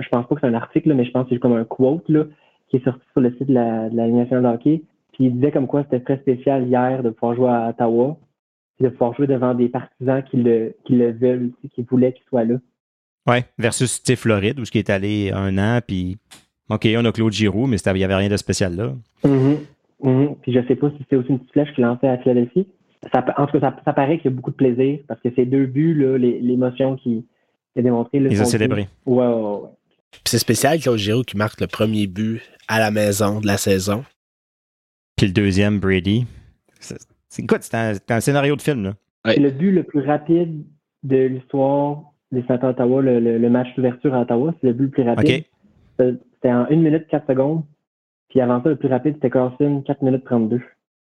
[0.01, 1.65] je pense pas que c'est un article, là, mais je pense que c'est comme un
[1.65, 2.25] quote là,
[2.69, 4.83] qui est sorti sur le site de la, de la Ligue nationale de hockey.
[5.13, 8.17] Puis il disait comme quoi c'était très spécial hier de pouvoir jouer à Ottawa,
[8.77, 12.25] puis de pouvoir jouer devant des partisans qui le, qui le veulent, qui voulaient qu'il
[12.29, 12.57] soit là.
[13.27, 16.17] Ouais, versus Floride, où ce qui est allé un an, puis
[16.71, 18.93] OK, on a Claude Giroux, mais il n'y avait rien de spécial là.
[19.25, 19.59] Mhm.
[20.03, 20.37] Mhm.
[20.43, 22.69] Puis je sais pas si c'était aussi une petite flèche qu'il lançait à Philadelphie.
[23.13, 25.29] Ça, en tout cas, ça, ça paraît qu'il y a beaucoup de plaisir parce que
[25.35, 27.23] ces deux buts, l'émotion qu'il
[27.73, 28.19] qu'il a démontré.
[28.19, 28.89] Ils ont célébré.
[29.07, 29.69] Ouais, ouais, ouais.
[30.13, 33.57] Puis c'est spécial, Claude Giroux qui marque le premier but à la maison de la
[33.57, 34.05] saison.
[35.17, 36.27] Puis le deuxième, Brady.
[36.81, 36.99] C'est-
[37.39, 38.95] Écoute, c'est un, un scénario de film, là.
[39.25, 39.35] Ouais.
[39.35, 40.65] C'est le but le plus rapide
[41.03, 42.03] de l'histoire
[42.33, 44.55] des Sénateurs d'Ottawa, le, le- le match d'ouverture à Ottawa.
[44.61, 45.45] C'est le but le plus rapide.
[46.01, 46.15] OK.
[46.35, 47.65] C'était en 1 minute 4 secondes.
[48.31, 50.61] Puis avant ça, le plus rapide, c'était Carlson, 4 minutes 32.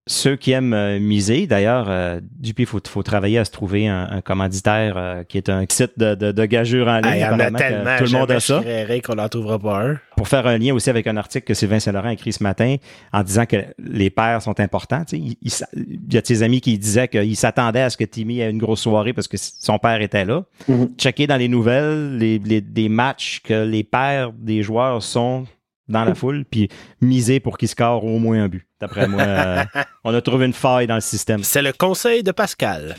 [0.06, 3.88] Ceux qui aiment euh, miser, d'ailleurs, euh, Dupuis, il faut, faut travailler à se trouver
[3.88, 7.04] un, un commanditaire euh, qui est un site de, de, de gageure en ligne.
[7.06, 7.96] Ah, Il y en a tellement.
[7.96, 8.62] Tout le monde a ça.
[9.02, 9.96] qu'on n'en trouvera pas un.
[10.16, 12.76] Pour faire un lien aussi avec un article que Sylvain Saint-Laurent a écrit ce matin
[13.14, 15.04] en disant que les pères sont importants.
[15.12, 17.96] Il, il s- il y a de ses amis qui disaient qu'il s'attendait à ce
[17.96, 20.44] que Timmy ait une grosse soirée parce que son père était là.
[20.68, 20.90] Mhm.
[20.98, 25.46] Checker dans les nouvelles les, les- des matchs que les pères des joueurs sont
[25.88, 26.68] dans la foule, puis
[27.00, 28.66] miser pour qu'ils scorent au moins un but.
[28.80, 29.62] D'après moi, euh,
[30.04, 31.42] on a trouvé une faille dans le système.
[31.42, 32.94] C'est le conseil de Pascal.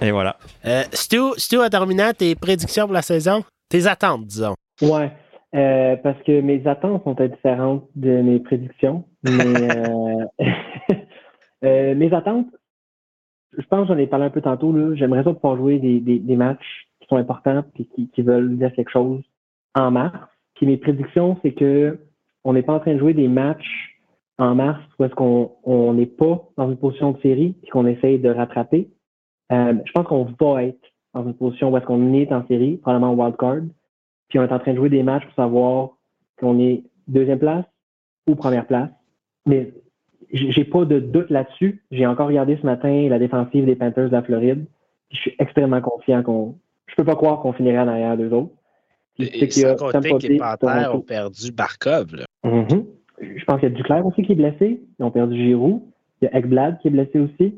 [0.00, 0.36] Et voilà.
[0.64, 3.44] Euh, Stu, Stu, en terminant, tes prédictions pour la saison?
[3.68, 4.54] Tes attentes, disons.
[4.80, 5.12] Ouais.
[5.54, 9.04] Euh, parce que mes attentes sont différentes de mes prédictions.
[9.24, 10.24] Mais euh,
[11.64, 12.46] euh, mes attentes,
[13.58, 14.72] je pense que j'en ai parlé un peu tantôt.
[14.72, 14.94] là.
[14.94, 18.56] J'aimerais ça pouvoir jouer des, des, des matchs qui sont importants et qui, qui veulent
[18.58, 19.22] dire quelque chose
[19.74, 20.16] en mars.
[20.54, 21.98] Puis mes prédictions, c'est que
[22.44, 23.98] on n'est pas en train de jouer des matchs
[24.38, 27.86] en mars où est-ce qu'on on n'est pas dans une position de série et qu'on
[27.86, 28.88] essaye de rattraper.
[29.52, 30.80] Euh, je pense qu'on va être
[31.12, 33.62] dans une position où est-ce qu'on est en série, probablement en wild card.
[34.28, 35.90] Puis on est en train de jouer des matchs pour savoir
[36.38, 37.64] qu'on est deuxième place
[38.26, 38.90] ou première place.
[39.44, 39.72] Mais
[40.32, 41.82] j'ai pas de doute là-dessus.
[41.90, 44.64] J'ai encore regardé ce matin la défensive des Panthers de la Floride.
[45.10, 46.56] Je suis extrêmement confiant qu'on.
[46.86, 48.52] Je peux pas croire qu'on finirait en arrière d'eux autres.
[49.18, 52.14] Et sans compter Tampa que les Panthers ont perdu Barkov.
[52.14, 52.24] Là.
[52.44, 52.84] Mhm.
[53.20, 54.80] Je pense qu'il y a Duclair aussi qui est blessé.
[54.98, 55.82] Ils ont perdu Giroud.
[56.20, 57.54] Il y a Ekblad qui est blessé aussi.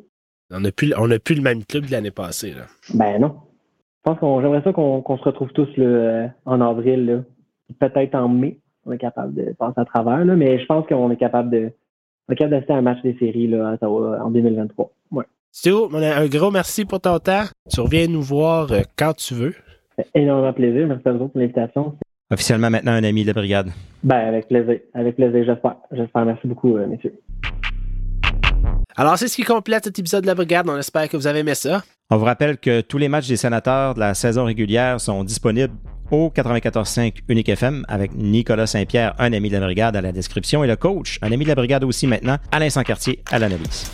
[0.51, 2.53] On n'a plus, on a plus le même club de l'année passée.
[2.53, 2.65] Là.
[2.95, 3.37] Ben non.
[4.05, 7.25] Je pense qu'on j'aimerais ça qu'on se retrouve tous là, en avril.
[7.79, 11.11] Peut-être en mai, on est capable de passer à travers, là, mais je pense qu'on
[11.11, 11.71] est capable de
[12.29, 14.91] on est capable d'assister à un match des séries là, en 2023.
[15.13, 15.25] Ouais.
[15.65, 17.45] A un gros merci pour ton temps.
[17.71, 19.55] Tu reviens nous voir euh, quand tu veux.
[20.15, 20.87] Énormément plaisir.
[20.87, 21.97] Merci à vous pour l'invitation.
[22.33, 23.71] Officiellement maintenant un ami de la brigade.
[24.03, 24.79] Ben, avec plaisir.
[24.95, 25.77] Avec plaisir, j'espère.
[25.93, 26.25] J'espère.
[26.25, 27.15] Merci beaucoup, euh, messieurs.
[28.97, 30.67] Alors, c'est ce qui complète cet épisode de la Brigade.
[30.69, 31.83] On espère que vous avez aimé ça.
[32.11, 35.75] On vous rappelle que tous les matchs des sénateurs de la saison régulière sont disponibles
[36.11, 40.63] au 94.5 Unique FM avec Nicolas Saint-Pierre, un ami de la brigade à la description,
[40.63, 43.91] et le coach, un ami de la brigade aussi maintenant, Alain Sancartier à l'analyse.